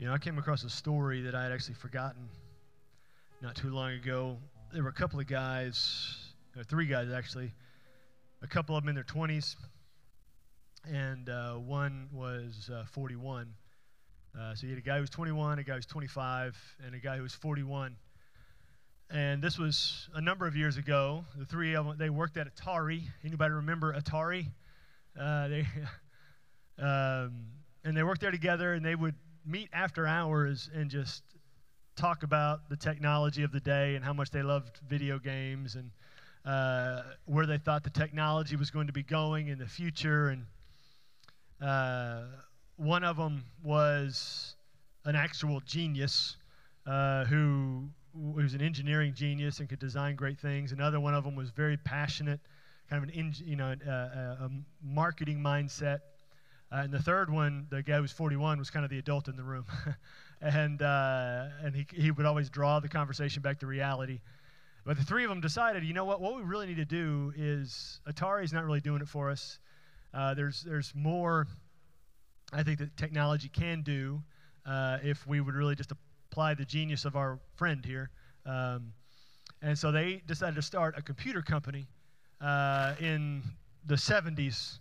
You 0.00 0.06
know, 0.06 0.14
I 0.14 0.18
came 0.18 0.38
across 0.38 0.64
a 0.64 0.70
story 0.70 1.20
that 1.20 1.34
I 1.34 1.42
had 1.42 1.52
actually 1.52 1.74
forgotten 1.74 2.26
not 3.42 3.54
too 3.54 3.68
long 3.68 3.90
ago. 3.90 4.38
There 4.72 4.82
were 4.82 4.88
a 4.88 4.94
couple 4.94 5.20
of 5.20 5.26
guys, 5.26 6.16
or 6.56 6.64
three 6.64 6.86
guys 6.86 7.10
actually, 7.10 7.52
a 8.40 8.46
couple 8.46 8.74
of 8.74 8.82
them 8.82 8.88
in 8.88 8.94
their 8.94 9.04
20s, 9.04 9.56
and 10.90 11.28
uh, 11.28 11.56
one 11.56 12.08
was 12.14 12.70
uh, 12.72 12.84
41. 12.92 13.52
Uh, 14.34 14.54
so 14.54 14.66
you 14.66 14.72
had 14.72 14.78
a 14.78 14.82
guy 14.82 14.94
who 14.94 15.02
was 15.02 15.10
21, 15.10 15.58
a 15.58 15.64
guy 15.64 15.72
who 15.72 15.76
was 15.76 15.84
25, 15.84 16.56
and 16.86 16.94
a 16.94 16.98
guy 16.98 17.18
who 17.18 17.22
was 17.22 17.34
41. 17.34 17.94
And 19.10 19.42
this 19.42 19.58
was 19.58 20.08
a 20.14 20.20
number 20.22 20.46
of 20.46 20.56
years 20.56 20.78
ago. 20.78 21.26
The 21.36 21.44
three 21.44 21.74
of 21.74 21.84
them, 21.84 21.98
they 21.98 22.08
worked 22.08 22.38
at 22.38 22.46
Atari. 22.56 23.02
Anybody 23.22 23.52
remember 23.52 23.92
Atari? 23.92 24.46
Uh, 25.20 25.48
they, 25.48 25.66
um, 26.78 27.48
and 27.84 27.94
they 27.94 28.02
worked 28.02 28.22
there 28.22 28.30
together, 28.30 28.72
and 28.72 28.82
they 28.82 28.94
would 28.94 29.14
meet 29.44 29.68
after 29.72 30.06
hours 30.06 30.70
and 30.74 30.90
just 30.90 31.22
talk 31.96 32.22
about 32.22 32.68
the 32.68 32.76
technology 32.76 33.42
of 33.42 33.52
the 33.52 33.60
day 33.60 33.94
and 33.94 34.04
how 34.04 34.12
much 34.12 34.30
they 34.30 34.42
loved 34.42 34.78
video 34.88 35.18
games 35.18 35.74
and 35.74 35.90
uh, 36.44 37.02
where 37.26 37.46
they 37.46 37.58
thought 37.58 37.84
the 37.84 37.90
technology 37.90 38.56
was 38.56 38.70
going 38.70 38.86
to 38.86 38.92
be 38.92 39.02
going 39.02 39.48
in 39.48 39.58
the 39.58 39.66
future. 39.66 40.28
And 40.28 40.46
uh, 41.60 42.22
one 42.76 43.04
of 43.04 43.16
them 43.16 43.44
was 43.62 44.56
an 45.04 45.16
actual 45.16 45.60
genius 45.60 46.36
uh, 46.86 47.24
who 47.26 47.88
was 48.14 48.54
an 48.54 48.62
engineering 48.62 49.12
genius 49.14 49.60
and 49.60 49.68
could 49.68 49.78
design 49.78 50.16
great 50.16 50.38
things. 50.38 50.72
Another 50.72 50.98
one 51.00 51.14
of 51.14 51.24
them 51.24 51.36
was 51.36 51.50
very 51.50 51.76
passionate, 51.76 52.40
kind 52.88 53.02
of 53.02 53.08
an 53.08 53.34
you 53.44 53.56
know 53.56 53.74
a, 53.86 53.90
a, 53.90 54.46
a 54.46 54.50
marketing 54.82 55.38
mindset. 55.38 56.00
Uh, 56.72 56.82
and 56.82 56.92
the 56.92 57.02
third 57.02 57.30
one, 57.30 57.66
the 57.70 57.82
guy 57.82 57.96
who 57.96 58.02
was 58.02 58.12
41, 58.12 58.58
was 58.58 58.70
kind 58.70 58.84
of 58.84 58.90
the 58.90 58.98
adult 58.98 59.28
in 59.28 59.36
the 59.36 59.42
room. 59.42 59.64
and 60.40 60.82
uh, 60.82 61.46
and 61.62 61.74
he, 61.74 61.86
he 61.92 62.10
would 62.10 62.26
always 62.26 62.48
draw 62.48 62.80
the 62.80 62.88
conversation 62.88 63.42
back 63.42 63.58
to 63.60 63.66
reality. 63.66 64.20
But 64.84 64.96
the 64.96 65.04
three 65.04 65.24
of 65.24 65.30
them 65.30 65.40
decided, 65.40 65.84
you 65.84 65.92
know 65.92 66.04
what, 66.04 66.20
what 66.20 66.36
we 66.36 66.42
really 66.42 66.66
need 66.66 66.76
to 66.76 66.84
do 66.84 67.32
is 67.36 68.00
Atari's 68.08 68.52
not 68.52 68.64
really 68.64 68.80
doing 68.80 69.02
it 69.02 69.08
for 69.08 69.30
us. 69.30 69.58
Uh, 70.14 70.34
there's, 70.34 70.62
there's 70.62 70.92
more 70.94 71.46
I 72.52 72.62
think 72.62 72.78
that 72.78 72.96
technology 72.96 73.48
can 73.48 73.82
do 73.82 74.22
uh, 74.66 74.98
if 75.02 75.26
we 75.26 75.40
would 75.40 75.54
really 75.54 75.76
just 75.76 75.92
apply 76.30 76.54
the 76.54 76.64
genius 76.64 77.04
of 77.04 77.16
our 77.16 77.38
friend 77.54 77.84
here. 77.84 78.10
Um, 78.44 78.92
and 79.62 79.78
so 79.78 79.92
they 79.92 80.22
decided 80.26 80.56
to 80.56 80.62
start 80.62 80.96
a 80.98 81.02
computer 81.02 81.42
company 81.42 81.86
uh, 82.40 82.94
in 82.98 83.42
the 83.86 83.94
70s 83.94 84.78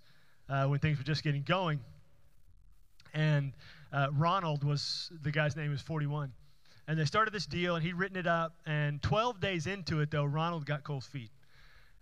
uh, 0.50 0.66
when 0.66 0.80
things 0.80 0.97
were 0.97 1.03
just 1.03 1.23
getting 1.23 1.44
going. 1.44 1.80
And 3.14 3.53
uh, 3.92 4.08
Ronald 4.14 4.64
was 4.64 5.11
the 5.23 5.31
guy's 5.31 5.55
name 5.55 5.72
was 5.72 5.81
41. 5.81 6.31
And 6.88 6.97
they 6.97 7.05
started 7.05 7.33
this 7.33 7.45
deal, 7.45 7.75
and 7.75 7.86
he'd 7.86 7.94
written 7.94 8.17
it 8.17 8.28
up. 8.28 8.55
And 8.66 9.02
12 9.03 9.39
days 9.39 9.67
into 9.67 10.00
it, 10.00 10.09
though, 10.09 10.25
Ronald 10.25 10.66
got 10.66 10.83
cold 10.83 11.03
feet. 11.03 11.30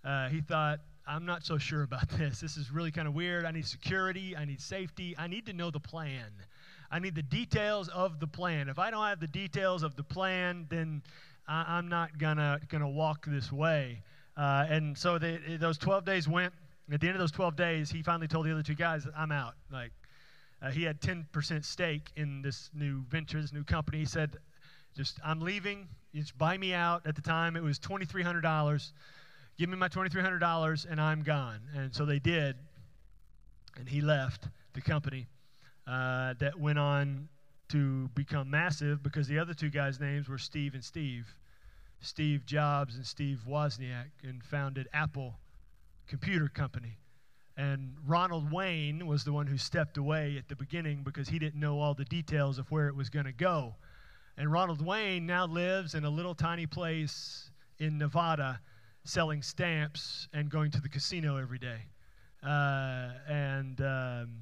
Uh, 0.03 0.29
he 0.29 0.39
thought, 0.39 0.79
I'm 1.05 1.25
not 1.25 1.45
so 1.45 1.57
sure 1.57 1.83
about 1.83 2.07
this. 2.17 2.39
This 2.39 2.57
is 2.57 2.71
really 2.71 2.91
kind 2.91 3.07
of 3.07 3.13
weird. 3.13 3.45
I 3.45 3.51
need 3.51 3.65
security. 3.65 4.35
I 4.35 4.45
need 4.45 4.61
safety. 4.61 5.15
I 5.17 5.27
need 5.27 5.45
to 5.47 5.53
know 5.53 5.71
the 5.71 5.79
plan. 5.79 6.31
I 6.89 6.99
need 6.99 7.15
the 7.15 7.23
details 7.23 7.89
of 7.89 8.19
the 8.19 8.27
plan. 8.27 8.69
If 8.69 8.79
I 8.79 8.91
don't 8.91 9.05
have 9.05 9.19
the 9.19 9.27
details 9.27 9.83
of 9.83 9.95
the 9.95 10.03
plan, 10.03 10.67
then 10.69 11.01
I, 11.47 11.77
am 11.77 11.89
not 11.89 12.17
gonna 12.17 12.59
gonna 12.69 12.89
walk 12.89 13.25
this 13.25 13.51
way. 13.51 14.01
Uh, 14.37 14.65
and 14.69 14.97
so 14.97 15.17
they, 15.17 15.57
those 15.59 15.77
12 15.77 16.05
days 16.05 16.27
went. 16.27 16.53
At 16.91 17.01
the 17.01 17.07
end 17.07 17.15
of 17.15 17.19
those 17.19 17.31
12 17.31 17.55
days, 17.55 17.89
he 17.89 18.01
finally 18.01 18.27
told 18.27 18.45
the 18.45 18.51
other 18.51 18.63
two 18.63 18.75
guys, 18.75 19.05
"I'm 19.15 19.31
out." 19.31 19.55
Like 19.71 19.91
uh, 20.61 20.71
he 20.71 20.83
had 20.83 21.01
10% 21.01 21.65
stake 21.65 22.11
in 22.15 22.41
this 22.41 22.69
new 22.73 23.03
venture, 23.09 23.41
this 23.41 23.53
new 23.53 23.63
company. 23.63 23.99
He 23.99 24.05
said, 24.05 24.37
"Just 24.95 25.19
I'm 25.23 25.41
leaving. 25.41 25.87
Just 26.15 26.37
buy 26.37 26.57
me 26.57 26.73
out." 26.73 27.05
At 27.05 27.15
the 27.15 27.21
time, 27.21 27.55
it 27.55 27.63
was 27.63 27.77
$2,300. 27.79 28.91
Give 29.57 29.69
me 29.69 29.75
my 29.75 29.89
$2,300 29.89 30.85
and 30.89 31.01
I'm 31.01 31.23
gone. 31.23 31.61
And 31.75 31.93
so 31.93 32.05
they 32.05 32.19
did. 32.19 32.55
And 33.77 33.89
he 33.89 34.01
left 34.01 34.47
the 34.73 34.81
company 34.81 35.27
uh, 35.87 36.35
that 36.39 36.59
went 36.59 36.77
on 36.77 37.27
to 37.69 38.07
become 38.09 38.49
massive 38.49 39.01
because 39.03 39.27
the 39.27 39.39
other 39.39 39.53
two 39.53 39.69
guys' 39.69 39.99
names 39.99 40.29
were 40.29 40.37
Steve 40.37 40.73
and 40.73 40.83
Steve. 40.83 41.35
Steve 41.99 42.45
Jobs 42.45 42.95
and 42.95 43.05
Steve 43.05 43.41
Wozniak, 43.47 44.11
and 44.23 44.43
founded 44.43 44.87
Apple 44.93 45.33
Computer 46.07 46.47
Company. 46.47 46.97
And 47.57 47.95
Ronald 48.05 48.51
Wayne 48.51 49.07
was 49.07 49.23
the 49.23 49.33
one 49.33 49.47
who 49.47 49.57
stepped 49.57 49.97
away 49.97 50.37
at 50.37 50.47
the 50.47 50.55
beginning 50.55 51.03
because 51.03 51.27
he 51.27 51.39
didn't 51.39 51.59
know 51.59 51.79
all 51.79 51.95
the 51.95 52.05
details 52.05 52.59
of 52.59 52.69
where 52.69 52.87
it 52.87 52.95
was 52.95 53.09
going 53.09 53.25
to 53.25 53.31
go. 53.31 53.75
And 54.37 54.51
Ronald 54.51 54.85
Wayne 54.85 55.25
now 55.25 55.47
lives 55.47 55.95
in 55.95 56.03
a 56.05 56.09
little 56.09 56.35
tiny 56.35 56.67
place 56.67 57.49
in 57.79 57.97
Nevada 57.97 58.59
selling 59.03 59.41
stamps 59.41 60.27
and 60.33 60.49
going 60.49 60.69
to 60.71 60.81
the 60.81 60.89
casino 60.89 61.37
every 61.37 61.57
day. 61.57 61.79
Uh, 62.43 63.09
and 63.27 63.81
um, 63.81 64.35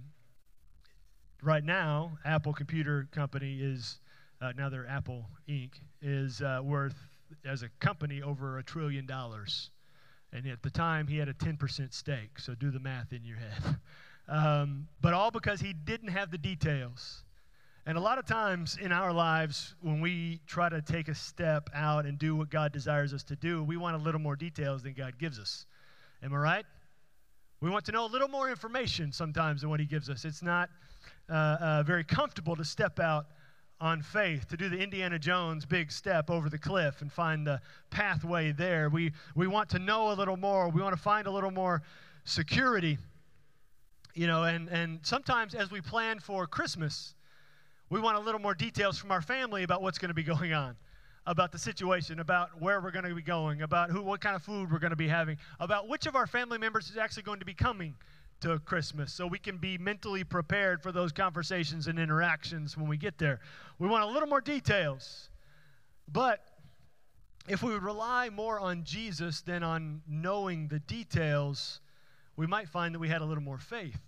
right 1.41 1.63
now, 1.63 2.17
Apple 2.25 2.51
Computer 2.51 3.07
Company 3.11 3.59
is, 3.61 3.99
uh, 4.41 4.51
now 4.57 4.67
they're 4.67 4.87
Apple 4.87 5.25
Inc., 5.47 5.71
is 6.01 6.41
uh, 6.41 6.59
worth 6.61 6.97
as 7.45 7.63
a 7.63 7.69
company 7.79 8.21
over 8.21 8.57
a 8.57 8.63
trillion 8.63 9.05
dollars. 9.05 9.69
And 10.33 10.45
at 10.47 10.61
the 10.61 10.69
time, 10.69 11.07
he 11.07 11.17
had 11.17 11.29
a 11.29 11.33
10% 11.33 11.93
stake. 11.93 12.39
So 12.39 12.55
do 12.55 12.71
the 12.71 12.79
math 12.79 13.13
in 13.13 13.23
your 13.23 13.37
head. 13.37 13.77
Um, 14.27 14.87
but 15.01 15.13
all 15.13 15.29
because 15.29 15.61
he 15.61 15.71
didn't 15.71 16.07
have 16.07 16.31
the 16.31 16.39
details. 16.39 17.23
And 17.85 17.95
a 17.95 18.01
lot 18.01 18.17
of 18.17 18.25
times 18.25 18.77
in 18.81 18.91
our 18.91 19.13
lives, 19.13 19.75
when 19.81 20.01
we 20.01 20.39
try 20.47 20.69
to 20.69 20.81
take 20.81 21.07
a 21.07 21.13
step 21.13 21.69
out 21.75 22.07
and 22.07 22.17
do 22.17 22.35
what 22.35 22.49
God 22.49 22.71
desires 22.71 23.13
us 23.13 23.21
to 23.25 23.35
do, 23.35 23.63
we 23.63 23.77
want 23.77 23.95
a 23.95 23.99
little 23.99 24.19
more 24.19 24.35
details 24.35 24.81
than 24.81 24.93
God 24.93 25.19
gives 25.19 25.37
us. 25.37 25.67
Am 26.23 26.33
I 26.33 26.37
right? 26.37 26.65
We 27.61 27.69
want 27.69 27.85
to 27.85 27.91
know 27.91 28.05
a 28.05 28.09
little 28.09 28.27
more 28.27 28.49
information 28.49 29.11
sometimes 29.11 29.61
than 29.61 29.69
what 29.69 29.79
He 29.79 29.85
gives 29.85 30.09
us. 30.09 30.25
It's 30.25 30.41
not 30.41 30.69
uh, 31.29 31.33
uh, 31.33 31.83
very 31.83 32.03
comfortable 32.03 32.55
to 32.55 32.65
step 32.65 32.99
out 32.99 33.27
on 33.81 34.01
faith, 34.01 34.47
to 34.47 34.57
do 34.57 34.69
the 34.69 34.77
Indiana 34.77 35.19
Jones 35.19 35.65
big 35.65 35.91
step 35.91 36.29
over 36.29 36.49
the 36.49 36.57
cliff 36.57 37.01
and 37.01 37.11
find 37.11 37.45
the 37.45 37.59
pathway 37.89 38.51
there. 38.51 38.89
We, 38.89 39.11
we 39.35 39.47
want 39.47 39.69
to 39.71 39.79
know 39.79 40.11
a 40.11 40.15
little 40.15 40.37
more. 40.37 40.69
We 40.69 40.81
want 40.81 40.95
to 40.95 41.01
find 41.01 41.27
a 41.27 41.31
little 41.31 41.51
more 41.51 41.81
security. 42.23 42.97
You 44.13 44.27
know, 44.27 44.43
and, 44.43 44.69
and 44.69 44.99
sometimes 45.03 45.55
as 45.55 45.71
we 45.71 45.81
plan 45.81 46.19
for 46.19 46.47
Christmas, 46.47 47.15
we 47.89 47.99
want 47.99 48.17
a 48.17 48.21
little 48.21 48.39
more 48.39 48.53
details 48.53 48.97
from 48.97 49.11
our 49.11 49.21
family 49.21 49.63
about 49.63 49.81
what's 49.81 49.97
going 49.97 50.09
to 50.09 50.15
be 50.15 50.23
going 50.35 50.53
on, 50.53 50.77
about 51.27 51.51
the 51.51 51.59
situation, 51.59 52.21
about 52.21 52.61
where 52.61 52.79
we're 52.79 52.91
going 52.91 53.05
to 53.05 53.13
be 53.13 53.21
going, 53.21 53.61
about 53.61 53.89
who, 53.91 54.01
what 54.01 54.21
kind 54.21 54.37
of 54.37 54.41
food 54.41 54.71
we're 54.71 54.79
going 54.79 54.91
to 54.91 54.95
be 54.95 55.07
having, 55.07 55.37
about 55.59 55.89
which 55.89 56.05
of 56.05 56.15
our 56.15 56.27
family 56.27 56.57
members 56.57 56.89
is 56.89 56.97
actually 56.97 57.23
going 57.23 57.39
to 57.39 57.45
be 57.45 57.53
coming 57.53 57.93
to 58.41 58.59
Christmas 58.59 59.13
so 59.13 59.25
we 59.25 59.39
can 59.39 59.57
be 59.57 59.77
mentally 59.77 60.23
prepared 60.23 60.81
for 60.81 60.91
those 60.91 61.11
conversations 61.11 61.87
and 61.87 61.97
interactions 61.97 62.77
when 62.77 62.87
we 62.87 62.97
get 62.97 63.17
there. 63.17 63.39
We 63.79 63.87
want 63.87 64.03
a 64.03 64.07
little 64.07 64.27
more 64.27 64.41
details. 64.41 65.29
But 66.11 66.41
if 67.47 67.63
we 67.63 67.71
would 67.73 67.83
rely 67.83 68.29
more 68.29 68.59
on 68.59 68.83
Jesus 68.83 69.41
than 69.41 69.63
on 69.63 70.01
knowing 70.07 70.67
the 70.67 70.79
details, 70.79 71.81
we 72.35 72.47
might 72.47 72.69
find 72.69 72.93
that 72.93 72.99
we 72.99 73.09
had 73.09 73.21
a 73.21 73.25
little 73.25 73.43
more 73.43 73.57
faith. 73.57 73.99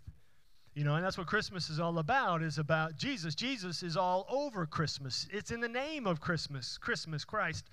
You 0.73 0.83
know, 0.83 0.95
and 0.95 1.03
that's 1.03 1.17
what 1.17 1.25
Christmas 1.25 1.71
is 1.71 1.79
all 1.79 1.97
about, 1.97 2.43
is 2.43 2.59
about 2.59 2.95
Jesus. 2.97 3.33
Jesus 3.33 3.81
is 3.81 3.97
all 3.97 4.27
over 4.29 4.67
Christmas. 4.67 5.27
It's 5.31 5.49
in 5.49 5.59
the 5.59 5.67
name 5.67 6.05
of 6.05 6.21
Christmas, 6.21 6.77
Christmas, 6.77 7.25
Christ, 7.25 7.65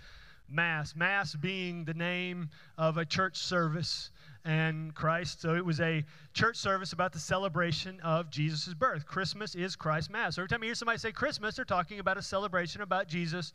Mass. 0.49 0.97
Mass 0.97 1.35
being 1.35 1.85
the 1.85 1.93
name 1.93 2.49
of 2.79 2.97
a 2.97 3.05
church 3.05 3.37
service 3.37 4.11
and 4.45 4.95
Christ. 4.95 5.41
So 5.41 5.55
it 5.55 5.65
was 5.65 5.81
a 5.81 6.05
church 6.33 6.57
service 6.57 6.93
about 6.93 7.13
the 7.13 7.19
celebration 7.19 7.99
of 8.01 8.31
Jesus' 8.31 8.75
birth. 8.75 9.07
Christmas 9.07 9.55
is 9.55 9.77
Christ's 9.77 10.11
Mass. 10.11 10.37
So 10.37 10.43
every 10.43 10.49
time 10.49 10.63
you 10.63 10.69
hear 10.69 10.75
somebody 10.75 10.99
say 10.99 11.13
Christmas, 11.13 11.57
they're 11.57 11.65
talking 11.65 11.99
about 11.99 12.19
a 12.19 12.23
celebration 12.23 12.83
about 12.83 13.09
Jesus' 13.09 13.53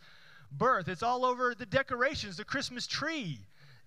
birth. 0.52 0.88
It's 0.88 1.04
all 1.04 1.26
over 1.26 1.54
the 1.54 1.66
decorations. 1.66 2.38
The 2.38 2.46
Christmas 2.46 2.88
tree 2.88 3.40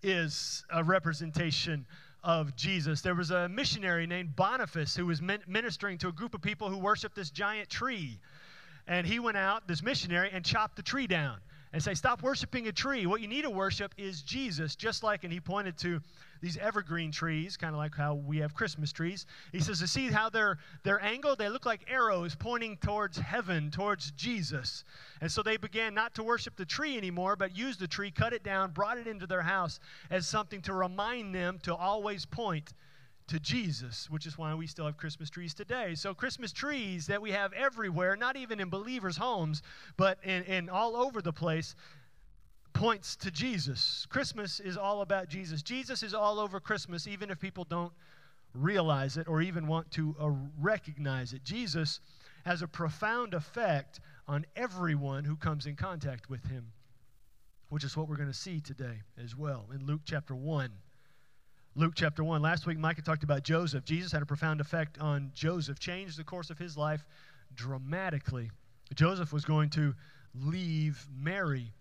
is 0.02 0.64
a 0.72 0.84
representation 0.84 1.86
of 2.22 2.54
Jesus. 2.54 3.00
There 3.00 3.16
was 3.16 3.32
a 3.32 3.48
missionary 3.48 4.06
named 4.06 4.36
Boniface 4.36 4.94
who 4.94 5.06
was 5.06 5.20
ministering 5.20 5.98
to 5.98 6.08
a 6.08 6.12
group 6.12 6.34
of 6.34 6.42
people 6.42 6.70
who 6.70 6.78
worshiped 6.78 7.16
this 7.16 7.30
giant 7.30 7.68
tree. 7.68 8.20
And 8.86 9.06
he 9.06 9.18
went 9.18 9.36
out, 9.36 9.66
this 9.66 9.82
missionary, 9.82 10.30
and 10.32 10.44
chopped 10.44 10.76
the 10.76 10.82
tree 10.82 11.06
down 11.06 11.38
and 11.72 11.82
say, 11.82 11.94
Stop 11.94 12.22
worshiping 12.22 12.68
a 12.68 12.72
tree. 12.72 13.06
What 13.06 13.20
you 13.20 13.28
need 13.28 13.42
to 13.42 13.50
worship 13.50 13.94
is 13.96 14.22
Jesus. 14.22 14.76
Just 14.76 15.02
like, 15.02 15.24
and 15.24 15.32
he 15.32 15.40
pointed 15.40 15.76
to 15.78 16.00
these 16.42 16.58
evergreen 16.58 17.12
trees, 17.12 17.56
kind 17.56 17.72
of 17.72 17.78
like 17.78 17.94
how 17.94 18.14
we 18.14 18.38
have 18.38 18.52
Christmas 18.52 18.92
trees. 18.92 19.26
He 19.52 19.60
says, 19.60 19.78
to 19.78 19.86
see 19.86 20.08
how 20.08 20.28
they're, 20.28 20.58
they're 20.82 21.02
angled, 21.02 21.38
they 21.38 21.48
look 21.48 21.64
like 21.64 21.84
arrows 21.88 22.34
pointing 22.34 22.76
towards 22.78 23.16
heaven, 23.16 23.70
towards 23.70 24.10
Jesus. 24.10 24.84
And 25.20 25.30
so 25.30 25.42
they 25.42 25.56
began 25.56 25.94
not 25.94 26.16
to 26.16 26.24
worship 26.24 26.56
the 26.56 26.64
tree 26.64 26.96
anymore, 26.98 27.36
but 27.36 27.56
used 27.56 27.78
the 27.78 27.86
tree, 27.86 28.10
cut 28.10 28.32
it 28.32 28.42
down, 28.42 28.72
brought 28.72 28.98
it 28.98 29.06
into 29.06 29.26
their 29.26 29.42
house 29.42 29.78
as 30.10 30.26
something 30.26 30.60
to 30.62 30.74
remind 30.74 31.32
them 31.32 31.60
to 31.62 31.74
always 31.74 32.26
point 32.26 32.74
to 33.32 33.40
Jesus, 33.40 34.10
which 34.10 34.26
is 34.26 34.36
why 34.36 34.52
we 34.52 34.66
still 34.66 34.84
have 34.84 34.98
Christmas 34.98 35.30
trees 35.30 35.54
today. 35.54 35.94
So, 35.94 36.12
Christmas 36.12 36.52
trees 36.52 37.06
that 37.06 37.22
we 37.22 37.30
have 37.30 37.54
everywhere, 37.54 38.14
not 38.14 38.36
even 38.36 38.60
in 38.60 38.68
believers' 38.68 39.16
homes, 39.16 39.62
but 39.96 40.18
in, 40.22 40.42
in 40.42 40.68
all 40.68 40.94
over 40.94 41.22
the 41.22 41.32
place, 41.32 41.74
points 42.74 43.16
to 43.16 43.30
Jesus. 43.30 44.06
Christmas 44.10 44.60
is 44.60 44.76
all 44.76 45.00
about 45.00 45.28
Jesus. 45.28 45.62
Jesus 45.62 46.02
is 46.02 46.12
all 46.12 46.38
over 46.38 46.60
Christmas, 46.60 47.06
even 47.06 47.30
if 47.30 47.40
people 47.40 47.64
don't 47.64 47.94
realize 48.54 49.16
it 49.16 49.26
or 49.28 49.40
even 49.40 49.66
want 49.66 49.90
to 49.92 50.14
uh, 50.20 50.28
recognize 50.60 51.32
it. 51.32 51.42
Jesus 51.42 52.00
has 52.44 52.60
a 52.60 52.68
profound 52.68 53.32
effect 53.32 54.00
on 54.28 54.44
everyone 54.56 55.24
who 55.24 55.36
comes 55.36 55.64
in 55.64 55.74
contact 55.74 56.28
with 56.28 56.44
him, 56.44 56.66
which 57.70 57.82
is 57.82 57.96
what 57.96 58.10
we're 58.10 58.16
going 58.16 58.28
to 58.28 58.34
see 58.34 58.60
today 58.60 59.00
as 59.24 59.34
well 59.34 59.70
in 59.74 59.86
Luke 59.86 60.02
chapter 60.04 60.34
1. 60.34 60.70
Luke 61.74 61.94
chapter 61.96 62.22
1. 62.22 62.42
Last 62.42 62.66
week, 62.66 62.76
Micah 62.76 63.00
talked 63.00 63.24
about 63.24 63.44
Joseph. 63.44 63.82
Jesus 63.84 64.12
had 64.12 64.20
a 64.20 64.26
profound 64.26 64.60
effect 64.60 64.98
on 64.98 65.30
Joseph, 65.34 65.78
changed 65.78 66.18
the 66.18 66.24
course 66.24 66.50
of 66.50 66.58
his 66.58 66.76
life 66.76 67.02
dramatically. 67.54 68.50
Joseph 68.94 69.32
was 69.32 69.46
going 69.46 69.70
to 69.70 69.94
leave 70.34 71.06
Mary. 71.10 71.72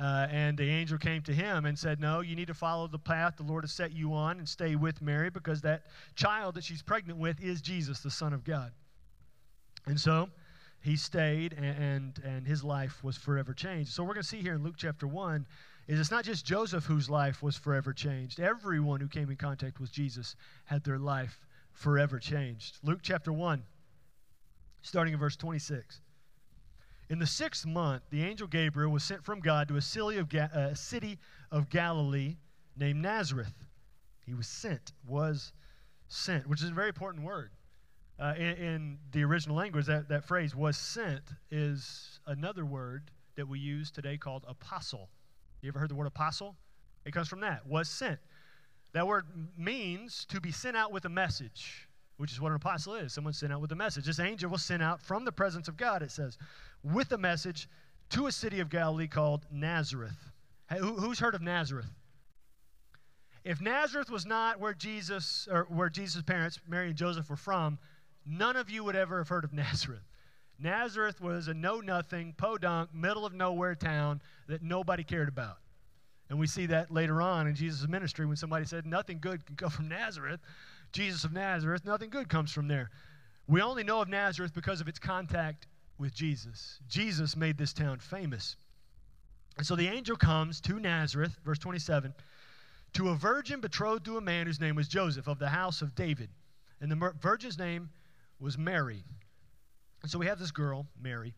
Uh, 0.00 0.28
and 0.30 0.56
the 0.56 0.70
angel 0.70 0.98
came 0.98 1.20
to 1.22 1.32
him 1.32 1.66
and 1.66 1.76
said, 1.76 1.98
No, 1.98 2.20
you 2.20 2.36
need 2.36 2.46
to 2.46 2.54
follow 2.54 2.86
the 2.86 2.98
path 2.98 3.36
the 3.36 3.42
Lord 3.42 3.64
has 3.64 3.72
set 3.72 3.92
you 3.92 4.14
on 4.14 4.38
and 4.38 4.48
stay 4.48 4.76
with 4.76 5.02
Mary 5.02 5.30
because 5.30 5.60
that 5.62 5.82
child 6.14 6.54
that 6.54 6.62
she's 6.62 6.80
pregnant 6.80 7.18
with 7.18 7.42
is 7.42 7.60
Jesus, 7.60 8.00
the 8.00 8.10
Son 8.10 8.32
of 8.32 8.44
God. 8.44 8.70
And 9.86 9.98
so 9.98 10.28
he 10.80 10.96
stayed, 10.96 11.54
and, 11.54 11.64
and, 11.64 12.20
and 12.24 12.46
his 12.46 12.62
life 12.62 13.02
was 13.02 13.16
forever 13.16 13.52
changed. 13.52 13.90
So 13.90 14.04
we're 14.04 14.14
going 14.14 14.22
to 14.22 14.28
see 14.28 14.42
here 14.42 14.54
in 14.54 14.62
Luke 14.62 14.76
chapter 14.78 15.08
1 15.08 15.44
is 15.90 15.98
it's 15.98 16.10
not 16.12 16.24
just 16.24 16.46
Joseph 16.46 16.84
whose 16.84 17.10
life 17.10 17.42
was 17.42 17.56
forever 17.56 17.92
changed. 17.92 18.38
Everyone 18.38 19.00
who 19.00 19.08
came 19.08 19.28
in 19.28 19.36
contact 19.36 19.80
with 19.80 19.90
Jesus 19.90 20.36
had 20.64 20.84
their 20.84 20.98
life 20.98 21.40
forever 21.72 22.20
changed. 22.20 22.78
Luke 22.84 23.00
chapter 23.02 23.32
1, 23.32 23.64
starting 24.82 25.14
in 25.14 25.18
verse 25.18 25.34
26. 25.34 26.00
In 27.08 27.18
the 27.18 27.26
sixth 27.26 27.66
month, 27.66 28.04
the 28.10 28.22
angel 28.22 28.46
Gabriel 28.46 28.92
was 28.92 29.02
sent 29.02 29.24
from 29.24 29.40
God 29.40 29.66
to 29.66 29.76
a 29.78 29.82
city 29.82 30.18
of, 30.18 30.28
Ga- 30.28 30.50
uh, 30.54 30.74
city 30.74 31.18
of 31.50 31.68
Galilee 31.70 32.36
named 32.76 33.02
Nazareth. 33.02 33.66
He 34.24 34.32
was 34.32 34.46
sent, 34.46 34.92
was 35.08 35.52
sent, 36.06 36.46
which 36.46 36.62
is 36.62 36.70
a 36.70 36.72
very 36.72 36.86
important 36.86 37.24
word. 37.24 37.50
Uh, 38.16 38.34
in, 38.36 38.44
in, 38.44 38.98
the 39.10 39.24
original 39.24 39.56
language, 39.56 39.86
that, 39.86 40.08
that 40.08 40.24
phrase 40.24 40.54
was 40.54 40.76
sent 40.76 41.22
is 41.50 42.20
another 42.28 42.64
word 42.64 43.10
that 43.34 43.48
we 43.48 43.58
use 43.58 43.90
today 43.90 44.16
called 44.16 44.44
apostle. 44.46 45.08
You 45.62 45.68
ever 45.68 45.78
heard 45.78 45.90
the 45.90 45.94
word 45.94 46.06
apostle? 46.06 46.56
It 47.04 47.12
comes 47.12 47.28
from 47.28 47.40
that, 47.40 47.66
was 47.66 47.88
sent. 47.88 48.18
That 48.92 49.06
word 49.06 49.26
means 49.56 50.24
to 50.26 50.40
be 50.40 50.52
sent 50.52 50.76
out 50.76 50.92
with 50.92 51.04
a 51.04 51.08
message, 51.08 51.88
which 52.16 52.32
is 52.32 52.40
what 52.40 52.50
an 52.50 52.56
apostle 52.56 52.94
is. 52.94 53.12
Someone 53.12 53.32
sent 53.32 53.52
out 53.52 53.60
with 53.60 53.72
a 53.72 53.76
message. 53.76 54.04
This 54.04 54.20
angel 54.20 54.50
was 54.50 54.64
sent 54.64 54.82
out 54.82 55.00
from 55.00 55.24
the 55.24 55.32
presence 55.32 55.68
of 55.68 55.76
God, 55.76 56.02
it 56.02 56.10
says, 56.10 56.38
with 56.82 57.12
a 57.12 57.18
message 57.18 57.68
to 58.10 58.26
a 58.26 58.32
city 58.32 58.60
of 58.60 58.68
Galilee 58.68 59.06
called 59.06 59.46
Nazareth. 59.50 60.32
Hey, 60.68 60.78
who, 60.78 60.94
who's 60.94 61.20
heard 61.20 61.34
of 61.34 61.42
Nazareth? 61.42 61.90
If 63.44 63.60
Nazareth 63.60 64.10
was 64.10 64.26
not 64.26 64.60
where 64.60 64.74
Jesus 64.74 65.48
or 65.50 65.66
where 65.70 65.88
Jesus' 65.88 66.22
parents, 66.22 66.58
Mary 66.68 66.88
and 66.88 66.96
Joseph, 66.96 67.30
were 67.30 67.36
from, 67.36 67.78
none 68.26 68.56
of 68.56 68.68
you 68.68 68.84
would 68.84 68.96
ever 68.96 69.18
have 69.18 69.28
heard 69.28 69.44
of 69.44 69.52
Nazareth. 69.54 70.02
Nazareth 70.60 71.20
was 71.20 71.48
a 71.48 71.54
know 71.54 71.80
nothing, 71.80 72.34
podunk, 72.36 72.94
middle 72.94 73.24
of 73.24 73.32
nowhere 73.32 73.74
town 73.74 74.20
that 74.48 74.62
nobody 74.62 75.02
cared 75.02 75.28
about. 75.28 75.58
And 76.28 76.38
we 76.38 76.46
see 76.46 76.66
that 76.66 76.90
later 76.90 77.20
on 77.20 77.46
in 77.46 77.54
Jesus' 77.54 77.88
ministry 77.88 78.26
when 78.26 78.36
somebody 78.36 78.64
said, 78.64 78.86
Nothing 78.86 79.18
good 79.20 79.44
can 79.46 79.56
come 79.56 79.70
from 79.70 79.88
Nazareth. 79.88 80.40
Jesus 80.92 81.24
of 81.24 81.32
Nazareth, 81.32 81.84
nothing 81.84 82.10
good 82.10 82.28
comes 82.28 82.52
from 82.52 82.68
there. 82.68 82.90
We 83.46 83.62
only 83.62 83.82
know 83.82 84.00
of 84.00 84.08
Nazareth 84.08 84.54
because 84.54 84.80
of 84.80 84.88
its 84.88 84.98
contact 84.98 85.66
with 85.98 86.14
Jesus. 86.14 86.80
Jesus 86.88 87.36
made 87.36 87.58
this 87.58 87.72
town 87.72 87.98
famous. 87.98 88.56
And 89.56 89.66
so 89.66 89.76
the 89.76 89.88
angel 89.88 90.16
comes 90.16 90.60
to 90.62 90.78
Nazareth, 90.78 91.38
verse 91.44 91.58
27, 91.58 92.14
to 92.94 93.08
a 93.10 93.14
virgin 93.14 93.60
betrothed 93.60 94.04
to 94.06 94.16
a 94.16 94.20
man 94.20 94.46
whose 94.46 94.60
name 94.60 94.76
was 94.76 94.88
Joseph 94.88 95.28
of 95.28 95.38
the 95.38 95.48
house 95.48 95.82
of 95.82 95.94
David. 95.94 96.30
And 96.80 96.90
the 96.90 97.12
virgin's 97.20 97.58
name 97.58 97.90
was 98.38 98.56
Mary. 98.56 99.04
And 100.02 100.10
so 100.10 100.18
we 100.18 100.26
have 100.26 100.38
this 100.38 100.50
girl, 100.50 100.86
Mary, 101.00 101.34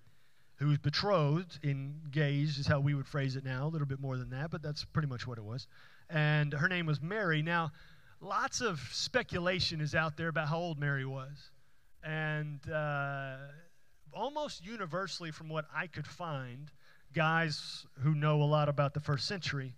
who's 0.56 0.78
betrothed, 0.78 1.58
engaged 1.64 2.58
is 2.60 2.66
how 2.66 2.80
we 2.80 2.94
would 2.94 3.06
phrase 3.06 3.36
it 3.36 3.44
now, 3.44 3.66
a 3.66 3.68
little 3.68 3.86
bit 3.86 4.00
more 4.00 4.16
than 4.16 4.30
that, 4.30 4.50
but 4.50 4.62
that's 4.62 4.84
pretty 4.84 5.08
much 5.08 5.26
what 5.26 5.38
it 5.38 5.44
was. 5.44 5.66
And 6.08 6.52
her 6.52 6.68
name 6.68 6.86
was 6.86 7.00
Mary. 7.02 7.42
Now, 7.42 7.72
lots 8.20 8.60
of 8.60 8.78
speculation 8.92 9.80
is 9.80 9.94
out 9.94 10.16
there 10.16 10.28
about 10.28 10.48
how 10.48 10.58
old 10.58 10.78
Mary 10.78 11.04
was. 11.04 11.50
And 12.04 12.60
uh, 12.70 13.36
almost 14.12 14.64
universally, 14.64 15.30
from 15.30 15.48
what 15.48 15.66
I 15.74 15.86
could 15.86 16.06
find, 16.06 16.70
guys 17.12 17.86
who 18.00 18.14
know 18.14 18.42
a 18.42 18.44
lot 18.44 18.68
about 18.68 18.94
the 18.94 19.00
first 19.00 19.26
century, 19.26 19.74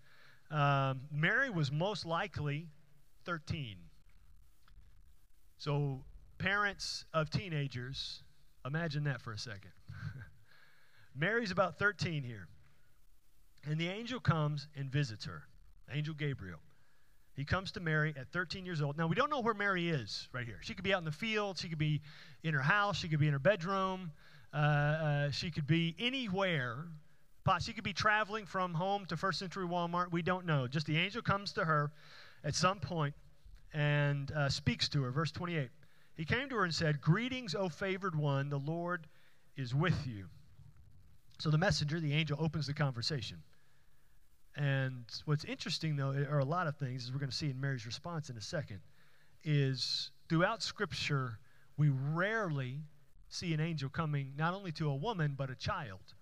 um, 0.50 1.00
Mary 1.10 1.50
was 1.50 1.72
most 1.72 2.04
likely 2.04 2.69
13. 3.25 3.76
So, 5.56 6.02
parents 6.38 7.04
of 7.14 7.31
teenagers, 7.31 8.24
imagine 8.64 9.05
that 9.05 9.20
for 9.20 9.32
a 9.32 9.38
second. 9.38 9.72
Mary's 11.14 11.50
about 11.50 11.78
13 11.78 12.22
here. 12.22 12.49
And 13.66 13.78
the 13.78 13.88
angel 13.88 14.20
comes 14.20 14.69
and 14.76 14.90
visits 14.90 15.25
her, 15.25 15.43
Angel 15.90 16.14
Gabriel. 16.14 16.58
He 17.34 17.44
comes 17.44 17.72
to 17.72 17.81
Mary 17.81 18.14
at 18.16 18.28
13 18.28 18.64
years 18.64 18.81
old. 18.82 18.96
Now, 18.96 19.06
we 19.06 19.16
don't 19.16 19.31
know 19.31 19.40
where 19.40 19.55
Mary 19.55 19.88
is 19.88 20.28
right 20.32 20.46
here. 20.46 20.58
She 20.61 20.75
could 20.75 20.84
be 20.84 20.94
out 20.94 20.99
in 20.99 21.05
the 21.05 21.12
field, 21.12 21.58
she 21.58 21.69
could 21.69 21.78
be 21.78 22.00
in 22.43 22.55
her 22.55 22.61
house, 22.61 22.99
she 22.99 23.08
could 23.08 23.19
be 23.19 23.26
in 23.26 23.32
her 23.32 23.38
bedroom, 23.38 24.12
uh, 24.52 24.56
uh, 24.56 25.31
she 25.31 25.50
could 25.50 25.67
be 25.67 25.96
anywhere. 25.99 26.84
She 27.60 27.75
could 27.75 27.84
be 27.84 27.93
traveling 27.93 28.46
from 28.46 28.72
home 28.72 29.05
to 29.06 29.19
first 29.19 29.38
century 29.38 29.67
Walmart. 29.67 30.10
We 30.10 30.22
don't 30.22 30.46
know. 30.46 30.67
Just 30.67 30.87
the 30.87 30.96
angel 30.96 31.20
comes 31.20 31.52
to 31.52 31.64
her 31.64 31.93
at 32.43 32.55
some 32.55 32.81
point 32.81 33.14
and 33.75 34.32
uh, 34.32 34.49
speaks 34.49 34.88
to 34.90 35.02
her. 35.02 35.10
Verse 35.10 35.31
28. 35.31 35.69
He 36.16 36.25
came 36.25 36.49
to 36.49 36.56
her 36.56 36.64
and 36.64 36.75
said, 36.75 37.00
Greetings, 37.00 37.55
O 37.55 37.69
favored 37.69 38.14
one, 38.14 38.49
the 38.49 38.58
Lord 38.58 39.06
is 39.56 39.75
with 39.75 40.06
you. 40.06 40.26
So 41.40 41.50
the 41.50 41.58
messenger, 41.58 41.99
the 41.99 42.12
angel, 42.12 42.38
opens 42.40 42.66
the 42.66 42.75
conversation. 42.75 43.43
And 44.56 45.05
what's 45.25 45.44
interesting, 45.44 45.96
though, 45.96 46.11
are 46.11 46.38
a 46.38 46.44
lot 46.44 46.69
of 46.69 46.76
things, 46.76 47.05
as 47.05 47.12
we're 47.12 47.19
going 47.19 47.31
to 47.31 47.37
see 47.37 47.50
in 47.50 47.61
Mary's 47.61 47.87
response 47.87 48.31
in 48.31 48.37
a 48.37 48.40
second, 48.40 48.81
is 49.43 50.12
throughout 50.28 50.62
Scripture, 50.62 51.38
we 51.76 51.88
rarely 51.88 52.78
see 53.28 53.52
an 53.52 53.60
angel 53.60 53.88
coming 53.88 54.32
not 54.37 54.55
only 54.55 54.70
to 54.72 54.88
a 54.88 54.94
woman, 54.94 55.34
but 55.37 55.50
a 55.50 55.56
child, 55.56 56.14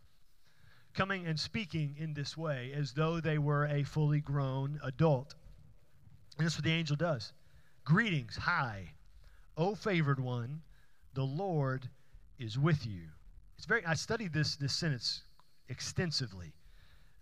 coming 0.94 1.26
and 1.26 1.38
speaking 1.38 1.94
in 1.98 2.14
this 2.14 2.36
way 2.36 2.72
as 2.74 2.92
though 2.92 3.20
they 3.20 3.36
were 3.36 3.66
a 3.66 3.82
fully 3.82 4.20
grown 4.20 4.80
adult. 4.82 5.34
And 6.38 6.46
that's 6.46 6.56
what 6.56 6.64
the 6.64 6.72
angel 6.72 6.96
does. 6.96 7.34
Greetings, 7.84 8.36
hi, 8.36 8.94
O 9.56 9.74
favored 9.74 10.18
one, 10.18 10.62
the 11.14 11.24
Lord 11.24 11.88
is 12.38 12.58
with 12.58 12.86
you. 12.86 13.02
It's 13.56 13.66
very, 13.66 13.84
I 13.84 13.94
studied 13.94 14.32
this, 14.32 14.56
this 14.56 14.72
sentence 14.72 15.22
extensively 15.68 16.52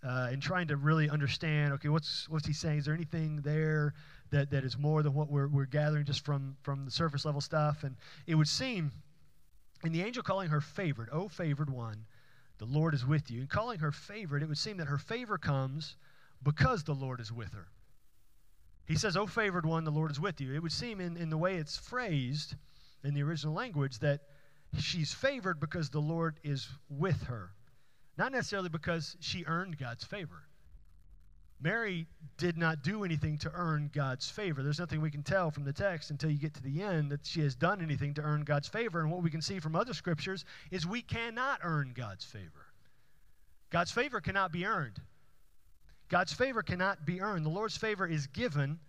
uh, 0.03 0.29
in 0.31 0.39
trying 0.39 0.67
to 0.67 0.77
really 0.77 1.09
understand 1.09 1.73
okay, 1.73 1.89
what's, 1.89 2.27
what's 2.29 2.47
he 2.47 2.53
saying? 2.53 2.79
Is 2.79 2.85
there 2.85 2.93
anything 2.93 3.41
there 3.41 3.93
that, 4.31 4.49
that 4.51 4.63
is 4.63 4.77
more 4.77 5.03
than 5.03 5.13
what 5.13 5.29
we're, 5.29 5.47
we're 5.47 5.65
gathering 5.65 6.05
just 6.05 6.25
from, 6.25 6.55
from 6.63 6.85
the 6.85 6.91
surface 6.91 7.25
level 7.25 7.41
stuff? 7.41 7.83
And 7.83 7.95
it 8.25 8.35
would 8.35 8.47
seem, 8.47 8.91
in 9.83 9.91
the 9.91 10.01
angel 10.01 10.23
calling 10.23 10.49
her 10.49 10.61
favored, 10.61 11.09
oh, 11.11 11.27
favored 11.27 11.69
one, 11.69 12.05
the 12.57 12.65
Lord 12.65 12.93
is 12.93 13.05
with 13.05 13.29
you. 13.29 13.41
And 13.41 13.49
calling 13.49 13.79
her 13.79 13.91
favored, 13.91 14.41
it 14.41 14.47
would 14.47 14.57
seem 14.57 14.77
that 14.77 14.87
her 14.87 14.97
favor 14.97 15.37
comes 15.37 15.95
because 16.43 16.83
the 16.83 16.95
Lord 16.95 17.19
is 17.19 17.31
with 17.31 17.53
her. 17.53 17.67
He 18.85 18.95
says, 18.95 19.15
Oh, 19.15 19.25
favored 19.25 19.65
one, 19.65 19.83
the 19.83 19.91
Lord 19.91 20.11
is 20.11 20.19
with 20.19 20.41
you. 20.41 20.53
It 20.53 20.61
would 20.61 20.71
seem 20.71 20.99
in, 20.99 21.17
in 21.17 21.29
the 21.29 21.37
way 21.37 21.55
it's 21.55 21.77
phrased 21.77 22.55
in 23.03 23.13
the 23.13 23.23
original 23.23 23.53
language 23.53 23.99
that 23.99 24.21
she's 24.79 25.13
favored 25.13 25.59
because 25.59 25.89
the 25.89 25.99
Lord 25.99 26.39
is 26.43 26.67
with 26.89 27.23
her, 27.23 27.51
not 28.17 28.31
necessarily 28.31 28.69
because 28.69 29.15
she 29.19 29.43
earned 29.45 29.77
God's 29.77 30.03
favor. 30.03 30.43
Mary 31.61 32.07
did 32.37 32.57
not 32.57 32.83
do 32.83 33.03
anything 33.03 33.37
to 33.37 33.51
earn 33.53 33.91
God's 33.93 34.29
favor. 34.29 34.63
There's 34.63 34.79
nothing 34.79 34.99
we 34.99 35.11
can 35.11 35.21
tell 35.21 35.51
from 35.51 35.63
the 35.63 35.73
text 35.73 36.09
until 36.09 36.31
you 36.31 36.39
get 36.39 36.55
to 36.55 36.63
the 36.63 36.81
end 36.81 37.11
that 37.11 37.25
she 37.25 37.41
has 37.41 37.53
done 37.53 37.81
anything 37.81 38.15
to 38.15 38.21
earn 38.21 38.41
God's 38.41 38.67
favor. 38.67 38.99
And 38.99 39.11
what 39.11 39.21
we 39.21 39.29
can 39.29 39.43
see 39.43 39.59
from 39.59 39.75
other 39.75 39.93
scriptures 39.93 40.43
is 40.71 40.87
we 40.87 41.03
cannot 41.03 41.59
earn 41.63 41.93
God's 41.95 42.25
favor. 42.25 42.65
God's 43.69 43.91
favor 43.91 44.19
cannot 44.21 44.51
be 44.51 44.65
earned. 44.65 44.99
God's 46.11 46.33
favor 46.33 46.61
cannot 46.61 47.05
be 47.05 47.21
earned. 47.21 47.45
The 47.45 47.49
Lord's 47.49 47.77
favor 47.77 48.05
is 48.05 48.27
given, 48.27 48.79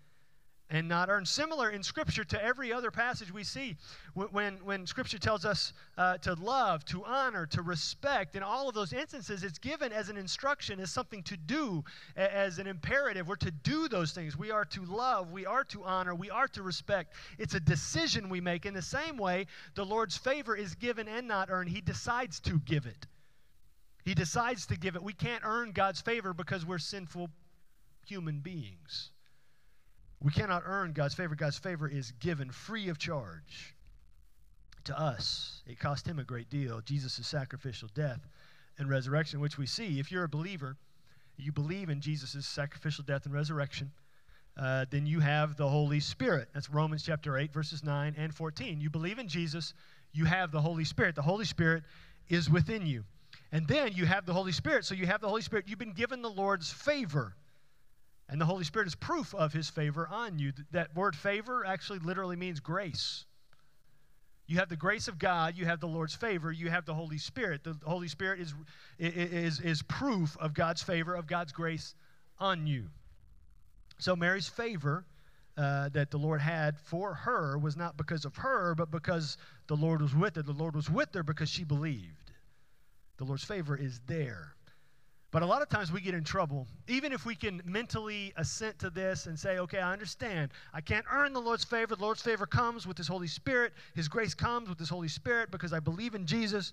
and 0.71 0.89
not 0.89 1.09
earned. 1.09 1.29
Similar 1.29 1.71
in 1.71 1.85
Scripture 1.85 2.25
to 2.25 2.45
every 2.45 2.73
other 2.73 2.91
passage 2.91 3.33
we 3.33 3.45
see 3.45 3.77
when, 4.15 4.57
when 4.65 4.87
Scripture 4.89 5.19
tells 5.19 5.45
us 5.45 5.73
uh, 5.97 6.19
to 6.19 6.35
love, 6.35 6.85
to 6.87 7.05
honor, 7.05 7.47
to 7.47 7.63
respect. 7.63 8.35
In 8.35 8.43
all 8.43 8.69
of 8.69 8.75
those 8.75 8.93
instances, 8.93 9.45
it's 9.45 9.59
given 9.59 9.93
as 9.93 10.09
an 10.09 10.17
instruction, 10.17 10.81
as 10.81 10.91
something 10.91 11.23
to 11.23 11.37
do, 11.37 11.85
as 12.17 12.59
an 12.59 12.67
imperative. 12.67 13.29
We're 13.29 13.37
to 13.37 13.53
do 13.53 13.87
those 13.87 14.11
things. 14.11 14.37
We 14.37 14.51
are 14.51 14.65
to 14.65 14.85
love, 14.85 15.31
we 15.31 15.47
are 15.47 15.63
to 15.65 15.85
honor, 15.85 16.17
we 16.17 16.29
are 16.29 16.49
to 16.49 16.63
respect. 16.65 17.15
It's 17.39 17.55
a 17.55 17.61
decision 17.61 18.29
we 18.29 18.41
make. 18.41 18.67
In 18.67 18.75
the 18.75 18.83
same 18.83 19.17
way, 19.17 19.47
the 19.77 19.85
Lord's 19.85 20.17
favor 20.17 20.57
is 20.57 20.75
given 20.75 21.07
and 21.07 21.29
not 21.29 21.51
earned. 21.51 21.71
He 21.71 21.83
decides 21.83 22.41
to 22.41 22.59
give 22.61 22.87
it. 22.87 23.07
He 24.05 24.15
decides 24.15 24.67
to 24.67 24.77
give 24.77 24.97
it. 24.97 25.03
We 25.03 25.13
can't 25.13 25.45
earn 25.45 25.73
God's 25.73 26.01
favor 26.01 26.35
because 26.35 26.67
we're 26.67 26.79
sinful 26.79 27.31
human 28.07 28.41
beings. 28.41 29.11
We 30.23 30.33
cannot 30.33 30.63
earn 30.67 30.93
God's 30.93 31.15
favor. 31.15 31.35
God's 31.35 31.59
favor 31.59 31.89
is 31.89 32.13
given 32.13 32.51
free 32.51 32.89
of 32.89 32.99
charge 32.99 33.75
to 34.85 34.99
us. 34.99 35.63
It 35.67 35.79
cost 35.79 36.07
him 36.07 36.19
a 36.19 36.25
great 36.25 36.51
deal. 36.51 36.81
Jesus' 36.81 37.27
sacrificial 37.27 37.89
death 37.95 38.21
and 38.79 38.89
resurrection, 38.89 39.41
which 39.41 39.59
we 39.59 39.67
see. 39.67 39.99
If 39.99 40.11
you're 40.11 40.25
a 40.25 40.29
believer, 40.29 40.77
you 41.37 41.53
believe 41.53 41.89
in 41.89 42.01
Jesus' 42.01 42.47
sacrificial 42.47 43.05
death 43.05 43.25
and 43.25 43.35
resurrection, 43.35 43.91
uh, 44.57 44.85
then 44.91 45.07
you 45.07 45.21
have 45.21 45.57
the 45.57 45.69
Holy 45.69 46.01
Spirit. 46.01 46.49
That's 46.53 46.69
Romans 46.69 47.03
chapter 47.05 47.39
8, 47.39 47.53
verses 47.53 47.83
9 47.83 48.15
and 48.17 48.35
14. 48.35 48.81
You 48.81 48.91
believe 48.91 49.19
in 49.19 49.29
Jesus, 49.29 49.75
you 50.13 50.25
have 50.25 50.51
the 50.51 50.61
Holy 50.61 50.85
Spirit. 50.85 51.15
The 51.15 51.23
Holy 51.23 51.45
Spirit 51.45 51.85
is 52.29 52.51
within 52.51 52.87
you. 52.87 53.05
And 53.53 53.69
then 53.69 53.93
you 53.93 54.07
have 54.07 54.25
the 54.25 54.33
Holy 54.33 54.53
Spirit. 54.53 54.87
So 54.87 54.95
you 54.95 55.07
have 55.07 55.21
the 55.21 55.29
Holy 55.29 55.43
Spirit. 55.43 55.67
You've 55.69 55.79
been 55.79 55.93
given 55.93 56.23
the 56.23 56.31
Lord's 56.31 56.73
favor. 56.73 57.37
And 58.29 58.41
the 58.41 58.47
Holy 58.47 58.65
Spirit 58.65 58.89
is 58.89 58.95
proof 58.95 59.35
of 59.35 59.53
his 59.53 59.69
favor 59.69 60.09
on 60.11 60.39
you. 60.39 60.53
That 60.71 60.97
word 60.97 61.15
favor 61.15 61.67
actually 61.67 61.99
literally 61.99 62.37
means 62.37 62.61
grace. 62.61 63.27
You 64.47 64.59
have 64.59 64.69
the 64.69 64.77
grace 64.77 65.07
of 65.07 65.19
God, 65.19 65.57
you 65.57 65.67
have 65.67 65.81
the 65.81 65.87
Lord's 65.87 66.15
favor, 66.15 66.51
you 66.51 66.69
have 66.71 66.85
the 66.85 66.95
Holy 66.95 67.19
Spirit. 67.19 67.63
The 67.63 67.77
Holy 67.85 68.09
Spirit 68.09 68.41
is, 68.41 68.55
is, 68.99 69.61
is 69.61 69.83
proof 69.83 70.37
of 70.39 70.55
God's 70.55 70.83
favor, 70.83 71.15
of 71.15 71.27
God's 71.27 71.53
grace 71.53 71.95
on 72.39 72.67
you. 72.67 72.89
So 73.99 74.17
Mary's 74.17 74.49
favor 74.49 75.05
uh, 75.57 75.91
that 75.91 76.11
the 76.11 76.17
Lord 76.17 76.41
had 76.41 76.79
for 76.79 77.15
her 77.15 77.59
was 77.59 77.77
not 77.77 77.97
because 77.97 78.25
of 78.25 78.37
her, 78.37 78.75
but 78.75 78.91
because 78.91 79.37
the 79.69 79.77
Lord 79.77 80.01
was 80.01 80.15
with 80.15 80.37
her. 80.37 80.43
The 80.43 80.53
Lord 80.53 80.75
was 80.75 80.91
with 80.91 81.15
her 81.15 81.23
because 81.23 81.49
she 81.49 81.65
believed. 81.65 82.22
The 83.23 83.29
Lord's 83.29 83.45
favor 83.45 83.77
is 83.77 84.01
there. 84.09 84.57
But 85.31 85.43
a 85.43 85.47
lot 85.47 85.63
of 85.63 85.69
times 85.69 85.93
we 85.93 86.01
get 86.01 86.13
in 86.13 86.25
trouble, 86.25 86.67
even 86.89 87.13
if 87.13 87.25
we 87.25 87.37
can 87.37 87.63
mentally 87.65 88.33
assent 88.37 88.81
to 88.81 88.91
this 88.91 89.27
and 89.27 89.39
say, 89.39 89.59
okay, 89.59 89.79
I 89.79 89.93
understand. 89.93 90.51
I 90.75 90.81
can't 90.81 91.07
earn 91.09 91.33
the 91.33 91.41
Lord's 91.41 91.63
favor. 91.63 91.95
The 91.95 92.03
Lord's 92.03 92.21
favor 92.21 92.47
comes 92.47 92.85
with 92.85 92.99
His 92.99 93.07
Holy 93.07 93.29
Spirit. 93.29 93.75
His 93.95 94.09
grace 94.09 94.35
comes 94.35 94.69
with 94.69 94.77
His 94.77 94.89
Holy 94.89 95.07
Spirit 95.07 95.53
because 95.53 95.73
I 95.73 95.79
believe 95.79 96.17
in 96.17 96.27
Jesus. 96.27 96.73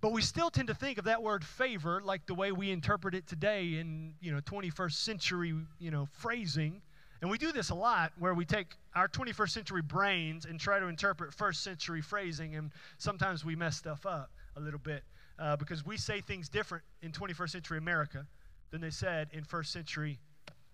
But 0.00 0.10
we 0.10 0.20
still 0.20 0.50
tend 0.50 0.66
to 0.66 0.74
think 0.74 0.98
of 0.98 1.04
that 1.04 1.22
word 1.22 1.44
favor 1.44 2.02
like 2.04 2.26
the 2.26 2.34
way 2.34 2.50
we 2.50 2.72
interpret 2.72 3.14
it 3.14 3.28
today 3.28 3.78
in, 3.78 4.14
you 4.20 4.32
know, 4.32 4.40
21st 4.40 4.94
century, 4.94 5.54
you 5.78 5.92
know, 5.92 6.08
phrasing. 6.10 6.82
And 7.20 7.30
we 7.30 7.38
do 7.38 7.52
this 7.52 7.70
a 7.70 7.76
lot 7.76 8.10
where 8.18 8.34
we 8.34 8.44
take 8.44 8.74
our 8.96 9.06
21st 9.06 9.50
century 9.50 9.82
brains 9.82 10.44
and 10.44 10.58
try 10.58 10.80
to 10.80 10.88
interpret 10.88 11.32
first 11.32 11.62
century 11.62 12.02
phrasing, 12.02 12.56
and 12.56 12.72
sometimes 12.98 13.44
we 13.44 13.54
mess 13.54 13.76
stuff 13.76 14.04
up 14.04 14.32
a 14.56 14.60
little 14.60 14.80
bit 14.80 15.04
uh, 15.38 15.56
because 15.56 15.84
we 15.84 15.96
say 15.96 16.20
things 16.20 16.48
different 16.48 16.84
in 17.02 17.12
21st 17.12 17.50
century 17.50 17.78
America 17.78 18.26
than 18.70 18.80
they 18.80 18.90
said 18.90 19.28
in 19.32 19.44
first 19.44 19.72
century 19.72 20.18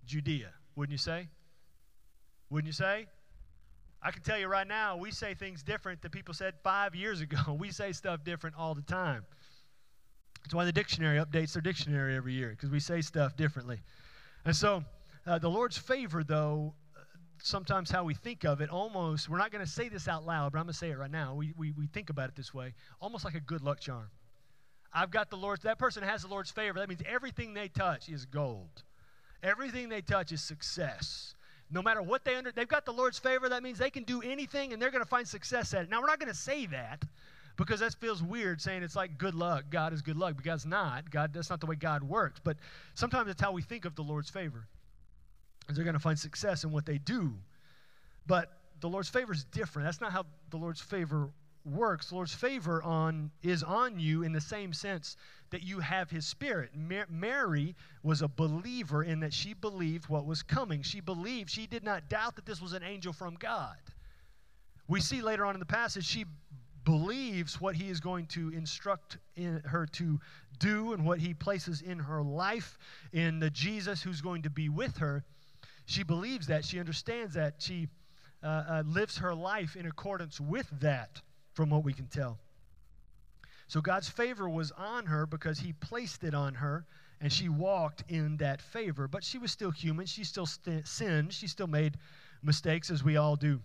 Judea. 0.05 0.49
Wouldn't 0.75 0.91
you 0.91 0.97
say? 0.97 1.27
Wouldn't 2.49 2.67
you 2.67 2.73
say? 2.73 3.07
I 4.01 4.11
can 4.11 4.21
tell 4.21 4.39
you 4.39 4.47
right 4.47 4.67
now, 4.67 4.95
we 4.95 5.11
say 5.11 5.33
things 5.33 5.61
different 5.61 6.01
than 6.01 6.11
people 6.11 6.33
said 6.33 6.53
five 6.63 6.95
years 6.95 7.21
ago. 7.21 7.37
We 7.59 7.71
say 7.71 7.91
stuff 7.91 8.23
different 8.23 8.55
all 8.57 8.73
the 8.73 8.81
time. 8.81 9.25
That's 10.41 10.53
why 10.53 10.65
the 10.65 10.71
dictionary 10.71 11.19
updates 11.19 11.53
their 11.53 11.61
dictionary 11.61 12.15
every 12.15 12.33
year, 12.33 12.51
because 12.51 12.69
we 12.69 12.79
say 12.79 13.01
stuff 13.01 13.35
differently. 13.35 13.81
And 14.45 14.55
so, 14.55 14.83
uh, 15.27 15.37
the 15.37 15.49
Lord's 15.49 15.77
favor, 15.77 16.23
though, 16.23 16.73
sometimes 17.43 17.91
how 17.91 18.03
we 18.03 18.13
think 18.13 18.45
of 18.45 18.61
it 18.61 18.69
almost, 18.69 19.29
we're 19.29 19.37
not 19.37 19.51
going 19.51 19.63
to 19.63 19.69
say 19.69 19.89
this 19.89 20.07
out 20.07 20.25
loud, 20.25 20.51
but 20.51 20.59
I'm 20.59 20.65
going 20.65 20.73
to 20.73 20.77
say 20.77 20.91
it 20.91 20.97
right 20.97 21.11
now. 21.11 21.35
We, 21.35 21.53
we, 21.57 21.71
we 21.71 21.87
think 21.87 22.09
about 22.09 22.29
it 22.29 22.35
this 22.35 22.53
way 22.53 22.73
almost 23.01 23.25
like 23.25 23.35
a 23.35 23.39
good 23.39 23.61
luck 23.61 23.79
charm. 23.79 24.09
I've 24.93 25.11
got 25.11 25.29
the 25.29 25.37
Lord's, 25.37 25.63
that 25.63 25.77
person 25.77 26.03
has 26.03 26.23
the 26.23 26.27
Lord's 26.27 26.51
favor. 26.51 26.79
That 26.79 26.89
means 26.89 27.01
everything 27.05 27.53
they 27.53 27.67
touch 27.67 28.09
is 28.09 28.25
gold. 28.25 28.83
Everything 29.43 29.89
they 29.89 30.01
touch 30.01 30.31
is 30.31 30.41
success. 30.41 31.35
No 31.71 31.81
matter 31.81 32.01
what 32.01 32.25
they 32.25 32.35
under, 32.35 32.51
they've 32.51 32.67
got 32.67 32.85
the 32.85 32.93
Lord's 32.93 33.19
favor. 33.19 33.49
That 33.49 33.61
means 33.61 33.77
they 33.77 33.91
can 33.91 34.03
do 34.03 34.21
anything 34.21 34.73
and 34.73 34.81
they're 34.81 34.89
going 34.89 35.03
to 35.03 35.09
find 35.09 35.27
success 35.27 35.73
at 35.73 35.83
it. 35.83 35.89
Now, 35.89 36.01
we're 36.01 36.07
not 36.07 36.19
going 36.19 36.31
to 36.31 36.37
say 36.37 36.65
that 36.67 37.05
because 37.57 37.81
that 37.81 37.93
feels 37.95 38.23
weird 38.23 38.59
saying 38.61 38.81
it's 38.81 38.95
like 38.95 39.17
good 39.17 39.35
luck. 39.35 39.65
God 39.69 39.93
is 39.93 40.01
good 40.01 40.17
luck 40.17 40.35
because 40.35 40.65
not. 40.65 41.11
God, 41.11 41.31
that's 41.33 41.49
not 41.49 41.59
the 41.59 41.67
way 41.67 41.75
God 41.75 42.01
works. 42.03 42.39
But 42.43 42.57
sometimes 42.95 43.27
that's 43.27 43.41
how 43.41 43.51
we 43.51 43.61
think 43.61 43.85
of 43.85 43.95
the 43.95 44.01
Lord's 44.01 44.29
favor. 44.29 44.65
Is 45.69 45.75
they're 45.75 45.85
going 45.85 45.93
to 45.93 45.99
find 45.99 46.17
success 46.17 46.63
in 46.63 46.71
what 46.71 46.85
they 46.85 46.97
do. 46.97 47.33
But 48.25 48.51
the 48.79 48.89
Lord's 48.89 49.09
favor 49.09 49.33
is 49.33 49.43
different. 49.43 49.85
That's 49.87 50.01
not 50.01 50.11
how 50.11 50.25
the 50.49 50.57
Lord's 50.57 50.81
favor 50.81 51.29
works, 51.65 52.11
Lord's 52.11 52.33
favor 52.33 52.81
on 52.83 53.31
is 53.41 53.63
on 53.63 53.99
you 53.99 54.23
in 54.23 54.31
the 54.31 54.41
same 54.41 54.73
sense 54.73 55.17
that 55.51 55.63
you 55.63 55.79
have 55.79 56.09
his 56.09 56.25
spirit. 56.25 56.71
Mary 56.75 57.75
was 58.03 58.21
a 58.21 58.27
believer 58.27 59.03
in 59.03 59.19
that 59.21 59.33
she 59.33 59.53
believed 59.53 60.07
what 60.09 60.25
was 60.25 60.43
coming. 60.43 60.81
She 60.81 60.99
believed, 60.99 61.49
she 61.49 61.67
did 61.67 61.83
not 61.83 62.09
doubt 62.09 62.35
that 62.35 62.45
this 62.45 62.61
was 62.61 62.73
an 62.73 62.83
angel 62.83 63.13
from 63.13 63.35
God. 63.35 63.77
We 64.87 65.01
see 65.01 65.21
later 65.21 65.45
on 65.45 65.55
in 65.55 65.59
the 65.59 65.65
passage 65.65 66.05
she 66.05 66.25
believes 66.85 67.59
what 67.59 67.75
he 67.75 67.89
is 67.89 67.99
going 67.99 68.25
to 68.27 68.49
instruct 68.49 69.17
in 69.35 69.61
her 69.65 69.85
to 69.85 70.19
do 70.59 70.93
and 70.93 71.05
what 71.05 71.19
he 71.19 71.33
places 71.33 71.81
in 71.81 71.99
her 71.99 72.23
life 72.23 72.77
in 73.13 73.39
the 73.39 73.49
Jesus 73.49 74.01
who's 74.01 74.21
going 74.21 74.43
to 74.43 74.49
be 74.49 74.69
with 74.69 74.97
her. 74.97 75.23
She 75.85 76.03
believes 76.03 76.47
that, 76.47 76.65
she 76.65 76.79
understands 76.79 77.33
that, 77.35 77.55
she 77.59 77.87
uh, 78.43 78.47
uh, 78.47 78.83
lives 78.85 79.17
her 79.17 79.35
life 79.35 79.75
in 79.75 79.85
accordance 79.85 80.39
with 80.39 80.67
that 80.79 81.21
from 81.59 81.71
what 81.71 81.83
we 81.83 81.91
can 81.91 82.07
tell. 82.07 82.37
So 83.67 83.81
God's 83.81 84.07
favor 84.07 84.47
was 84.47 84.71
on 84.71 85.05
her 85.07 85.25
because 85.25 85.59
he 85.59 85.73
placed 85.73 86.23
it 86.23 86.33
on 86.33 86.53
her 86.53 86.85
and 87.19 87.33
she 87.33 87.49
walked 87.49 88.05
in 88.07 88.37
that 88.37 88.61
favor. 88.61 89.09
But 89.09 89.25
she 89.25 89.39
was 89.39 89.51
still 89.51 89.69
human. 89.69 90.05
She 90.05 90.23
still 90.23 90.45
st- 90.45 90.87
sinned. 90.87 91.33
She 91.33 91.47
still 91.47 91.67
made 91.67 91.97
mistakes, 92.41 92.89
as 92.89 93.03
we 93.03 93.17
all 93.17 93.35
do. 93.35 93.59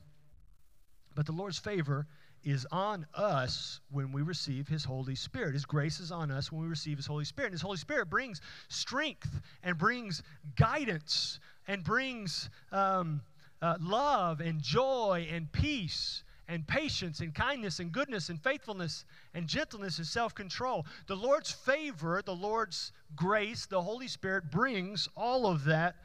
But 1.15 1.25
the 1.27 1.31
Lord's 1.31 1.61
favor 1.61 2.09
is 2.43 2.67
on 2.73 3.07
us 3.15 3.79
when 3.93 4.11
we 4.11 4.23
receive 4.23 4.67
His 4.67 4.83
Holy 4.83 5.15
Spirit. 5.15 5.53
His 5.53 5.65
grace 5.65 6.01
is 6.01 6.11
on 6.11 6.33
us 6.33 6.51
when 6.51 6.63
we 6.63 6.67
receive 6.67 6.97
His 6.97 7.07
Holy 7.07 7.25
Spirit. 7.25 7.51
And 7.51 7.55
His 7.55 7.63
Holy 7.63 7.77
Spirit 7.77 8.11
brings 8.11 8.41
strength 8.67 9.41
and 9.63 9.79
brings 9.79 10.21
guidance 10.57 11.39
and 11.69 11.85
brings 11.85 12.51
um, 12.73 13.21
uh, 13.63 13.77
love 13.81 14.41
and 14.41 14.61
joy 14.61 15.29
and 15.31 15.53
peace 15.53 16.24
and 16.49 16.67
patience 16.67 17.21
and 17.21 17.35
kindness 17.35 17.79
and 17.79 17.93
goodness 17.93 18.29
and 18.29 18.41
faithfulness 18.43 19.05
and 19.35 19.47
gentleness 19.47 19.99
and 19.99 20.07
self 20.07 20.35
control. 20.35 20.87
The 21.07 21.17
Lord's 21.17 21.51
favor, 21.51 22.21
the 22.25 22.35
Lord's 22.35 22.93
grace, 23.17 23.67
the 23.67 23.81
Holy 23.81 24.09
Spirit 24.09 24.51
brings 24.51 25.09
all 25.17 25.47
of 25.47 25.65
that 25.65 25.97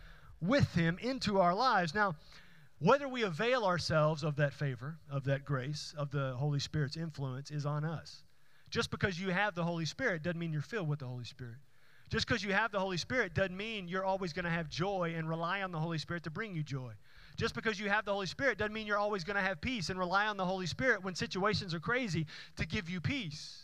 with 0.42 0.74
Him 0.74 0.98
into 1.02 1.40
our 1.40 1.54
lives. 1.54 1.94
Now, 1.94 2.16
whether 2.80 3.10
we 3.10 3.24
avail 3.24 3.66
ourselves 3.66 4.24
of 4.24 4.38
that 4.38 4.54
favor, 4.54 4.98
of 5.12 5.26
that 5.26 5.44
grace, 5.44 5.94
of 5.98 6.12
the 6.12 6.34
Holy 6.38 6.60
Spirit's 6.60 6.96
influence 6.96 7.52
is 7.52 7.66
on 7.66 7.84
us. 7.84 8.24
Just 8.70 8.92
because 8.92 9.20
you 9.20 9.32
have 9.32 9.56
the 9.56 9.64
Holy 9.64 9.86
Spirit 9.86 10.24
doesn't 10.24 10.40
mean 10.40 10.54
you're 10.54 10.62
filled 10.62 10.88
with 10.88 11.00
the 11.00 11.08
Holy 11.08 11.26
Spirit. 11.26 11.58
Just 12.10 12.28
because 12.28 12.44
you 12.44 12.54
have 12.54 12.72
the 12.72 12.80
Holy 12.80 12.98
Spirit 12.98 13.34
doesn't 13.34 13.56
mean 13.56 13.88
you're 13.88 14.06
always 14.06 14.34
going 14.34 14.46
to 14.46 14.52
have 14.52 14.70
joy 14.70 15.14
and 15.16 15.28
rely 15.28 15.62
on 15.62 15.72
the 15.72 15.80
Holy 15.80 15.98
Spirit 15.98 16.24
to 16.24 16.30
bring 16.30 16.56
you 16.56 16.64
joy. 16.64 16.92
Just 17.40 17.56
because 17.56 17.80
you 17.80 17.88
have 17.88 18.04
the 18.04 18.12
Holy 18.12 18.26
Spirit 18.26 18.58
doesn't 18.58 18.74
mean 18.74 18.86
you're 18.86 18.98
always 18.98 19.24
going 19.24 19.38
to 19.38 19.42
have 19.42 19.62
peace 19.62 19.90
and 19.90 19.98
rely 19.98 20.28
on 20.28 20.36
the 20.36 20.44
Holy 20.44 20.66
Spirit 20.66 21.06
when 21.06 21.16
situations 21.16 21.74
are 21.74 21.80
crazy 21.80 22.26
to 22.58 22.68
give 22.68 22.90
you 22.90 23.00
peace. 23.00 23.64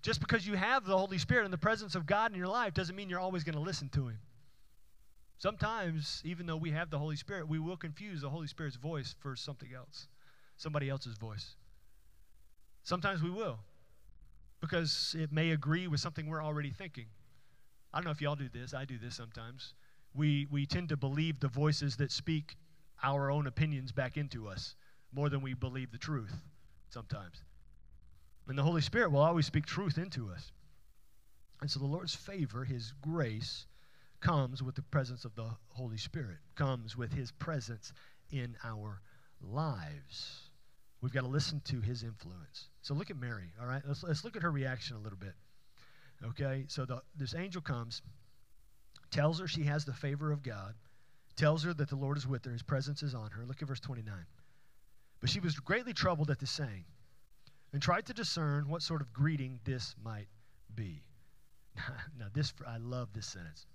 Just 0.00 0.20
because 0.20 0.46
you 0.46 0.54
have 0.54 0.84
the 0.84 0.96
Holy 0.96 1.18
Spirit 1.18 1.42
and 1.42 1.52
the 1.52 1.58
presence 1.58 1.96
of 1.96 2.06
God 2.06 2.30
in 2.30 2.38
your 2.38 2.46
life 2.46 2.74
doesn't 2.74 2.94
mean 2.94 3.10
you're 3.10 3.18
always 3.18 3.42
going 3.42 3.56
to 3.56 3.60
listen 3.60 3.88
to 3.88 4.06
Him. 4.06 4.20
Sometimes, 5.38 6.22
even 6.24 6.46
though 6.46 6.56
we 6.56 6.70
have 6.70 6.88
the 6.88 7.00
Holy 7.00 7.16
Spirit, 7.16 7.48
we 7.48 7.58
will 7.58 7.76
confuse 7.76 8.20
the 8.20 8.30
Holy 8.30 8.46
Spirit's 8.46 8.76
voice 8.76 9.12
for 9.18 9.34
something 9.34 9.70
else, 9.74 10.06
somebody 10.56 10.88
else's 10.88 11.16
voice. 11.18 11.56
Sometimes 12.84 13.24
we 13.24 13.30
will, 13.30 13.58
because 14.60 15.16
it 15.18 15.32
may 15.32 15.50
agree 15.50 15.88
with 15.88 15.98
something 15.98 16.28
we're 16.28 16.44
already 16.44 16.70
thinking. 16.70 17.06
I 17.92 17.98
don't 17.98 18.04
know 18.04 18.12
if 18.12 18.20
y'all 18.20 18.36
do 18.36 18.48
this. 18.48 18.72
I 18.72 18.84
do 18.84 18.98
this 18.98 19.16
sometimes. 19.16 19.74
We, 20.14 20.46
we 20.48 20.64
tend 20.64 20.90
to 20.90 20.96
believe 20.96 21.40
the 21.40 21.48
voices 21.48 21.96
that 21.96 22.12
speak 22.12 22.56
our 23.02 23.30
own 23.30 23.46
opinions 23.46 23.92
back 23.92 24.16
into 24.16 24.48
us 24.48 24.74
more 25.12 25.28
than 25.28 25.40
we 25.40 25.54
believe 25.54 25.90
the 25.90 25.98
truth 25.98 26.34
sometimes. 26.90 27.42
And 28.46 28.58
the 28.58 28.62
Holy 28.62 28.80
Spirit 28.80 29.12
will 29.12 29.20
always 29.20 29.46
speak 29.46 29.66
truth 29.66 29.98
into 29.98 30.30
us. 30.30 30.52
And 31.60 31.70
so 31.70 31.80
the 31.80 31.86
Lord's 31.86 32.14
favor, 32.14 32.64
His 32.64 32.92
grace, 33.02 33.66
comes 34.20 34.62
with 34.62 34.74
the 34.74 34.82
presence 34.82 35.24
of 35.24 35.34
the 35.34 35.48
Holy 35.68 35.96
Spirit, 35.96 36.38
comes 36.54 36.96
with 36.96 37.12
his 37.12 37.30
presence 37.30 37.92
in 38.30 38.56
our 38.64 39.00
lives. 39.40 40.50
We've 41.00 41.12
got 41.12 41.22
to 41.22 41.28
listen 41.28 41.60
to 41.66 41.80
his 41.80 42.02
influence. 42.02 42.68
So 42.82 42.94
look 42.94 43.10
at 43.10 43.16
Mary, 43.16 43.52
all 43.60 43.66
right? 43.66 43.82
Let's, 43.86 44.02
let's 44.02 44.24
look 44.24 44.36
at 44.36 44.42
her 44.42 44.50
reaction 44.50 44.96
a 44.96 45.00
little 45.00 45.18
bit. 45.18 45.34
Okay, 46.24 46.64
so 46.66 46.84
the, 46.84 47.00
this 47.16 47.34
angel 47.34 47.62
comes, 47.62 48.02
tells 49.12 49.38
her 49.38 49.46
she 49.46 49.62
has 49.64 49.84
the 49.84 49.92
favor 49.92 50.32
of 50.32 50.42
God, 50.42 50.74
tells 51.38 51.64
her 51.64 51.72
that 51.72 51.88
the 51.88 51.96
Lord 51.96 52.18
is 52.18 52.26
with 52.26 52.44
her, 52.44 52.50
his 52.50 52.62
presence 52.62 53.02
is 53.02 53.14
on 53.14 53.30
her. 53.30 53.46
Look 53.46 53.62
at 53.62 53.68
verse 53.68 53.80
29. 53.80 54.12
But 55.20 55.30
she 55.30 55.40
was 55.40 55.54
greatly 55.58 55.94
troubled 55.94 56.30
at 56.30 56.38
this 56.38 56.50
saying 56.50 56.84
and 57.72 57.80
tried 57.80 58.06
to 58.06 58.12
discern 58.12 58.68
what 58.68 58.82
sort 58.82 59.00
of 59.00 59.12
greeting 59.12 59.60
this 59.64 59.94
might 60.04 60.28
be. 60.74 61.02
now, 62.18 62.26
this, 62.34 62.52
I 62.66 62.76
love 62.78 63.08
this 63.14 63.26
sentence. 63.26 63.66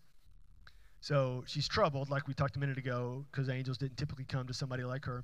So 1.00 1.43
she's 1.48 1.67
troubled, 1.67 2.10
like 2.10 2.27
we 2.27 2.34
talked 2.34 2.55
a 2.55 2.60
minute 2.60 2.77
ago, 2.77 3.25
because 3.32 3.50
angels 3.50 3.77
didn't 3.77 3.98
typically 3.98 4.25
come 4.25 4.48
to 4.48 4.53
somebody 4.53 4.84
like 4.84 5.05
her. 5.05 5.24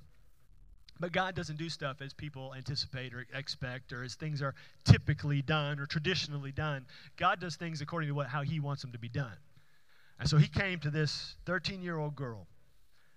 But 1.00 1.14
God 1.14 1.36
doesn't 1.36 1.58
do 1.58 1.70
stuff 1.70 2.02
as 2.02 2.14
people 2.14 2.54
anticipate 2.56 3.14
or 3.14 3.26
expect 3.34 3.94
or 3.94 4.04
as 4.04 4.16
things 4.16 4.42
are 4.42 4.54
typically 4.84 5.42
done 5.42 5.80
or 5.80 5.86
traditionally 5.86 6.52
done. 6.52 6.86
God 7.16 7.40
does 7.40 7.56
things 7.56 7.80
according 7.80 8.10
to 8.10 8.16
what, 8.16 8.28
how 8.28 8.42
He 8.42 8.60
wants 8.60 8.82
them 8.82 8.92
to 8.92 9.00
be 9.00 9.08
done. 9.08 9.38
And 10.20 10.30
so 10.30 10.38
He 10.38 10.48
came 10.48 10.80
to 10.80 10.90
this 10.90 11.36
13 11.46 11.82
year 11.82 11.98
old 11.98 12.16
girl, 12.16 12.48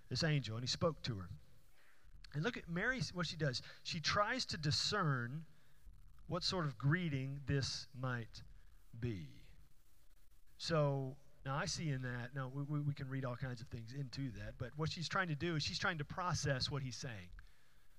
this 0.09 0.23
angel, 0.23 0.55
and 0.55 0.63
He 0.63 0.67
spoke 0.67 1.01
to 1.03 1.15
her. 1.15 1.29
And 2.33 2.43
look 2.43 2.57
at 2.57 2.67
Mary, 2.69 2.99
what 3.13 3.27
she 3.27 3.35
does. 3.35 3.61
She 3.83 3.99
tries 3.99 4.45
to 4.45 4.57
discern 4.57 5.43
what 6.27 6.43
sort 6.43 6.65
of 6.65 6.77
greeting 6.77 7.41
this 7.45 7.87
might 7.99 8.41
be. 8.99 9.27
So 10.57 11.15
now 11.45 11.55
I 11.55 11.65
see 11.65 11.89
in 11.89 12.01
that, 12.03 12.29
now 12.35 12.51
we, 12.53 12.79
we, 12.79 12.93
can 12.93 13.09
read 13.09 13.25
all 13.25 13.35
kinds 13.35 13.61
of 13.61 13.67
things 13.67 13.93
into 13.93 14.31
that, 14.39 14.53
but 14.57 14.69
what 14.77 14.89
she's 14.89 15.09
trying 15.09 15.27
to 15.27 15.35
do 15.35 15.55
is 15.55 15.63
she's 15.63 15.77
trying 15.77 15.97
to 15.97 16.05
process 16.05 16.71
what 16.71 16.81
he's 16.81 16.95
saying. 16.95 17.29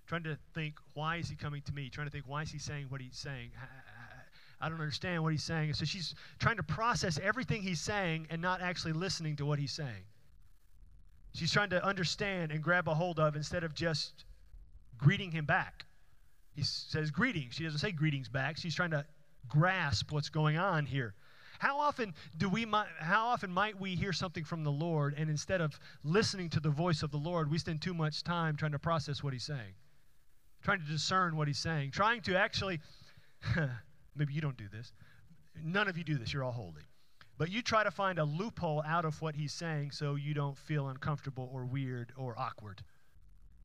Trying 0.06 0.24
to 0.24 0.38
think, 0.54 0.74
why 0.94 1.16
is 1.16 1.28
he 1.28 1.36
coming 1.36 1.62
to 1.62 1.72
me? 1.72 1.88
Trying 1.90 2.06
to 2.06 2.10
think, 2.10 2.24
why 2.26 2.42
is 2.42 2.50
he 2.50 2.58
saying 2.58 2.86
what 2.88 3.00
he's 3.00 3.16
saying? 3.16 3.50
I 4.60 4.68
don't 4.68 4.80
understand 4.80 5.22
what 5.22 5.32
he's 5.32 5.42
saying. 5.42 5.74
So 5.74 5.84
she's 5.84 6.14
trying 6.38 6.56
to 6.56 6.62
process 6.62 7.18
everything 7.22 7.62
he's 7.62 7.80
saying 7.80 8.26
and 8.30 8.40
not 8.40 8.60
actually 8.60 8.92
listening 8.92 9.36
to 9.36 9.46
what 9.46 9.58
he's 9.58 9.72
saying. 9.72 10.04
She's 11.34 11.52
trying 11.52 11.70
to 11.70 11.84
understand 11.84 12.52
and 12.52 12.62
grab 12.62 12.88
a 12.88 12.94
hold 12.94 13.18
of 13.18 13.34
instead 13.34 13.64
of 13.64 13.74
just 13.74 14.24
greeting 14.96 15.32
him 15.32 15.44
back. 15.44 15.84
He 16.54 16.62
says 16.62 17.10
greetings. 17.10 17.54
She 17.54 17.64
doesn't 17.64 17.80
say 17.80 17.90
greetings 17.90 18.28
back. 18.28 18.56
She's 18.56 18.74
trying 18.74 18.92
to 18.92 19.04
grasp 19.48 20.12
what's 20.12 20.28
going 20.28 20.56
on 20.56 20.86
here. 20.86 21.14
How 21.58 21.78
often 21.78 22.14
do 22.36 22.48
we 22.48 22.66
how 22.98 23.26
often 23.26 23.50
might 23.50 23.80
we 23.80 23.94
hear 23.94 24.12
something 24.12 24.44
from 24.44 24.64
the 24.64 24.70
Lord 24.70 25.14
and 25.16 25.30
instead 25.30 25.60
of 25.60 25.78
listening 26.02 26.50
to 26.50 26.60
the 26.60 26.70
voice 26.70 27.02
of 27.02 27.10
the 27.10 27.16
Lord, 27.16 27.50
we 27.50 27.58
spend 27.58 27.80
too 27.80 27.94
much 27.94 28.22
time 28.22 28.56
trying 28.56 28.72
to 28.72 28.78
process 28.78 29.22
what 29.22 29.32
he's 29.32 29.44
saying. 29.44 29.74
Trying 30.62 30.80
to 30.80 30.86
discern 30.86 31.36
what 31.36 31.48
he's 31.48 31.58
saying, 31.58 31.90
trying 31.90 32.22
to 32.22 32.36
actually 32.36 32.80
maybe 34.16 34.32
you 34.32 34.40
don't 34.40 34.56
do 34.56 34.68
this. 34.72 34.92
None 35.62 35.88
of 35.88 35.96
you 35.96 36.04
do 36.04 36.18
this. 36.18 36.32
You're 36.32 36.44
all 36.44 36.52
holy. 36.52 36.82
But 37.36 37.50
you 37.50 37.62
try 37.62 37.82
to 37.82 37.90
find 37.90 38.18
a 38.18 38.24
loophole 38.24 38.82
out 38.86 39.04
of 39.04 39.20
what 39.20 39.34
he's 39.34 39.52
saying 39.52 39.90
so 39.90 40.14
you 40.14 40.34
don't 40.34 40.56
feel 40.56 40.88
uncomfortable 40.88 41.50
or 41.52 41.64
weird 41.64 42.12
or 42.16 42.38
awkward. 42.38 42.82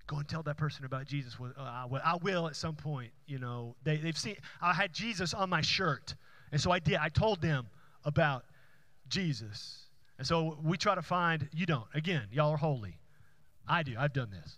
Go 0.07 0.17
and 0.17 0.27
tell 0.27 0.41
that 0.43 0.57
person 0.57 0.85
about 0.85 1.05
Jesus. 1.05 1.37
Uh, 1.39 1.61
I 2.03 2.17
will 2.21 2.47
at 2.47 2.55
some 2.55 2.75
point. 2.75 3.11
You 3.27 3.37
know, 3.37 3.75
they, 3.83 3.97
they've 3.97 4.17
seen, 4.17 4.37
I 4.59 4.73
had 4.73 4.91
Jesus 4.91 5.35
on 5.35 5.49
my 5.49 5.61
shirt. 5.61 6.15
And 6.51 6.59
so 6.59 6.71
I 6.71 6.79
did. 6.79 6.95
I 6.95 7.09
told 7.09 7.41
them 7.41 7.67
about 8.05 8.43
Jesus. 9.07 9.83
And 10.17 10.25
so 10.25 10.57
we 10.63 10.75
try 10.77 10.95
to 10.95 11.03
find, 11.03 11.47
you 11.53 11.67
don't. 11.67 11.85
Again, 11.93 12.23
y'all 12.31 12.51
are 12.51 12.57
holy. 12.57 12.97
I 13.67 13.83
do. 13.83 13.93
I've 13.99 14.13
done 14.13 14.31
this. 14.31 14.57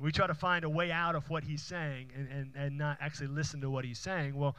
We 0.00 0.10
try 0.10 0.26
to 0.26 0.34
find 0.34 0.64
a 0.64 0.68
way 0.68 0.90
out 0.90 1.14
of 1.14 1.28
what 1.30 1.44
he's 1.44 1.62
saying 1.62 2.10
and, 2.16 2.28
and, 2.28 2.52
and 2.56 2.78
not 2.78 2.98
actually 3.00 3.28
listen 3.28 3.60
to 3.60 3.70
what 3.70 3.84
he's 3.84 3.98
saying. 3.98 4.34
Well, 4.34 4.56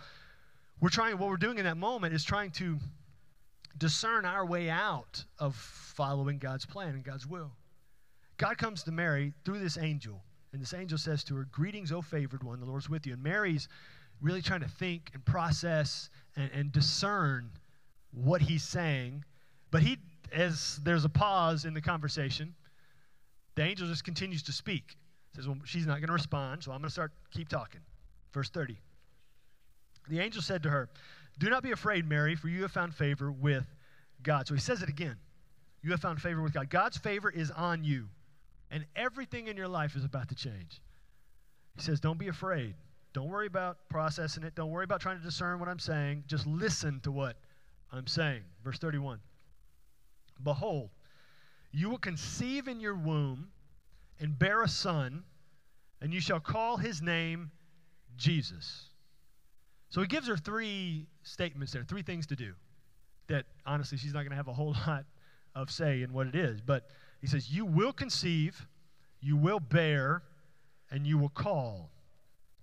we're 0.81 0.89
trying, 0.89 1.17
what 1.19 1.29
we're 1.29 1.37
doing 1.37 1.59
in 1.59 1.65
that 1.65 1.77
moment 1.77 2.13
is 2.13 2.23
trying 2.23 2.49
to 2.51 2.77
discern 3.77 4.25
our 4.25 4.45
way 4.45 4.69
out 4.69 5.23
of 5.39 5.55
following 5.55 6.39
God's 6.39 6.65
plan 6.65 6.95
and 6.95 7.03
God's 7.03 7.27
will. 7.27 7.51
God 8.37 8.57
comes 8.57 8.83
to 8.83 8.91
Mary 8.91 9.33
through 9.45 9.59
this 9.59 9.77
angel, 9.77 10.23
and 10.51 10.61
this 10.61 10.73
angel 10.73 10.97
says 10.97 11.23
to 11.25 11.35
her, 11.35 11.47
Greetings, 11.51 11.91
O 11.91 12.01
favored 12.01 12.43
one, 12.43 12.59
the 12.59 12.65
Lord's 12.65 12.89
with 12.89 13.05
you. 13.05 13.13
And 13.13 13.21
Mary's 13.21 13.67
really 14.21 14.41
trying 14.41 14.61
to 14.61 14.67
think 14.67 15.11
and 15.13 15.23
process 15.23 16.09
and, 16.35 16.49
and 16.51 16.71
discern 16.71 17.51
what 18.11 18.41
he's 18.41 18.63
saying. 18.63 19.23
But 19.69 19.83
he, 19.83 19.99
as 20.33 20.79
there's 20.83 21.05
a 21.05 21.09
pause 21.09 21.65
in 21.65 21.75
the 21.75 21.81
conversation, 21.81 22.55
the 23.55 23.61
angel 23.63 23.87
just 23.87 24.03
continues 24.03 24.41
to 24.43 24.51
speak. 24.51 24.95
Says, 25.35 25.47
Well, 25.47 25.57
she's 25.63 25.85
not 25.85 25.99
going 25.99 26.07
to 26.07 26.13
respond, 26.13 26.63
so 26.63 26.71
I'm 26.71 26.79
going 26.79 26.89
to 26.89 26.93
start 26.93 27.11
keep 27.31 27.49
talking. 27.49 27.81
Verse 28.33 28.49
30. 28.49 28.77
The 30.09 30.19
angel 30.19 30.41
said 30.41 30.63
to 30.63 30.69
her, 30.69 30.89
do 31.41 31.49
not 31.49 31.63
be 31.63 31.71
afraid, 31.71 32.07
Mary, 32.07 32.35
for 32.35 32.49
you 32.49 32.61
have 32.61 32.71
found 32.71 32.93
favor 32.93 33.31
with 33.31 33.65
God. 34.21 34.47
So 34.47 34.53
he 34.53 34.59
says 34.59 34.83
it 34.83 34.89
again. 34.89 35.17
You 35.81 35.91
have 35.91 35.99
found 35.99 36.21
favor 36.21 36.41
with 36.41 36.53
God. 36.53 36.69
God's 36.69 36.97
favor 36.97 37.31
is 37.31 37.49
on 37.49 37.83
you, 37.83 38.07
and 38.69 38.85
everything 38.95 39.47
in 39.47 39.57
your 39.57 39.67
life 39.67 39.95
is 39.95 40.05
about 40.05 40.29
to 40.29 40.35
change. 40.35 40.81
He 41.75 41.81
says, 41.81 41.99
Don't 41.99 42.19
be 42.19 42.27
afraid. 42.27 42.75
Don't 43.13 43.27
worry 43.27 43.47
about 43.47 43.77
processing 43.89 44.43
it. 44.43 44.53
Don't 44.55 44.69
worry 44.69 44.83
about 44.83 45.01
trying 45.01 45.17
to 45.17 45.23
discern 45.23 45.59
what 45.59 45.67
I'm 45.67 45.79
saying. 45.79 46.25
Just 46.27 46.45
listen 46.45 46.99
to 47.01 47.11
what 47.11 47.37
I'm 47.91 48.07
saying. 48.07 48.43
Verse 48.63 48.77
31 48.77 49.19
Behold, 50.43 50.91
you 51.71 51.89
will 51.89 51.97
conceive 51.97 52.67
in 52.67 52.79
your 52.79 52.95
womb 52.95 53.47
and 54.19 54.37
bear 54.37 54.61
a 54.61 54.67
son, 54.67 55.23
and 56.01 56.13
you 56.13 56.21
shall 56.21 56.39
call 56.39 56.77
his 56.77 57.01
name 57.01 57.49
Jesus. 58.15 58.90
So 59.91 59.99
he 59.99 60.07
gives 60.07 60.27
her 60.27 60.37
three 60.37 61.05
statements 61.21 61.73
there, 61.73 61.83
three 61.83 62.01
things 62.01 62.25
to 62.27 62.35
do 62.35 62.53
that 63.27 63.45
honestly 63.65 63.97
she's 63.97 64.13
not 64.13 64.21
going 64.21 64.31
to 64.31 64.35
have 64.35 64.47
a 64.47 64.53
whole 64.53 64.75
lot 64.87 65.05
of 65.53 65.69
say 65.69 66.01
in 66.01 66.13
what 66.13 66.27
it 66.27 66.35
is. 66.35 66.61
But 66.61 66.87
he 67.19 67.27
says, 67.27 67.51
You 67.51 67.65
will 67.65 67.93
conceive, 67.93 68.65
you 69.19 69.35
will 69.35 69.59
bear, 69.59 70.23
and 70.89 71.05
you 71.05 71.17
will 71.17 71.29
call. 71.29 71.91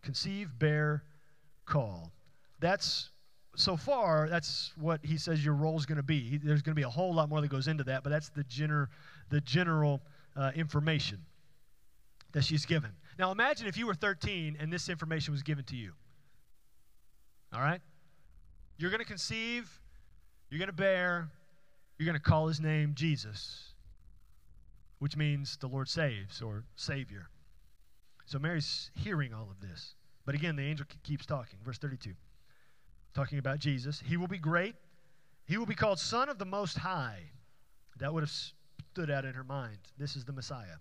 Conceive, 0.02 0.50
bear, 0.58 1.04
call. 1.66 2.12
That's 2.60 3.10
so 3.56 3.76
far, 3.76 4.28
that's 4.28 4.72
what 4.76 5.04
he 5.04 5.18
says 5.18 5.44
your 5.44 5.54
role 5.54 5.76
is 5.76 5.84
going 5.84 5.96
to 5.96 6.02
be. 6.02 6.38
There's 6.42 6.62
going 6.62 6.74
to 6.74 6.80
be 6.80 6.84
a 6.84 6.88
whole 6.88 7.12
lot 7.12 7.28
more 7.28 7.40
that 7.40 7.48
goes 7.48 7.68
into 7.68 7.84
that, 7.84 8.04
but 8.04 8.10
that's 8.10 8.30
the, 8.30 8.44
gener- 8.44 8.86
the 9.30 9.40
general 9.40 10.00
uh, 10.36 10.52
information 10.54 11.18
that 12.32 12.44
she's 12.44 12.64
given. 12.64 12.92
Now, 13.18 13.32
imagine 13.32 13.66
if 13.66 13.76
you 13.76 13.86
were 13.86 13.94
13 13.94 14.56
and 14.60 14.72
this 14.72 14.88
information 14.88 15.32
was 15.32 15.42
given 15.42 15.64
to 15.64 15.76
you. 15.76 15.92
All 17.52 17.60
right? 17.60 17.80
You're 18.76 18.90
going 18.90 19.00
to 19.00 19.06
conceive, 19.06 19.68
you're 20.50 20.58
going 20.58 20.68
to 20.68 20.72
bear, 20.72 21.28
you're 21.98 22.06
going 22.06 22.18
to 22.18 22.22
call 22.22 22.46
his 22.46 22.60
name 22.60 22.92
Jesus, 22.94 23.72
which 24.98 25.16
means 25.16 25.56
the 25.56 25.66
Lord 25.66 25.88
saves 25.88 26.40
or 26.40 26.64
Savior. 26.76 27.28
So 28.26 28.38
Mary's 28.38 28.90
hearing 28.94 29.32
all 29.32 29.48
of 29.50 29.66
this. 29.66 29.94
But 30.24 30.34
again, 30.34 30.56
the 30.56 30.62
angel 30.62 30.86
keeps 31.02 31.26
talking. 31.26 31.58
Verse 31.64 31.78
32, 31.78 32.12
talking 33.14 33.38
about 33.38 33.58
Jesus. 33.58 34.02
He 34.06 34.16
will 34.16 34.28
be 34.28 34.38
great. 34.38 34.74
He 35.46 35.56
will 35.56 35.66
be 35.66 35.74
called 35.74 35.98
Son 35.98 36.28
of 36.28 36.38
the 36.38 36.44
Most 36.44 36.76
High. 36.76 37.22
That 37.98 38.12
would 38.12 38.22
have 38.22 38.32
stood 38.92 39.10
out 39.10 39.24
in 39.24 39.32
her 39.32 39.44
mind. 39.44 39.78
This 39.98 40.14
is 40.14 40.24
the 40.24 40.32
Messiah. 40.32 40.76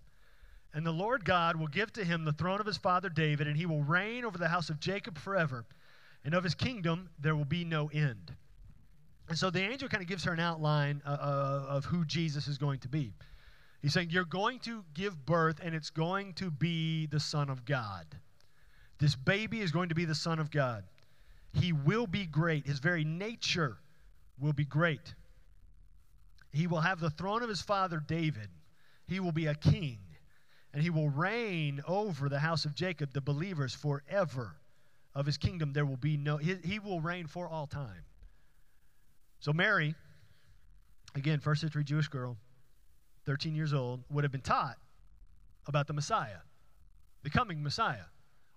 And 0.74 0.86
the 0.86 0.92
Lord 0.92 1.24
God 1.24 1.56
will 1.56 1.66
give 1.66 1.92
to 1.94 2.04
him 2.04 2.24
the 2.24 2.32
throne 2.32 2.60
of 2.60 2.66
his 2.66 2.76
father 2.76 3.08
David, 3.08 3.48
and 3.48 3.56
he 3.56 3.64
will 3.64 3.82
reign 3.82 4.24
over 4.24 4.36
the 4.36 4.48
house 4.48 4.68
of 4.68 4.78
Jacob 4.78 5.18
forever 5.18 5.64
and 6.24 6.34
of 6.34 6.44
his 6.44 6.54
kingdom 6.54 7.10
there 7.18 7.34
will 7.34 7.44
be 7.44 7.64
no 7.64 7.88
end. 7.88 8.34
And 9.28 9.36
so 9.36 9.50
the 9.50 9.60
angel 9.60 9.88
kind 9.88 10.02
of 10.02 10.08
gives 10.08 10.24
her 10.24 10.32
an 10.32 10.40
outline 10.40 11.02
uh, 11.04 11.10
uh, 11.10 11.66
of 11.68 11.84
who 11.84 12.04
Jesus 12.04 12.48
is 12.48 12.56
going 12.56 12.80
to 12.80 12.88
be. 12.88 13.12
He's 13.82 13.92
saying, 13.92 14.08
You're 14.10 14.24
going 14.24 14.58
to 14.60 14.84
give 14.94 15.24
birth, 15.26 15.60
and 15.62 15.74
it's 15.74 15.90
going 15.90 16.32
to 16.34 16.50
be 16.50 17.06
the 17.06 17.20
Son 17.20 17.50
of 17.50 17.64
God. 17.64 18.06
This 18.98 19.14
baby 19.14 19.60
is 19.60 19.70
going 19.70 19.90
to 19.90 19.94
be 19.94 20.04
the 20.04 20.14
Son 20.14 20.38
of 20.38 20.50
God. 20.50 20.84
He 21.52 21.72
will 21.72 22.06
be 22.06 22.26
great. 22.26 22.66
His 22.66 22.78
very 22.78 23.04
nature 23.04 23.78
will 24.40 24.52
be 24.52 24.64
great. 24.64 25.14
He 26.52 26.66
will 26.66 26.80
have 26.80 26.98
the 26.98 27.10
throne 27.10 27.42
of 27.42 27.48
his 27.48 27.62
father 27.62 28.02
David. 28.04 28.48
He 29.06 29.20
will 29.20 29.32
be 29.32 29.46
a 29.46 29.54
king, 29.54 29.98
and 30.72 30.82
he 30.82 30.90
will 30.90 31.10
reign 31.10 31.80
over 31.86 32.28
the 32.28 32.38
house 32.38 32.64
of 32.64 32.74
Jacob, 32.74 33.12
the 33.12 33.20
believers, 33.20 33.74
forever 33.74 34.56
of 35.18 35.26
his 35.26 35.36
kingdom, 35.36 35.72
there 35.72 35.84
will 35.84 35.96
be 35.96 36.16
no, 36.16 36.36
he, 36.36 36.54
he 36.62 36.78
will 36.78 37.00
reign 37.00 37.26
for 37.26 37.48
all 37.48 37.66
time. 37.66 38.04
So, 39.40 39.52
Mary, 39.52 39.96
again, 41.16 41.40
first 41.40 41.60
century 41.60 41.82
Jewish 41.82 42.06
girl, 42.06 42.36
13 43.26 43.56
years 43.56 43.74
old, 43.74 44.04
would 44.10 44.22
have 44.22 44.30
been 44.30 44.40
taught 44.40 44.76
about 45.66 45.88
the 45.88 45.92
Messiah, 45.92 46.38
the 47.24 47.30
coming 47.30 47.64
Messiah. 47.64 48.04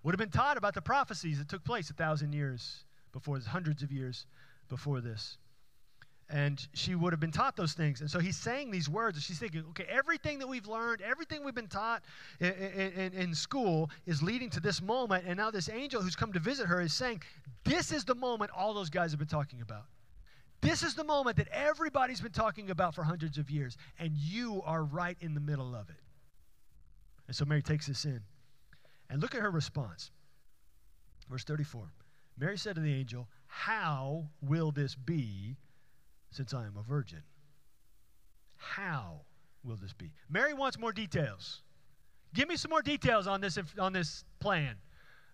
Would 0.03 0.13
have 0.13 0.19
been 0.19 0.29
taught 0.29 0.55
about 0.55 0.75
the 0.75 0.83
prophecies 0.83 1.39
that 1.39 1.49
took 1.49 1.63
place 1.63 1.89
a 1.89 1.93
thousand 1.93 2.33
years 2.33 2.85
before 3.11 3.39
this, 3.39 3.47
hundreds 3.47 3.81
of 3.81 3.91
years 3.91 4.27
before 4.69 5.01
this. 5.01 5.39
And 6.31 6.65
she 6.73 6.95
would 6.95 7.11
have 7.11 7.19
been 7.19 7.31
taught 7.31 7.57
those 7.57 7.73
things. 7.73 7.99
And 7.99 8.09
so 8.09 8.17
he's 8.17 8.37
saying 8.37 8.71
these 8.71 8.87
words, 8.87 9.17
and 9.17 9.23
she's 9.23 9.37
thinking, 9.37 9.65
okay, 9.71 9.85
everything 9.89 10.39
that 10.39 10.47
we've 10.47 10.67
learned, 10.67 11.01
everything 11.01 11.43
we've 11.43 11.53
been 11.53 11.67
taught 11.67 12.03
in, 12.39 12.53
in, 12.53 13.13
in, 13.13 13.35
school 13.35 13.89
is 14.05 14.23
leading 14.23 14.49
to 14.51 14.61
this 14.61 14.81
moment. 14.81 15.25
And 15.27 15.37
now 15.37 15.51
this 15.51 15.69
angel 15.69 16.01
who's 16.01 16.15
come 16.15 16.31
to 16.31 16.39
visit 16.39 16.67
her 16.67 16.79
is 16.79 16.93
saying, 16.93 17.21
this 17.65 17.91
is 17.91 18.05
the 18.05 18.15
moment 18.15 18.49
all 18.55 18.73
those 18.73 18.89
guys 18.89 19.11
have 19.11 19.19
been 19.19 19.27
talking 19.27 19.61
about. 19.61 19.83
This 20.61 20.83
is 20.83 20.95
the 20.95 21.03
moment 21.03 21.35
that 21.35 21.49
everybody's 21.49 22.21
been 22.21 22.31
talking 22.31 22.69
about 22.69 22.95
for 22.95 23.03
hundreds 23.03 23.37
of 23.37 23.49
years, 23.49 23.75
and 23.99 24.15
you 24.15 24.61
are 24.65 24.83
right 24.83 25.17
in 25.19 25.33
the 25.33 25.39
middle 25.39 25.75
of 25.75 25.89
it. 25.89 25.95
And 27.27 27.35
so 27.35 27.43
Mary 27.43 27.61
takes 27.61 27.87
this 27.87 28.05
in. 28.05 28.21
And 29.09 29.21
look 29.21 29.35
at 29.35 29.41
her 29.41 29.51
response. 29.51 30.11
Verse 31.29 31.43
34 31.43 31.91
Mary 32.37 32.57
said 32.57 32.75
to 32.75 32.81
the 32.81 32.93
angel, 32.93 33.27
How 33.47 34.27
will 34.41 34.71
this 34.71 34.95
be 34.95 35.57
since 36.31 36.53
I 36.53 36.65
am 36.65 36.75
a 36.77 36.83
virgin? 36.83 37.21
How 38.57 39.21
will 39.63 39.75
this 39.75 39.93
be? 39.93 40.11
Mary 40.29 40.53
wants 40.53 40.79
more 40.79 40.93
details. 40.93 41.61
Give 42.33 42.47
me 42.47 42.55
some 42.55 42.69
more 42.69 42.81
details 42.81 43.27
on 43.27 43.41
this, 43.41 43.57
on 43.79 43.93
this 43.93 44.23
plan. 44.39 44.75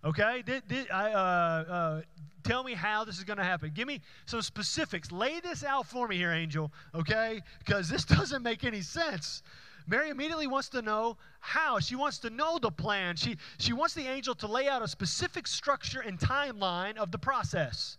Okay? 0.03 0.41
Did, 0.45 0.67
did, 0.67 0.91
I, 0.91 1.11
uh, 1.11 1.17
uh, 1.17 2.01
tell 2.43 2.63
me 2.63 2.73
how 2.73 3.03
this 3.03 3.17
is 3.17 3.23
going 3.23 3.37
to 3.37 3.43
happen. 3.43 3.71
Give 3.73 3.87
me 3.87 4.01
some 4.25 4.41
specifics. 4.41 5.11
Lay 5.11 5.39
this 5.39 5.63
out 5.63 5.85
for 5.85 6.07
me 6.07 6.17
here, 6.17 6.31
angel. 6.31 6.71
Okay? 6.95 7.41
Because 7.59 7.89
this 7.89 8.05
doesn't 8.05 8.41
make 8.41 8.63
any 8.63 8.81
sense. 8.81 9.43
Mary 9.85 10.09
immediately 10.09 10.47
wants 10.47 10.69
to 10.69 10.81
know 10.81 11.17
how. 11.39 11.79
She 11.79 11.95
wants 11.95 12.17
to 12.19 12.29
know 12.29 12.59
the 12.59 12.71
plan. 12.71 13.15
She, 13.15 13.37
she 13.57 13.73
wants 13.73 13.93
the 13.93 14.05
angel 14.07 14.35
to 14.35 14.47
lay 14.47 14.67
out 14.67 14.81
a 14.81 14.87
specific 14.87 15.47
structure 15.47 16.01
and 16.01 16.19
timeline 16.19 16.97
of 16.97 17.11
the 17.11 17.17
process. 17.17 17.97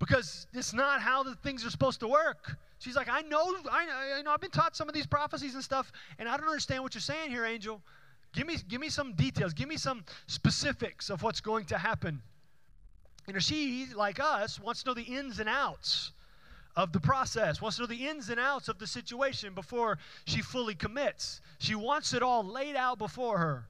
Because 0.00 0.48
it's 0.52 0.72
not 0.72 1.00
how 1.00 1.22
the 1.22 1.36
things 1.36 1.64
are 1.64 1.70
supposed 1.70 2.00
to 2.00 2.08
work. 2.08 2.56
She's 2.80 2.96
like, 2.96 3.08
I 3.08 3.20
know, 3.20 3.54
I, 3.70 4.16
I 4.16 4.22
know, 4.22 4.32
I've 4.32 4.40
been 4.40 4.50
taught 4.50 4.74
some 4.74 4.88
of 4.88 4.94
these 4.94 5.06
prophecies 5.06 5.54
and 5.54 5.62
stuff, 5.62 5.92
and 6.18 6.28
I 6.28 6.36
don't 6.36 6.48
understand 6.48 6.82
what 6.82 6.94
you're 6.94 7.02
saying 7.02 7.30
here, 7.30 7.44
angel. 7.44 7.80
Give 8.32 8.46
me, 8.46 8.56
give 8.68 8.80
me 8.80 8.88
some 8.88 9.12
details. 9.12 9.52
Give 9.52 9.68
me 9.68 9.76
some 9.76 10.04
specifics 10.26 11.10
of 11.10 11.22
what's 11.22 11.40
going 11.40 11.66
to 11.66 11.78
happen. 11.78 12.22
You 13.28 13.34
know, 13.34 13.38
she, 13.38 13.86
like 13.94 14.18
us, 14.18 14.58
wants 14.58 14.82
to 14.82 14.90
know 14.90 14.94
the 14.94 15.02
ins 15.02 15.38
and 15.38 15.48
outs 15.48 16.12
of 16.74 16.92
the 16.92 17.00
process, 17.00 17.60
wants 17.60 17.76
to 17.76 17.82
know 17.82 17.86
the 17.86 18.08
ins 18.08 18.30
and 18.30 18.40
outs 18.40 18.68
of 18.68 18.78
the 18.78 18.86
situation 18.86 19.54
before 19.54 19.98
she 20.24 20.40
fully 20.40 20.74
commits. 20.74 21.40
She 21.58 21.74
wants 21.74 22.14
it 22.14 22.22
all 22.22 22.42
laid 22.42 22.76
out 22.76 22.98
before 22.98 23.38
her 23.38 23.68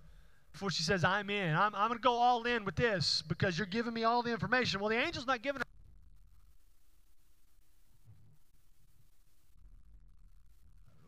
before 0.52 0.70
she 0.70 0.82
says, 0.82 1.04
I'm 1.04 1.30
in. 1.30 1.54
I'm, 1.54 1.74
I'm 1.74 1.88
going 1.88 1.98
to 1.98 2.02
go 2.02 2.14
all 2.14 2.44
in 2.44 2.64
with 2.64 2.76
this 2.76 3.22
because 3.28 3.56
you're 3.56 3.66
giving 3.66 3.94
me 3.94 4.04
all 4.04 4.22
the 4.22 4.30
information. 4.30 4.80
Well, 4.80 4.88
the 4.88 4.96
angel's 4.96 5.26
not 5.26 5.42
giving 5.42 5.60
her. 5.60 5.64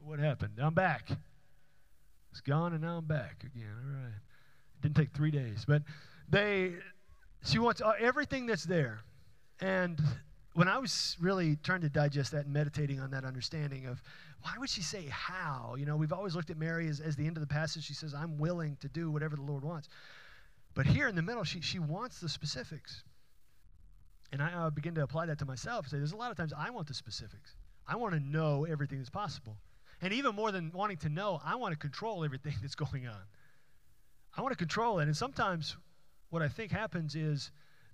What 0.05 0.19
happened? 0.33 0.59
I'm 0.63 0.73
back. 0.73 1.11
It's 2.31 2.41
gone, 2.41 2.73
and 2.73 2.81
now 2.81 2.97
I'm 2.97 3.05
back 3.05 3.45
again. 3.45 3.69
All 3.69 4.03
right. 4.03 4.15
It 4.77 4.81
didn't 4.81 4.97
take 4.97 5.13
three 5.13 5.31
days, 5.31 5.65
but 5.69 5.83
they. 6.31 6.73
She 7.45 7.59
wants 7.59 7.83
uh, 7.83 7.93
everything 8.01 8.47
that's 8.47 8.65
there, 8.65 9.01
and 9.61 10.01
when 10.55 10.69
I 10.69 10.79
was 10.79 11.19
really 11.21 11.57
trying 11.57 11.83
to 11.83 11.91
digest 11.91 12.33
that 12.33 12.47
and 12.47 12.55
meditating 12.55 12.99
on 12.99 13.11
that 13.11 13.27
understanding 13.27 13.85
of 13.87 14.03
why 14.41 14.53
would 14.59 14.71
she 14.71 14.81
say 14.81 15.05
how? 15.11 15.75
You 15.79 15.85
know, 15.85 15.97
we've 15.97 16.15
always 16.15 16.35
looked 16.35 16.49
at 16.49 16.57
Mary 16.57 16.89
as, 16.89 17.01
as 17.01 17.15
the 17.15 17.27
end 17.27 17.37
of 17.37 17.43
the 17.43 17.47
passage. 17.47 17.85
She 17.85 17.95
says, 17.95 18.15
I'm 18.15 18.39
willing 18.39 18.77
to 18.81 18.89
do 18.89 19.11
whatever 19.11 19.37
the 19.37 19.43
Lord 19.43 19.65
wants. 19.65 19.89
But 20.75 20.87
here 20.87 21.09
in 21.09 21.15
the 21.15 21.23
middle, 21.23 21.45
she, 21.45 21.61
she 21.61 21.79
wants 21.79 22.21
the 22.21 22.29
specifics. 22.29 23.03
And 24.33 24.43
I 24.43 24.69
begin 24.71 24.95
to 24.97 25.03
apply 25.03 25.27
that 25.27 25.39
to 25.41 25.45
myself. 25.45 25.89
Say, 25.89 25.99
there's 25.99 26.13
a 26.13 26.17
lot 26.17 26.31
of 26.31 26.37
times 26.37 26.53
I 26.57 26.71
want 26.71 26.87
the 26.87 26.95
specifics. 26.95 27.57
I 27.87 27.97
want 27.97 28.15
to 28.15 28.21
know 28.21 28.65
everything 28.65 28.99
that's 28.99 29.11
possible. 29.11 29.57
And 30.03 30.13
even 30.13 30.35
more 30.35 30.51
than 30.51 30.73
wanting 30.73 30.97
to 30.99 31.09
know, 31.09 31.41
I 31.45 31.55
want 31.55 31.73
to 31.73 31.79
control 31.79 32.25
everything 32.25 32.55
that's 32.61 32.75
going 32.75 33.07
on. 33.07 33.23
I 34.37 34.43
want 34.43 34.53
to 34.53 34.59
control 34.59 34.99
it. 34.99 35.05
And 35.05 35.17
sometimes 35.17 35.77
what 36.31 36.43
I 36.43 36.49
think 36.49 36.73
happens 36.73 37.15
is 37.15 37.51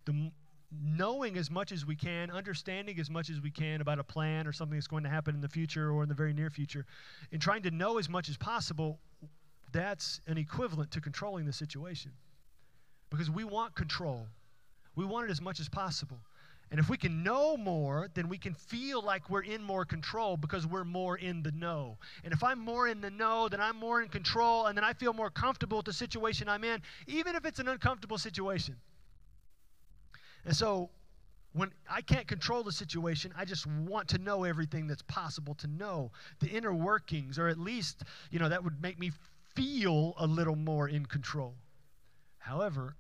the 0.07 0.31
knowing 0.71 1.37
as 1.37 1.51
much 1.51 1.73
as 1.73 1.87
we 1.87 1.97
can, 1.97 2.31
understanding 2.31 2.99
as 2.99 3.11
much 3.11 3.31
as 3.31 3.41
we 3.41 3.51
can 3.51 3.81
about 3.81 3.99
a 3.99 4.05
plan 4.05 4.47
or 4.47 4.53
something 4.53 4.77
that's 4.77 4.87
going 4.87 5.05
to 5.05 5.09
happen 5.11 5.35
in 5.35 5.41
the 5.41 5.49
future 5.49 5.91
or 5.91 6.03
in 6.03 6.09
the 6.09 6.15
very 6.15 6.33
near 6.33 6.51
future, 6.51 6.85
and 7.33 7.41
trying 7.41 7.63
to 7.63 7.71
know 7.71 7.99
as 7.99 8.09
much 8.09 8.29
as 8.29 8.37
possible, 8.37 8.99
that's 9.73 10.21
an 10.27 10.39
equivalent 10.39 10.91
to 10.91 11.01
controlling 11.01 11.47
the 11.47 11.53
situation. 11.53 12.13
Because 13.11 13.31
we 13.31 13.45
want 13.45 13.75
control. 13.75 14.27
We 14.95 15.05
want 15.05 15.29
it 15.29 15.31
as 15.31 15.41
much 15.41 15.61
as 15.61 15.69
possible. 15.69 16.19
And 16.71 16.79
if 16.79 16.91
we 16.91 16.99
can 16.99 17.23
know 17.23 17.57
more, 17.57 18.09
then 18.13 18.29
we 18.29 18.37
can 18.37 18.53
feel 18.53 19.03
like 19.03 19.31
we're 19.31 19.43
in 19.43 19.63
more 19.63 19.87
control 19.87 20.37
because 20.37 20.67
we're 20.67 20.85
more 20.85 21.17
in 21.17 21.43
the 21.43 21.53
know. 21.53 21.97
And 22.25 22.33
if 22.33 22.45
I'm 22.45 22.59
more 22.59 22.89
in 22.89 23.01
the 23.01 23.11
know, 23.11 23.49
then 23.49 23.61
I'm 23.61 23.77
more 23.77 24.03
in 24.03 24.09
control, 24.09 24.67
and 24.67 24.77
then 24.77 24.85
I 24.85 24.93
feel 24.93 25.15
more 25.15 25.31
comfortable 25.31 25.79
with 25.79 25.87
the 25.87 25.95
situation 25.95 26.49
I'm 26.49 26.65
in, 26.65 26.83
even 27.07 27.37
if 27.37 27.47
it's 27.47 27.59
an 27.59 27.69
uncomfortable 27.69 28.19
situation. 28.19 28.77
And 30.45 30.55
so 30.55 30.91
when 31.55 31.73
I 31.91 32.03
can't 32.03 32.29
control 32.29 32.63
the 32.63 32.73
situation, 32.73 33.33
I 33.37 33.47
just 33.47 33.67
want 33.67 34.09
to 34.09 34.19
know 34.19 34.45
everything 34.45 34.87
that's 34.87 35.03
possible 35.03 35.55
to 35.57 35.67
know, 35.67 36.13
the 36.41 36.49
inner 36.49 36.75
workings, 36.75 37.39
or 37.39 37.49
at 37.49 37.59
least, 37.59 38.03
you 38.31 38.39
know, 38.39 38.49
that 38.49 38.63
would 38.63 38.83
make 38.83 38.99
me 38.99 39.11
feel 39.55 40.15
a 40.19 40.27
little 40.27 40.57
more 40.57 40.89
in 40.89 41.07
control. 41.07 41.55
However, 42.39 42.95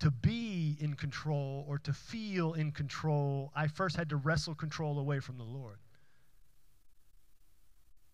to 0.00 0.10
be 0.10 0.76
in 0.80 0.94
control 0.94 1.64
or 1.68 1.78
to 1.78 1.92
feel 1.92 2.54
in 2.54 2.72
control, 2.72 3.52
I 3.54 3.68
first 3.68 3.96
had 3.96 4.08
to 4.10 4.16
wrestle 4.16 4.54
control 4.54 4.98
away 4.98 5.20
from 5.20 5.38
the 5.38 5.44
Lord. 5.44 5.78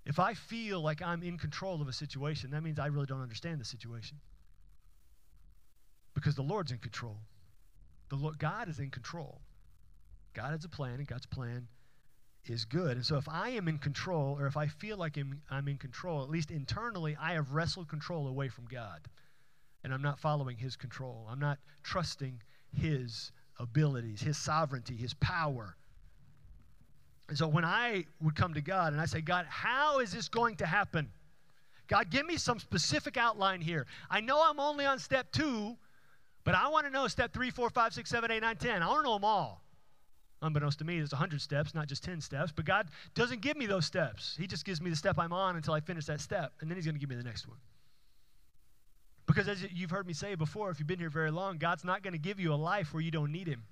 If 0.06 0.18
I 0.18 0.34
feel 0.34 0.80
like 0.80 1.02
I'm 1.02 1.22
in 1.22 1.38
control 1.38 1.80
of 1.80 1.88
a 1.88 1.92
situation, 1.92 2.50
that 2.50 2.62
means 2.62 2.78
I 2.78 2.86
really 2.86 3.06
don't 3.06 3.22
understand 3.22 3.60
the 3.60 3.64
situation. 3.64 4.18
Because 6.14 6.34
the 6.34 6.42
Lord's 6.42 6.72
in 6.72 6.78
control. 6.78 7.18
The 8.08 8.16
Lord, 8.16 8.38
God 8.38 8.68
is 8.68 8.78
in 8.78 8.90
control. 8.90 9.40
God 10.34 10.50
has 10.50 10.64
a 10.64 10.68
plan, 10.68 10.94
and 10.94 11.06
God's 11.06 11.26
plan 11.26 11.68
is 12.46 12.64
good. 12.64 12.96
And 12.96 13.06
so 13.06 13.16
if 13.16 13.28
I 13.28 13.50
am 13.50 13.68
in 13.68 13.78
control, 13.78 14.36
or 14.38 14.46
if 14.46 14.56
I 14.56 14.66
feel 14.66 14.96
like 14.96 15.16
I'm, 15.16 15.42
I'm 15.50 15.68
in 15.68 15.76
control, 15.76 16.22
at 16.22 16.30
least 16.30 16.50
internally, 16.50 17.16
I 17.20 17.34
have 17.34 17.52
wrestled 17.52 17.88
control 17.88 18.26
away 18.26 18.48
from 18.48 18.64
God 18.66 19.00
and 19.84 19.92
I'm 19.94 20.02
not 20.02 20.18
following 20.18 20.56
his 20.56 20.76
control. 20.76 21.26
I'm 21.30 21.40
not 21.40 21.58
trusting 21.82 22.40
his 22.72 23.32
abilities, 23.58 24.20
his 24.20 24.36
sovereignty, 24.36 24.96
his 24.96 25.14
power. 25.14 25.76
And 27.28 27.38
so 27.38 27.46
when 27.46 27.64
I 27.64 28.04
would 28.20 28.34
come 28.34 28.54
to 28.54 28.60
God 28.60 28.92
and 28.92 29.00
I 29.00 29.06
say, 29.06 29.20
God, 29.20 29.46
how 29.48 30.00
is 30.00 30.12
this 30.12 30.28
going 30.28 30.56
to 30.56 30.66
happen? 30.66 31.10
God, 31.86 32.10
give 32.10 32.26
me 32.26 32.36
some 32.36 32.58
specific 32.58 33.16
outline 33.16 33.60
here. 33.60 33.86
I 34.10 34.20
know 34.20 34.42
I'm 34.48 34.60
only 34.60 34.84
on 34.84 34.98
step 34.98 35.32
two, 35.32 35.76
but 36.44 36.54
I 36.54 36.68
want 36.68 36.86
to 36.86 36.92
know 36.92 37.06
step 37.08 37.32
three, 37.32 37.50
four, 37.50 37.70
five, 37.70 37.92
six, 37.92 38.10
seven, 38.10 38.30
eight, 38.30 38.42
nine, 38.42 38.56
ten. 38.56 38.82
I 38.82 38.88
want 38.88 39.00
to 39.00 39.08
know 39.08 39.14
them 39.14 39.24
all. 39.24 39.62
Unbeknownst 40.42 40.78
to 40.78 40.84
me, 40.84 40.96
there's 40.96 41.12
100 41.12 41.40
steps, 41.40 41.74
not 41.74 41.86
just 41.86 42.02
10 42.02 42.20
steps, 42.20 42.50
but 42.54 42.64
God 42.64 42.88
doesn't 43.14 43.42
give 43.42 43.56
me 43.56 43.66
those 43.66 43.84
steps. 43.84 44.36
He 44.38 44.46
just 44.46 44.64
gives 44.64 44.80
me 44.80 44.88
the 44.88 44.96
step 44.96 45.18
I'm 45.18 45.32
on 45.32 45.56
until 45.56 45.74
I 45.74 45.80
finish 45.80 46.06
that 46.06 46.20
step, 46.20 46.52
and 46.60 46.70
then 46.70 46.76
He's 46.76 46.86
going 46.86 46.94
to 46.94 47.00
give 47.00 47.10
me 47.10 47.16
the 47.16 47.22
next 47.22 47.46
one. 47.46 47.58
Because 49.30 49.48
as 49.48 49.64
you've 49.72 49.90
heard 49.90 50.06
me 50.06 50.12
say 50.12 50.34
before, 50.34 50.70
if 50.70 50.80
you've 50.80 50.88
been 50.88 50.98
here 50.98 51.08
very 51.08 51.30
long, 51.30 51.58
God's 51.58 51.84
not 51.84 52.02
going 52.02 52.14
to 52.14 52.18
give 52.18 52.40
you 52.40 52.52
a 52.52 52.56
life 52.56 52.92
where 52.92 53.00
you 53.00 53.12
don't 53.12 53.30
need 53.30 53.46
Him. 53.46 53.62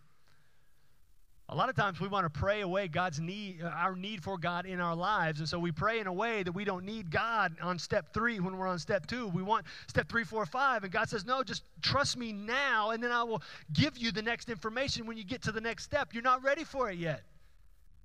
A 1.50 1.54
lot 1.56 1.68
of 1.68 1.74
times 1.74 1.98
we 1.98 2.06
want 2.06 2.32
to 2.32 2.38
pray 2.38 2.60
away 2.60 2.88
God's 2.88 3.18
need, 3.18 3.62
uh, 3.62 3.68
our 3.68 3.96
need 3.96 4.22
for 4.22 4.36
God 4.38 4.66
in 4.66 4.80
our 4.80 4.94
lives. 4.94 5.40
And 5.40 5.48
so 5.48 5.58
we 5.58 5.72
pray 5.72 5.98
in 5.98 6.06
a 6.06 6.12
way 6.12 6.42
that 6.42 6.52
we 6.52 6.62
don't 6.62 6.84
need 6.84 7.10
God 7.10 7.56
on 7.60 7.78
step 7.78 8.12
three 8.12 8.38
when 8.38 8.56
we're 8.56 8.68
on 8.68 8.78
step 8.78 9.06
two. 9.06 9.28
We 9.28 9.42
want 9.42 9.64
step 9.88 10.08
three, 10.08 10.24
four, 10.24 10.44
five. 10.46 10.84
And 10.84 10.92
God 10.92 11.08
says, 11.08 11.24
No, 11.24 11.42
just 11.42 11.64
trust 11.82 12.16
me 12.16 12.32
now, 12.32 12.90
and 12.90 13.02
then 13.02 13.10
I 13.10 13.24
will 13.24 13.42
give 13.72 13.98
you 13.98 14.12
the 14.12 14.22
next 14.22 14.50
information 14.50 15.06
when 15.06 15.16
you 15.16 15.24
get 15.24 15.42
to 15.42 15.52
the 15.52 15.60
next 15.60 15.84
step. 15.84 16.10
You're 16.12 16.22
not 16.22 16.44
ready 16.44 16.64
for 16.64 16.90
it 16.90 16.98
yet. 16.98 17.22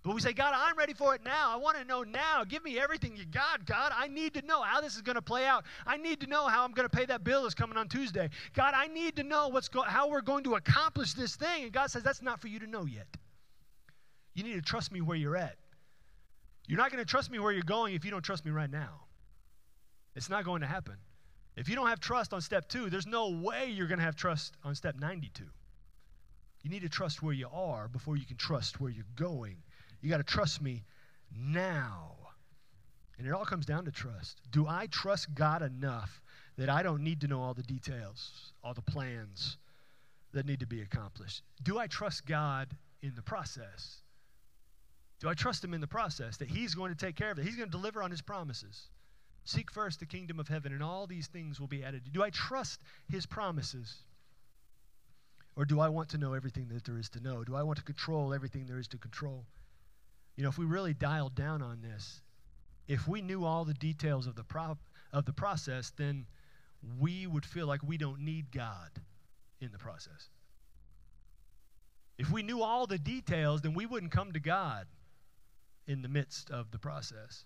But 0.03 0.15
we 0.15 0.19
say, 0.19 0.33
God, 0.33 0.53
I'm 0.53 0.77
ready 0.77 0.93
for 0.93 1.15
it 1.15 1.21
now. 1.23 1.53
I 1.53 1.55
want 1.55 1.77
to 1.77 1.85
know 1.85 2.03
now. 2.03 2.43
Give 2.43 2.61
me 2.63 2.77
everything 2.77 3.15
you 3.15 3.25
got, 3.25 3.65
God. 3.65 3.93
I 3.95 4.09
need 4.09 4.33
to 4.33 4.41
know 4.41 4.61
how 4.61 4.81
this 4.81 4.95
is 4.95 5.01
going 5.01 5.15
to 5.15 5.21
play 5.21 5.45
out. 5.45 5.63
I 5.87 5.95
need 5.95 6.19
to 6.19 6.27
know 6.27 6.45
how 6.47 6.65
I'm 6.65 6.73
going 6.73 6.87
to 6.87 6.95
pay 6.95 7.05
that 7.05 7.23
bill 7.23 7.43
that's 7.43 7.55
coming 7.55 7.77
on 7.77 7.87
Tuesday. 7.87 8.29
God, 8.53 8.73
I 8.75 8.87
need 8.87 9.15
to 9.15 9.23
know 9.23 9.47
what's 9.47 9.69
go- 9.69 9.81
how 9.81 10.09
we're 10.09 10.21
going 10.21 10.43
to 10.43 10.55
accomplish 10.55 11.13
this 11.13 11.37
thing. 11.37 11.63
And 11.63 11.71
God 11.71 11.89
says, 11.89 12.03
that's 12.03 12.21
not 12.21 12.41
for 12.41 12.49
you 12.49 12.59
to 12.59 12.67
know 12.67 12.83
yet. 12.83 13.07
You 14.33 14.43
need 14.43 14.55
to 14.55 14.61
trust 14.61 14.91
me 14.91 14.99
where 14.99 15.15
you're 15.15 15.37
at. 15.37 15.55
You're 16.67 16.79
not 16.79 16.91
going 16.91 17.03
to 17.03 17.09
trust 17.09 17.31
me 17.31 17.39
where 17.39 17.53
you're 17.53 17.63
going 17.63 17.95
if 17.95 18.03
you 18.03 18.11
don't 18.11 18.23
trust 18.23 18.43
me 18.43 18.51
right 18.51 18.69
now. 18.69 19.05
It's 20.15 20.29
not 20.29 20.43
going 20.43 20.61
to 20.61 20.67
happen. 20.67 20.95
If 21.55 21.69
you 21.69 21.75
don't 21.75 21.87
have 21.87 22.01
trust 22.01 22.33
on 22.33 22.41
step 22.41 22.67
two, 22.67 22.89
there's 22.89 23.07
no 23.07 23.29
way 23.29 23.69
you're 23.69 23.87
going 23.87 23.99
to 23.99 24.05
have 24.05 24.15
trust 24.15 24.57
on 24.65 24.75
step 24.75 24.95
92. 24.99 25.45
You 26.63 26.69
need 26.69 26.81
to 26.81 26.89
trust 26.89 27.23
where 27.23 27.33
you 27.33 27.47
are 27.53 27.87
before 27.87 28.17
you 28.17 28.25
can 28.25 28.37
trust 28.37 28.81
where 28.81 28.89
you're 28.89 29.05
going. 29.15 29.57
You 30.03 30.09
got 30.09 30.17
to 30.17 30.23
trust 30.23 30.61
me 30.61 30.83
now. 31.33 32.11
And 33.17 33.25
it 33.25 33.31
all 33.31 33.45
comes 33.45 33.65
down 33.65 33.85
to 33.85 33.91
trust. 33.91 34.41
Do 34.51 34.67
I 34.67 34.87
trust 34.87 35.33
God 35.33 35.61
enough 35.61 36.21
that 36.57 36.69
I 36.69 36.83
don't 36.83 37.03
need 37.03 37.21
to 37.21 37.27
know 37.27 37.41
all 37.41 37.53
the 37.53 37.63
details, 37.63 38.51
all 38.63 38.73
the 38.73 38.81
plans 38.81 39.57
that 40.33 40.45
need 40.45 40.59
to 40.59 40.67
be 40.67 40.81
accomplished? 40.81 41.41
Do 41.63 41.79
I 41.79 41.87
trust 41.87 42.25
God 42.25 42.75
in 43.01 43.15
the 43.15 43.21
process? 43.21 44.01
Do 45.21 45.29
I 45.29 45.35
trust 45.35 45.63
him 45.63 45.73
in 45.73 45.79
the 45.79 45.87
process 45.87 46.35
that 46.37 46.49
he's 46.49 46.75
going 46.75 46.93
to 46.93 46.97
take 46.97 47.15
care 47.15 47.31
of 47.31 47.39
it? 47.39 47.45
He's 47.45 47.55
going 47.55 47.69
to 47.69 47.77
deliver 47.77 48.03
on 48.03 48.11
his 48.11 48.21
promises. 48.21 48.89
Seek 49.45 49.71
first 49.71 50.01
the 50.01 50.05
kingdom 50.05 50.37
of 50.37 50.49
heaven, 50.49 50.73
and 50.73 50.83
all 50.83 51.07
these 51.07 51.27
things 51.27 51.61
will 51.61 51.67
be 51.67 51.81
added. 51.81 52.01
Do 52.11 52.23
I 52.23 52.29
trust 52.29 52.81
his 53.09 53.25
promises? 53.25 53.95
Or 55.55 55.63
do 55.63 55.79
I 55.79 55.87
want 55.87 56.09
to 56.09 56.17
know 56.17 56.33
everything 56.33 56.67
that 56.73 56.83
there 56.83 56.97
is 56.97 57.09
to 57.11 57.21
know? 57.21 57.45
Do 57.45 57.55
I 57.55 57.63
want 57.63 57.77
to 57.77 57.85
control 57.85 58.33
everything 58.33 58.65
there 58.65 58.79
is 58.79 58.87
to 58.89 58.97
control? 58.97 59.45
You 60.35 60.43
know, 60.43 60.49
if 60.49 60.57
we 60.57 60.65
really 60.65 60.93
dialed 60.93 61.35
down 61.35 61.61
on 61.61 61.81
this, 61.81 62.21
if 62.87 63.07
we 63.07 63.21
knew 63.21 63.45
all 63.45 63.65
the 63.65 63.73
details 63.73 64.27
of 64.27 64.35
the, 64.35 64.43
pro- 64.43 64.77
of 65.11 65.25
the 65.25 65.33
process, 65.33 65.91
then 65.95 66.25
we 66.99 67.27
would 67.27 67.45
feel 67.45 67.67
like 67.67 67.81
we 67.83 67.97
don't 67.97 68.19
need 68.21 68.51
God 68.51 68.89
in 69.61 69.71
the 69.71 69.77
process. 69.77 70.29
If 72.17 72.31
we 72.31 72.43
knew 72.43 72.61
all 72.61 72.87
the 72.87 72.97
details, 72.97 73.61
then 73.61 73.73
we 73.73 73.85
wouldn't 73.85 74.11
come 74.11 74.33
to 74.33 74.39
God 74.39 74.87
in 75.87 76.01
the 76.01 76.07
midst 76.07 76.51
of 76.51 76.71
the 76.71 76.79
process. 76.79 77.45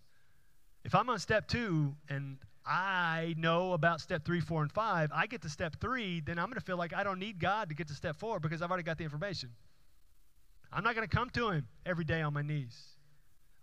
If 0.84 0.96
I'm 0.96 1.10
on 1.10 1.20
step 1.20 1.48
two 1.48 1.96
and 2.10 2.38
I 2.66 3.36
know 3.38 3.74
about 3.74 4.02
step 4.02 4.26
three, 4.26 4.42
four, 4.42 4.62
and 4.62 4.72
five, 4.72 5.12
I 5.14 5.28
get 5.28 5.42
to 5.44 5.50
step 5.50 5.78
three, 5.80 6.20
then 6.20 6.38
I'm 6.38 6.46
going 6.46 6.60
to 6.60 6.66
feel 6.66 6.78
like 6.78 6.94
I 6.94 7.04
don't 7.04 7.20
need 7.20 7.40
God 7.40 7.70
to 7.70 7.76
get 7.76 7.88
to 7.88 7.94
step 7.94 8.16
four 8.18 8.40
because 8.40 8.62
I've 8.62 8.70
already 8.70 8.84
got 8.84 8.98
the 8.98 9.04
information. 9.04 9.50
I'm 10.72 10.84
not 10.84 10.96
going 10.96 11.08
to 11.08 11.16
come 11.16 11.30
to 11.32 11.50
Him 11.50 11.68
every 11.86 12.06
day 12.06 12.22
on 12.22 12.34
my 12.34 12.42
knees. 12.42 12.78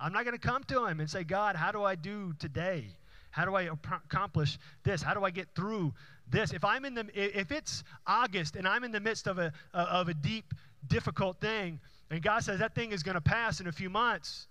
I'm 0.01 0.13
not 0.13 0.25
going 0.25 0.37
to 0.37 0.47
come 0.47 0.65
to 0.65 0.87
Him 0.87 1.01
and 1.01 1.09
say, 1.09 1.25
God, 1.25 1.57
how 1.57 1.73
do 1.73 1.83
I 1.83 1.95
do 1.95 2.35
today? 2.39 2.87
How 3.31 3.45
do 3.45 3.57
I 3.57 3.63
accomplish 3.63 4.59
this? 4.85 5.03
How 5.03 5.13
do 5.13 5.25
I 5.25 5.31
get 5.31 5.49
through 5.57 5.93
this? 6.29 6.53
If 6.53 6.65
I'm 6.65 6.85
in 6.85 6.95
the, 6.95 7.07
if 7.15 7.51
it's 7.51 7.83
August 8.07 8.55
and 8.55 8.67
I'm 8.67 8.85
in 8.85 8.93
the 8.93 9.01
midst 9.01 9.27
of 9.27 9.39
a 9.39 9.53
of 9.73 10.09
a 10.09 10.15
deep, 10.15 10.55
difficult 10.87 11.41
thing, 11.41 11.81
and 12.11 12.23
God 12.23 12.45
says 12.45 12.61
that 12.61 12.77
thing 12.77 12.93
is 12.93 13.03
going 13.03 13.17
to 13.17 13.21
pass 13.21 13.61
in 13.61 13.67
a 13.67 13.73
few 13.73 13.91
months, 13.91 14.47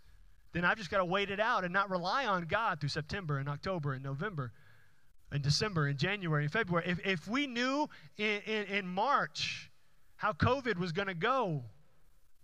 then 0.52 0.66
I've 0.66 0.78
just 0.78 0.92
got 0.92 0.98
to 0.98 1.06
wait 1.06 1.32
it 1.32 1.40
out 1.40 1.64
and 1.64 1.72
not 1.72 1.90
rely 1.90 2.26
on 2.26 2.44
God 2.44 2.80
through 2.80 2.90
September 2.90 3.38
and 3.38 3.48
October 3.48 3.94
and 3.94 4.04
November 4.04 4.52
and 5.32 5.42
December 5.42 5.88
and 5.88 5.98
January 5.98 6.44
and 6.44 6.52
February. 6.52 6.86
If, 6.88 7.06
if 7.06 7.28
we 7.28 7.48
knew 7.48 7.90
in, 8.18 8.42
in, 8.46 8.64
in 8.66 8.88
March 8.88 9.72
how 10.18 10.34
COVID 10.34 10.78
was 10.78 10.92
going 10.92 11.08
to 11.08 11.14
go, 11.16 11.64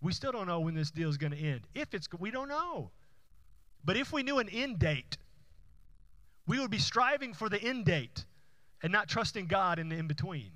we 0.01 0.13
still 0.13 0.31
don't 0.31 0.47
know 0.47 0.62
when 0.62 0.75
this 0.75 0.91
deal 0.91 1.09
is 1.09 1.17
going 1.17 1.33
to 1.33 1.38
end. 1.38 1.62
If 1.75 1.93
it's, 1.93 2.07
we 2.17 2.31
don't 2.31 2.47
know. 2.47 2.91
But 3.83 3.97
if 3.97 4.13
we 4.13 4.23
knew 4.23 4.39
an 4.39 4.49
end 4.49 4.79
date, 4.79 5.17
we 6.47 6.59
would 6.59 6.71
be 6.71 6.79
striving 6.79 7.33
for 7.33 7.49
the 7.49 7.62
end 7.62 7.85
date 7.85 8.25
and 8.81 8.91
not 8.91 9.07
trusting 9.07 9.47
God 9.47 9.79
in 9.79 9.89
the 9.89 9.95
in 9.95 10.07
between. 10.07 10.51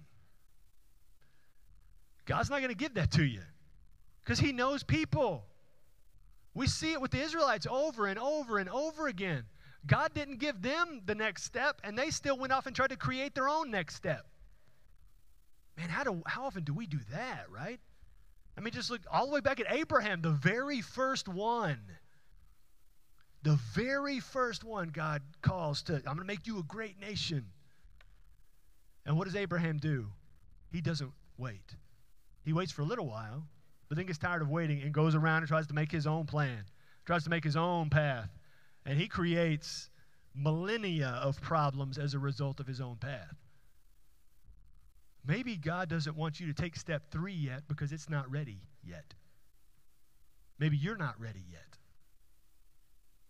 God's 2.25 2.49
not 2.49 2.59
going 2.59 2.69
to 2.69 2.75
give 2.75 2.93
that 2.93 3.11
to 3.11 3.23
you 3.23 3.41
because 4.23 4.39
He 4.39 4.53
knows 4.53 4.83
people. 4.83 5.45
We 6.53 6.67
see 6.67 6.93
it 6.93 7.01
with 7.01 7.11
the 7.11 7.21
Israelites 7.21 7.67
over 7.69 8.07
and 8.07 8.17
over 8.17 8.59
and 8.59 8.69
over 8.69 9.07
again. 9.07 9.43
God 9.85 10.13
didn't 10.13 10.37
give 10.37 10.61
them 10.61 11.01
the 11.05 11.15
next 11.15 11.43
step, 11.43 11.81
and 11.83 11.97
they 11.97 12.09
still 12.09 12.37
went 12.37 12.53
off 12.53 12.67
and 12.67 12.75
tried 12.75 12.91
to 12.91 12.95
create 12.95 13.35
their 13.35 13.49
own 13.49 13.69
next 13.69 13.95
step. 13.95 14.25
Man, 15.77 15.89
how, 15.89 16.03
do, 16.03 16.21
how 16.25 16.45
often 16.45 16.63
do 16.63 16.73
we 16.73 16.85
do 16.85 16.99
that, 17.11 17.47
right? 17.49 17.79
I 18.57 18.61
mean, 18.61 18.73
just 18.73 18.91
look 18.91 19.01
all 19.11 19.25
the 19.27 19.33
way 19.33 19.39
back 19.39 19.59
at 19.59 19.65
Abraham, 19.69 20.21
the 20.21 20.31
very 20.31 20.81
first 20.81 21.27
one. 21.27 21.79
The 23.41 23.59
very 23.73 24.19
first 24.19 24.63
one 24.63 24.89
God 24.89 25.21
calls 25.41 25.81
to, 25.83 25.95
I'm 25.95 26.03
going 26.03 26.19
to 26.19 26.23
make 26.23 26.47
you 26.47 26.59
a 26.59 26.63
great 26.63 26.99
nation. 26.99 27.45
And 29.05 29.17
what 29.17 29.25
does 29.25 29.35
Abraham 29.35 29.79
do? 29.79 30.07
He 30.71 30.81
doesn't 30.81 31.11
wait. 31.37 31.75
He 32.45 32.53
waits 32.53 32.71
for 32.71 32.83
a 32.83 32.85
little 32.85 33.07
while, 33.07 33.43
but 33.89 33.97
then 33.97 34.05
gets 34.05 34.19
tired 34.19 34.41
of 34.41 34.49
waiting 34.49 34.81
and 34.81 34.93
goes 34.93 35.13
around 35.13 35.39
and 35.39 35.47
tries 35.47 35.67
to 35.67 35.73
make 35.73 35.91
his 35.91 36.07
own 36.07 36.25
plan, 36.25 36.63
tries 37.05 37.23
to 37.25 37.29
make 37.29 37.43
his 37.43 37.57
own 37.57 37.89
path. 37.89 38.29
And 38.85 38.97
he 38.97 39.07
creates 39.07 39.89
millennia 40.35 41.19
of 41.21 41.41
problems 41.41 41.97
as 41.97 42.13
a 42.13 42.19
result 42.19 42.59
of 42.59 42.67
his 42.67 42.79
own 42.79 42.95
path. 42.95 43.35
Maybe 45.25 45.55
God 45.55 45.89
doesn't 45.89 46.17
want 46.17 46.39
you 46.39 46.47
to 46.47 46.53
take 46.53 46.75
step 46.75 47.03
three 47.11 47.33
yet 47.33 47.63
because 47.67 47.91
it's 47.91 48.09
not 48.09 48.29
ready 48.29 48.57
yet. 48.83 49.13
Maybe 50.59 50.77
you're 50.77 50.97
not 50.97 51.19
ready 51.19 51.43
yet. 51.49 51.77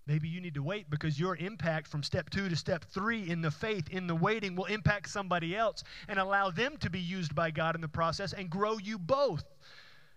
Maybe 0.05 0.27
you 0.27 0.41
need 0.41 0.55
to 0.55 0.63
wait 0.63 0.89
because 0.89 1.17
your 1.17 1.37
impact 1.37 1.87
from 1.87 2.03
step 2.03 2.29
two 2.29 2.49
to 2.49 2.55
step 2.55 2.83
three 2.83 3.29
in 3.29 3.41
the 3.41 3.51
faith, 3.51 3.89
in 3.89 4.05
the 4.05 4.15
waiting, 4.15 4.55
will 4.55 4.65
impact 4.65 5.09
somebody 5.09 5.55
else 5.55 5.83
and 6.09 6.19
allow 6.19 6.49
them 6.49 6.75
to 6.81 6.89
be 6.89 6.99
used 6.99 7.33
by 7.33 7.51
God 7.51 7.75
in 7.75 7.81
the 7.81 7.87
process 7.87 8.33
and 8.33 8.49
grow 8.49 8.77
you 8.77 8.99
both 8.99 9.45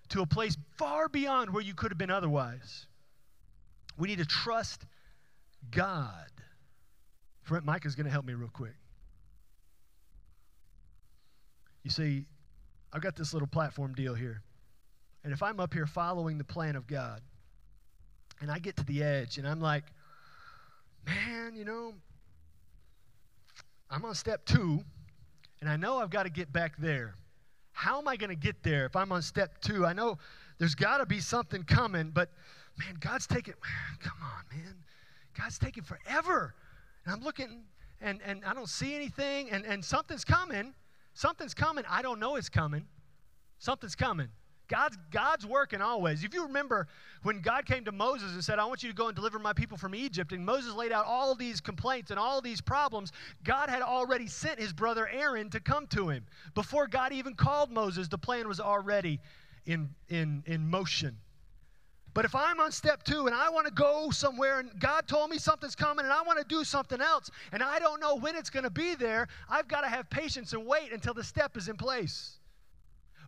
to 0.09 0.23
a 0.23 0.27
place 0.27 0.57
far 0.77 1.09
beyond 1.09 1.53
where 1.53 1.63
you 1.63 1.75
could 1.75 1.93
have 1.93 1.99
been 1.99 2.11
otherwise. 2.11 2.87
We 3.97 4.09
need 4.09 4.19
to 4.19 4.27
trust 4.27 4.85
God. 5.71 6.31
Friend 7.43 7.65
is 7.85 7.95
going 7.95 8.07
to 8.07 8.13
help 8.13 8.25
me 8.25 8.35
real 8.35 8.51
quick. 8.53 8.75
You 11.87 11.91
see, 11.91 12.25
I've 12.93 13.01
got 13.01 13.15
this 13.15 13.33
little 13.33 13.47
platform 13.47 13.95
deal 13.95 14.13
here. 14.13 14.43
And 15.23 15.33
if 15.33 15.41
I'm 15.41 15.61
up 15.61 15.73
here 15.73 15.87
following 15.87 16.37
the 16.37 16.43
plan 16.43 16.75
of 16.75 16.89
God, 16.89 17.21
and 18.41 18.51
I 18.51 18.59
get 18.59 18.75
to 18.79 18.85
the 18.85 19.05
edge, 19.05 19.39
and 19.39 19.47
I'm 19.47 19.61
like, 19.61 19.85
man, 21.07 21.55
you 21.55 21.65
know, 21.65 21.95
I'm 23.89 24.05
on 24.05 24.17
step 24.17 24.45
two, 24.47 24.83
and 25.61 25.71
I 25.71 25.77
know 25.77 25.99
I've 25.99 26.11
got 26.11 26.25
to 26.25 26.29
get 26.29 26.53
back 26.53 26.77
there. 26.77 27.15
How 27.71 27.99
am 28.01 28.09
I 28.09 28.17
going 28.17 28.31
to 28.31 28.35
get 28.37 28.65
there 28.65 28.87
if 28.87 28.97
I'm 28.97 29.13
on 29.13 29.23
step 29.23 29.61
two? 29.61 29.87
I 29.87 29.93
know 29.93 30.19
there's 30.59 30.75
got 30.75 30.99
to 30.99 31.07
be 31.07 31.21
something 31.21 31.63
coming, 31.63 32.11
but 32.11 32.31
man, 32.81 32.97
God's 32.99 33.29
taking, 33.29 33.55
come 34.01 34.19
on, 34.25 34.59
man. 34.59 34.75
God's 35.39 35.61
taking 35.61 35.85
forever. 35.85 36.53
And 37.05 37.15
I'm 37.15 37.23
looking 37.23 37.63
and, 38.01 38.19
and 38.27 38.45
I 38.45 38.55
don't 38.55 38.69
see 38.69 38.97
anything, 38.97 39.51
and, 39.51 39.65
and 39.65 39.85
something's 39.85 40.25
coming. 40.25 40.75
Something's 41.17 41.55
coming. 41.55 41.83
I 41.89 42.03
don't 42.03 42.21
know 42.21 42.37
it's 42.37 42.51
coming. 42.51 42.85
Something's 43.59 43.95
coming. 43.97 44.29
God's, 44.69 44.99
God's 45.11 45.47
working 45.47 45.81
always. 45.81 46.25
If 46.25 46.35
you 46.35 46.43
remember 46.43 46.89
when 47.23 47.41
God 47.41 47.65
came 47.65 47.87
to 47.87 47.93
Moses 47.93 48.35
and 48.35 48.45
said, 48.45 48.59
I 48.59 48.67
want 48.67 48.83
you 48.83 48.91
to 48.91 48.95
go 48.95 49.07
and 49.07 49.17
deliver 49.17 49.39
my 49.39 49.55
people 49.55 49.79
from 49.79 49.95
Egypt, 49.95 50.33
and 50.33 50.45
Moses 50.45 50.75
laid 50.75 50.93
out 50.93 51.07
all 51.07 51.35
these 51.35 51.59
complaints 51.59 52.11
and 52.11 52.21
all 52.21 52.43
these 52.43 52.61
problems, 52.61 53.13
God 53.45 53.71
had 53.71 53.81
already 53.81 54.27
sent 54.27 54.61
his 54.61 54.75
brother 54.75 55.09
Aaron 55.09 55.49
to 55.51 55.61
come 55.61 55.87
to 55.89 56.11
him. 56.11 56.27
Before 56.55 56.87
God 56.87 57.15
even 57.15 57.35
called 57.35 57.71
Moses, 57.71 58.09
the 58.09 58.19
plan 58.19 58.47
was 58.47 58.61
already 58.61 59.19
in, 59.65 59.89
in, 60.11 60.43
in 60.45 60.69
motion. 60.69 61.17
But 62.17 62.25
if 62.25 62.35
I'm 62.35 62.61
on 62.61 62.73
step 62.73 63.03
two 63.03 63.27
and 63.27 63.37
I 63.37 63.51
want 63.51 63.67
to 63.67 63.73
go 63.75 64.09
somewhere 64.09 64.59
and 64.59 64.71
God 64.81 65.07
told 65.07 65.29
me 65.29 65.37
something's 65.37 65.75
coming 65.75 66.07
and 66.07 66.11
I 66.11 66.23
want 66.23 66.39
to 66.39 66.47
do 66.47 66.65
something 66.65 66.99
else 66.99 67.31
and 67.53 67.63
I 67.63 67.79
don't 67.79 68.01
know 68.01 68.17
when 68.17 68.37
it's 68.37 68.49
going 68.49 68.63
to 68.63 68.71
be 68.71 68.95
there, 68.95 69.29
I've 69.51 69.69
got 69.69 69.83
to 69.83 69.89
have 69.89 70.09
patience 70.09 70.55
and 70.55 70.65
wait 70.65 70.95
until 70.95 71.13
the 71.13 71.23
step 71.23 71.59
is 71.59 71.69
in 71.69 71.77
place. 71.77 72.39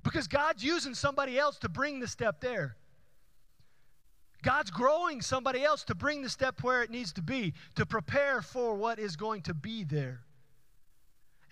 Because 0.04 0.26
God's 0.26 0.64
using 0.64 0.94
somebody 0.94 1.38
else 1.38 1.58
to 1.58 1.68
bring 1.68 2.00
the 2.00 2.08
step 2.08 2.40
there. 2.40 2.76
God's 4.42 4.70
growing 4.70 5.20
somebody 5.20 5.62
else 5.62 5.84
to 5.84 5.94
bring 5.94 6.22
the 6.22 6.30
step 6.30 6.62
where 6.62 6.82
it 6.82 6.88
needs 6.88 7.12
to 7.12 7.20
be, 7.20 7.52
to 7.74 7.84
prepare 7.84 8.40
for 8.40 8.74
what 8.74 8.98
is 8.98 9.16
going 9.16 9.42
to 9.42 9.52
be 9.52 9.84
there. 9.84 10.22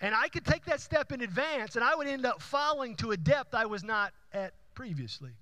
And 0.01 0.15
I 0.15 0.27
could 0.29 0.43
take 0.43 0.65
that 0.65 0.81
step 0.81 1.11
in 1.11 1.21
advance 1.21 1.75
and 1.75 1.85
I 1.85 1.93
would 1.93 2.07
end 2.07 2.25
up 2.25 2.41
falling 2.41 2.95
to 2.95 3.11
a 3.11 3.17
depth 3.17 3.53
I 3.53 3.67
was 3.67 3.83
not 3.83 4.11
at 4.33 4.53
previously. 4.73 5.33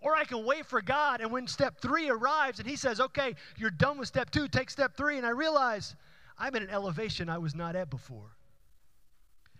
Or 0.00 0.16
I 0.16 0.24
can 0.24 0.44
wait 0.44 0.64
for 0.66 0.80
God, 0.80 1.20
and 1.20 1.30
when 1.30 1.46
step 1.46 1.80
three 1.80 2.08
arrives 2.08 2.58
and 2.58 2.68
He 2.68 2.76
says, 2.76 3.00
okay, 3.00 3.34
you're 3.58 3.70
done 3.70 3.98
with 3.98 4.08
step 4.08 4.30
two, 4.30 4.48
take 4.48 4.70
step 4.70 4.96
three, 4.96 5.18
and 5.18 5.26
I 5.26 5.30
realize 5.30 5.94
I'm 6.38 6.54
at 6.56 6.62
an 6.62 6.70
elevation 6.70 7.28
I 7.28 7.38
was 7.38 7.54
not 7.54 7.76
at 7.76 7.90
before. 7.90 8.36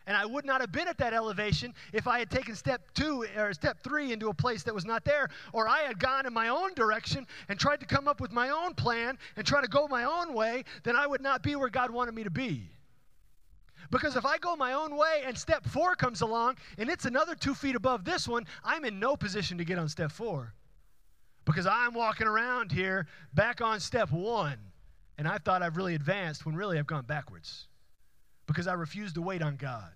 And 0.06 0.16
I 0.16 0.24
would 0.24 0.46
not 0.46 0.60
have 0.62 0.72
been 0.72 0.88
at 0.88 0.98
that 0.98 1.12
elevation 1.12 1.74
if 1.92 2.08
I 2.08 2.18
had 2.18 2.30
taken 2.30 2.56
step 2.56 2.80
two 2.94 3.26
or 3.36 3.52
step 3.52 3.78
three 3.84 4.12
into 4.12 4.28
a 4.28 4.34
place 4.34 4.62
that 4.62 4.74
was 4.74 4.86
not 4.86 5.04
there, 5.04 5.28
or 5.52 5.68
I 5.68 5.80
had 5.80 5.98
gone 5.98 6.26
in 6.26 6.32
my 6.32 6.48
own 6.48 6.74
direction 6.74 7.26
and 7.48 7.60
tried 7.60 7.80
to 7.80 7.86
come 7.86 8.08
up 8.08 8.20
with 8.20 8.32
my 8.32 8.48
own 8.48 8.74
plan 8.74 9.18
and 9.36 9.46
try 9.46 9.60
to 9.60 9.68
go 9.68 9.86
my 9.86 10.04
own 10.04 10.32
way, 10.32 10.64
then 10.84 10.96
I 10.96 11.06
would 11.06 11.20
not 11.20 11.42
be 11.42 11.54
where 11.54 11.68
God 11.68 11.90
wanted 11.90 12.14
me 12.14 12.24
to 12.24 12.30
be. 12.30 12.70
Because 13.90 14.16
if 14.16 14.24
I 14.24 14.38
go 14.38 14.56
my 14.56 14.72
own 14.72 14.96
way 14.96 15.22
and 15.24 15.36
step 15.36 15.64
four 15.66 15.94
comes 15.94 16.20
along 16.20 16.56
and 16.78 16.88
it's 16.88 17.04
another 17.04 17.34
two 17.34 17.54
feet 17.54 17.74
above 17.74 18.04
this 18.04 18.28
one, 18.28 18.46
I'm 18.64 18.84
in 18.84 18.98
no 18.98 19.16
position 19.16 19.58
to 19.58 19.64
get 19.64 19.78
on 19.78 19.88
step 19.88 20.12
four. 20.12 20.54
Because 21.44 21.66
I'm 21.66 21.94
walking 21.94 22.26
around 22.26 22.70
here 22.70 23.06
back 23.34 23.60
on 23.60 23.80
step 23.80 24.12
one 24.12 24.58
and 25.18 25.26
I 25.26 25.38
thought 25.38 25.62
I've 25.62 25.76
really 25.76 25.94
advanced 25.94 26.46
when 26.46 26.54
really 26.54 26.78
I've 26.78 26.86
gone 26.86 27.04
backwards 27.04 27.68
because 28.46 28.66
I 28.66 28.74
refused 28.74 29.14
to 29.16 29.22
wait 29.22 29.42
on 29.42 29.56
God. 29.56 29.90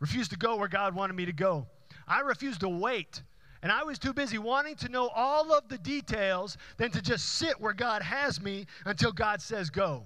Refused 0.00 0.30
to 0.30 0.38
go 0.38 0.56
where 0.56 0.68
God 0.68 0.94
wanted 0.94 1.14
me 1.14 1.26
to 1.26 1.32
go. 1.32 1.66
I 2.08 2.20
refused 2.20 2.60
to 2.60 2.68
wait. 2.68 3.22
And 3.62 3.70
I 3.70 3.82
was 3.82 3.98
too 3.98 4.14
busy 4.14 4.38
wanting 4.38 4.76
to 4.76 4.88
know 4.88 5.08
all 5.08 5.52
of 5.52 5.68
the 5.68 5.78
details 5.78 6.56
than 6.78 6.90
to 6.92 7.02
just 7.02 7.34
sit 7.34 7.60
where 7.60 7.74
God 7.74 8.02
has 8.02 8.40
me 8.40 8.66
until 8.86 9.12
God 9.12 9.42
says 9.42 9.68
go. 9.68 10.04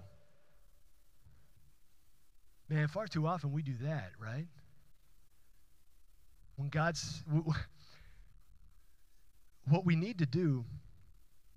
Man, 2.69 2.89
far 2.89 3.07
too 3.07 3.27
often 3.27 3.53
we 3.53 3.63
do 3.63 3.75
that, 3.83 4.13
right? 4.19 4.47
When 6.57 6.69
God's. 6.69 7.23
What 9.69 9.87
we 9.87 9.97
need 9.97 10.19
to 10.19 10.27
do 10.27 10.65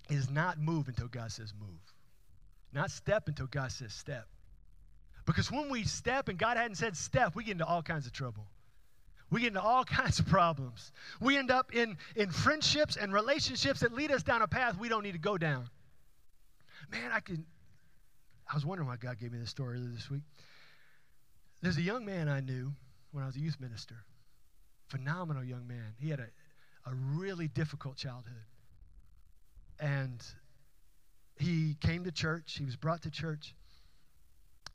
is 0.09 0.29
not 0.29 0.59
move 0.59 0.87
until 0.87 1.07
God 1.07 1.31
says 1.31 1.53
move, 1.59 1.93
not 2.73 2.89
step 2.89 3.27
until 3.27 3.47
God 3.47 3.71
says 3.71 3.93
step. 3.93 4.27
Because 5.25 5.51
when 5.51 5.69
we 5.69 5.83
step 5.83 6.29
and 6.29 6.39
God 6.39 6.55
hadn't 6.55 6.75
said 6.75 6.95
step, 6.95 7.35
we 7.35 7.43
get 7.43 7.51
into 7.51 7.65
all 7.65 7.83
kinds 7.83 8.05
of 8.05 8.13
trouble. 8.13 8.47
We 9.29 9.41
get 9.41 9.47
into 9.47 9.61
all 9.61 9.83
kinds 9.85 10.19
of 10.19 10.27
problems. 10.27 10.91
We 11.19 11.37
end 11.37 11.51
up 11.51 11.75
in, 11.75 11.97
in 12.15 12.31
friendships 12.31 12.95
and 12.95 13.13
relationships 13.13 13.81
that 13.81 13.93
lead 13.93 14.11
us 14.11 14.23
down 14.23 14.41
a 14.41 14.47
path 14.47 14.77
we 14.79 14.87
don't 14.87 15.03
need 15.03 15.11
to 15.13 15.19
go 15.19 15.37
down. 15.37 15.69
Man, 16.89 17.11
I 17.13 17.19
can. 17.19 17.45
I 18.49 18.55
was 18.55 18.65
wondering 18.65 18.87
why 18.87 18.95
God 18.95 19.19
gave 19.19 19.33
me 19.33 19.39
this 19.39 19.49
story 19.49 19.77
this 19.93 20.09
week. 20.09 20.21
There's 21.61 21.77
a 21.77 21.81
young 21.81 22.05
man 22.05 22.29
I 22.29 22.39
knew 22.39 22.73
when 23.11 23.23
I 23.23 23.27
was 23.27 23.35
a 23.35 23.39
youth 23.39 23.59
minister. 23.59 23.95
Phenomenal 24.89 25.43
young 25.43 25.67
man. 25.67 25.95
He 25.99 26.09
had 26.09 26.19
a, 26.19 26.27
a 26.89 26.93
really 26.93 27.47
difficult 27.47 27.97
childhood. 27.97 28.45
And 29.79 30.23
he 31.37 31.75
came 31.81 32.03
to 32.03 32.11
church, 32.11 32.55
he 32.57 32.65
was 32.65 32.75
brought 32.75 33.03
to 33.03 33.11
church, 33.11 33.53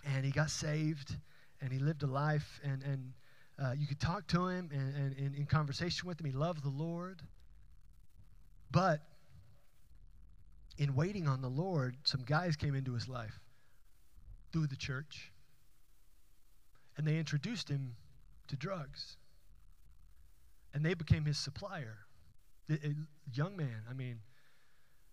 and 0.04 0.24
he 0.24 0.30
got 0.30 0.50
saved, 0.50 1.16
and 1.60 1.72
he 1.72 1.78
lived 1.78 2.02
a 2.02 2.06
life, 2.06 2.60
and, 2.64 2.82
and 2.82 3.12
uh, 3.62 3.72
you 3.76 3.86
could 3.86 4.00
talk 4.00 4.26
to 4.28 4.46
him 4.46 4.70
and, 4.72 4.94
and, 4.94 5.16
and 5.18 5.34
in 5.34 5.46
conversation 5.46 6.08
with 6.08 6.20
him. 6.20 6.26
He 6.26 6.32
loved 6.32 6.62
the 6.62 6.68
Lord. 6.68 7.22
But 8.70 9.00
in 10.78 10.94
waiting 10.94 11.28
on 11.28 11.42
the 11.42 11.48
Lord, 11.48 11.96
some 12.04 12.22
guys 12.22 12.56
came 12.56 12.74
into 12.74 12.94
his 12.94 13.08
life 13.08 13.38
through 14.52 14.66
the 14.68 14.76
church, 14.76 15.31
and 16.96 17.06
they 17.06 17.18
introduced 17.18 17.68
him 17.68 17.96
to 18.48 18.56
drugs. 18.56 19.16
And 20.74 20.84
they 20.84 20.94
became 20.94 21.24
his 21.24 21.38
supplier. 21.38 21.98
A, 22.70 22.74
a 22.74 22.94
young 23.32 23.56
man, 23.56 23.82
I 23.90 23.92
mean, 23.92 24.20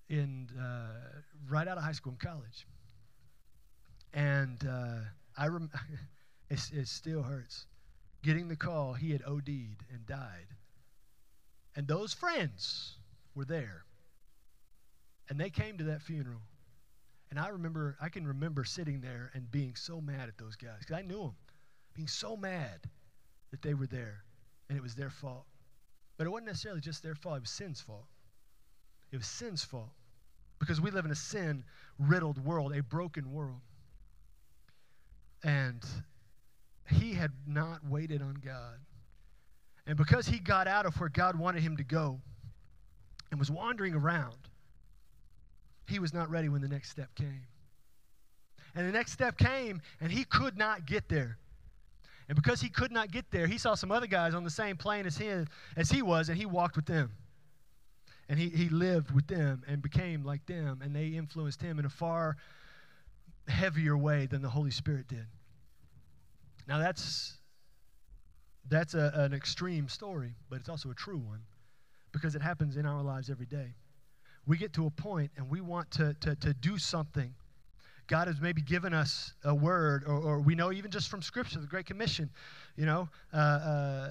in 0.09 0.49
uh, 0.59 1.21
right 1.49 1.67
out 1.67 1.77
of 1.77 1.83
high 1.83 1.91
school 1.91 2.11
and 2.11 2.19
college. 2.19 2.67
And 4.13 4.65
uh, 4.67 4.99
I 5.37 5.47
rem- 5.47 5.71
it, 6.49 6.59
it 6.73 6.87
still 6.87 7.23
hurts. 7.23 7.65
Getting 8.23 8.47
the 8.47 8.55
call, 8.55 8.93
he 8.93 9.11
had 9.11 9.23
OD'd 9.23 9.47
and 9.47 10.05
died. 10.05 10.47
And 11.75 11.87
those 11.87 12.13
friends 12.13 12.97
were 13.35 13.45
there. 13.45 13.83
And 15.29 15.39
they 15.39 15.49
came 15.49 15.77
to 15.77 15.83
that 15.85 16.01
funeral. 16.01 16.41
And 17.29 17.39
I 17.39 17.49
remember, 17.49 17.95
I 18.01 18.09
can 18.09 18.25
remember 18.25 18.63
sitting 18.63 19.01
there 19.01 19.29
and 19.33 19.49
being 19.51 19.75
so 19.75 20.01
mad 20.01 20.27
at 20.27 20.37
those 20.37 20.55
guys 20.55 20.79
because 20.79 20.97
I 20.97 21.03
knew 21.03 21.19
them, 21.19 21.35
being 21.99 22.07
so 22.07 22.37
mad 22.37 22.79
that 23.51 23.61
they 23.61 23.73
were 23.73 23.85
there 23.85 24.23
and 24.69 24.77
it 24.77 24.81
was 24.81 24.95
their 24.95 25.09
fault. 25.09 25.43
But 26.17 26.27
it 26.27 26.29
wasn't 26.29 26.47
necessarily 26.47 26.79
just 26.79 27.03
their 27.03 27.13
fault, 27.13 27.35
it 27.35 27.41
was 27.41 27.49
sin's 27.49 27.81
fault. 27.81 28.05
It 29.11 29.17
was 29.17 29.27
sin's 29.27 29.65
fault 29.65 29.91
because 30.59 30.79
we 30.79 30.91
live 30.91 31.03
in 31.03 31.11
a 31.11 31.15
sin 31.15 31.65
riddled 31.97 32.37
world, 32.45 32.73
a 32.73 32.81
broken 32.81 33.33
world. 33.33 33.59
And 35.43 35.83
he 36.89 37.13
had 37.13 37.31
not 37.45 37.85
waited 37.85 38.21
on 38.21 38.35
God. 38.35 38.79
And 39.85 39.97
because 39.97 40.25
he 40.25 40.39
got 40.39 40.69
out 40.69 40.85
of 40.85 40.97
where 41.01 41.09
God 41.09 41.37
wanted 41.37 41.63
him 41.63 41.75
to 41.77 41.83
go 41.83 42.21
and 43.29 43.37
was 43.37 43.51
wandering 43.51 43.93
around, 43.93 44.37
he 45.85 45.99
was 45.99 46.13
not 46.13 46.29
ready 46.29 46.47
when 46.47 46.61
the 46.61 46.69
next 46.69 46.91
step 46.91 47.13
came. 47.15 47.43
And 48.73 48.87
the 48.87 48.93
next 48.93 49.11
step 49.11 49.37
came, 49.37 49.81
and 49.99 50.09
he 50.09 50.23
could 50.23 50.57
not 50.57 50.85
get 50.85 51.09
there. 51.09 51.37
And 52.29 52.35
because 52.35 52.61
he 52.61 52.69
could 52.69 52.91
not 52.91 53.11
get 53.11 53.31
there, 53.31 53.47
he 53.47 53.57
saw 53.57 53.73
some 53.73 53.91
other 53.91 54.05
guys 54.05 54.35
on 54.35 54.43
the 54.43 54.51
same 54.51 54.77
plane 54.77 55.07
as 55.07 55.17
him 55.17 55.47
as 55.75 55.89
he 55.89 56.03
was, 56.03 56.29
and 56.29 56.37
he 56.37 56.45
walked 56.45 56.75
with 56.75 56.85
them. 56.85 57.11
And 58.29 58.39
he, 58.39 58.49
he 58.49 58.69
lived 58.69 59.09
with 59.09 59.25
them 59.25 59.63
and 59.67 59.81
became 59.81 60.23
like 60.23 60.45
them, 60.45 60.81
and 60.83 60.95
they 60.95 61.07
influenced 61.07 61.59
him 61.59 61.79
in 61.79 61.85
a 61.85 61.89
far 61.89 62.37
heavier 63.47 63.97
way 63.97 64.27
than 64.27 64.43
the 64.43 64.49
Holy 64.49 64.69
Spirit 64.69 65.07
did. 65.07 65.25
Now, 66.67 66.77
that's, 66.77 67.33
that's 68.69 68.93
a, 68.93 69.11
an 69.15 69.33
extreme 69.33 69.89
story, 69.89 70.35
but 70.51 70.59
it's 70.59 70.69
also 70.69 70.91
a 70.91 70.95
true 70.95 71.17
one 71.17 71.41
because 72.11 72.35
it 72.35 72.43
happens 72.43 72.77
in 72.77 72.85
our 72.85 73.01
lives 73.01 73.31
every 73.31 73.47
day. 73.47 73.73
We 74.45 74.57
get 74.57 74.71
to 74.73 74.85
a 74.85 74.91
point 74.91 75.31
and 75.35 75.49
we 75.49 75.61
want 75.61 75.89
to, 75.91 76.15
to, 76.21 76.35
to 76.35 76.53
do 76.53 76.77
something. 76.77 77.33
God 78.09 78.27
has 78.27 78.41
maybe 78.41 78.61
given 78.61 78.91
us 78.93 79.33
a 79.43 79.53
word, 79.53 80.03
or, 80.05 80.17
or 80.17 80.39
we 80.39 80.55
know 80.55 80.71
even 80.73 80.89
just 80.89 81.09
from 81.09 81.21
Scripture, 81.21 81.59
the 81.59 81.67
Great 81.67 81.85
Commission, 81.85 82.29
you 82.75 82.87
know, 82.87 83.07
uh, 83.31 83.37
uh, 83.37 84.09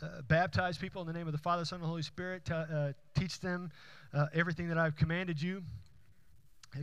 uh, 0.00 0.22
baptize 0.28 0.78
people 0.78 1.02
in 1.02 1.08
the 1.08 1.12
name 1.12 1.26
of 1.26 1.32
the 1.32 1.38
Father, 1.38 1.64
Son, 1.64 1.80
and 1.80 1.88
Holy 1.88 2.02
Spirit, 2.02 2.48
uh, 2.50 2.92
teach 3.18 3.40
them 3.40 3.70
uh, 4.14 4.26
everything 4.32 4.68
that 4.68 4.78
I've 4.78 4.94
commanded 4.94 5.42
you 5.42 5.60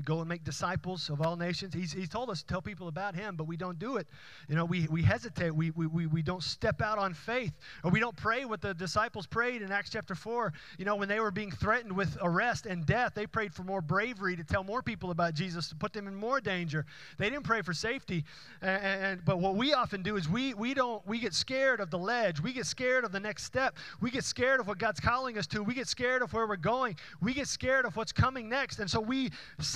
go 0.06 0.20
and 0.20 0.30
make 0.30 0.44
disciples 0.44 1.10
of 1.10 1.22
all 1.22 1.36
nations. 1.36 1.74
He's, 1.74 1.92
he's 1.92 2.10
told 2.10 2.30
us 2.30 2.42
to 2.42 2.48
tell 2.48 2.62
people 2.62 2.88
about 2.88 3.16
him 3.16 3.36
but 3.36 3.46
we 3.46 3.58
don't 3.58 3.80
do 3.80 3.98
it. 3.98 4.08
You 4.48 4.56
know 4.56 4.66
we, 4.66 4.88
we 4.90 5.02
hesitate. 5.02 5.54
We, 5.54 5.72
we, 5.72 5.88
we, 5.88 6.06
we 6.06 6.22
don't 6.22 6.44
step 6.44 6.82
out 6.82 6.98
on 6.98 7.14
faith 7.14 7.54
or 7.84 7.92
we 7.92 8.00
don't 8.00 8.16
pray 8.16 8.46
what 8.46 8.62
the 8.62 8.74
disciples 8.74 9.26
prayed 9.26 9.62
in 9.62 9.72
acts 9.72 9.90
chapter 9.90 10.16
4 10.16 10.54
you 10.78 10.86
know 10.86 10.96
when 10.96 11.08
they 11.08 11.20
were 11.20 11.32
being 11.32 11.52
threatened 11.52 11.96
with 11.96 12.18
arrest 12.22 12.66
and 12.66 12.86
death 12.86 13.14
they 13.16 13.26
prayed 13.26 13.54
for 13.54 13.64
more 13.64 13.82
bravery 13.82 14.36
to 14.36 14.44
tell 14.44 14.64
more 14.64 14.82
people 14.82 15.12
about 15.12 15.34
jesus 15.34 15.70
to 15.70 15.76
put 15.76 15.94
them 15.94 16.08
in 16.08 16.16
more 16.16 16.40
danger. 16.42 16.86
They 17.18 17.30
didn't 17.30 17.46
pray 17.46 17.62
for 17.62 17.74
safety. 17.74 18.26
And, 18.62 18.84
and 18.84 19.26
but 19.26 19.40
what 19.40 19.56
we 19.56 19.74
often 19.74 20.04
do 20.04 20.18
is 20.18 20.28
we, 20.28 20.54
we 20.54 20.74
don't 20.74 21.06
we 21.08 21.20
get 21.20 21.34
scared 21.34 21.80
of 21.80 21.90
the 21.90 21.98
ledge. 21.98 22.42
We 22.42 22.54
get 22.54 22.66
scared 22.66 23.06
of 23.06 23.12
the 23.12 23.20
next 23.20 23.44
step. 23.44 23.78
We 24.02 24.12
get 24.12 24.24
scared 24.24 24.60
of 24.60 24.68
what 24.68 24.78
god's 24.78 25.00
calling 25.00 25.38
us 25.38 25.48
to. 25.48 25.64
We 25.64 25.74
get 25.74 25.88
scared 25.88 26.22
of 26.22 26.34
where 26.34 26.48
we're 26.48 26.58
going. 26.58 26.98
We 27.22 27.34
get 27.34 27.48
scared 27.48 27.86
of 27.86 27.96
what's 27.96 28.12
coming 28.12 28.50
next. 28.50 28.80
And 28.80 28.90
so 28.90 29.00
we 29.00 29.30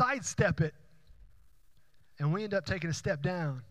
sidestep 0.04 0.62
it. 0.62 0.74
And 2.20 2.34
we 2.34 2.44
end 2.44 2.54
up 2.54 2.66
taking 2.66 2.89
a 2.89 2.94
step 2.94 3.22
down 3.22 3.63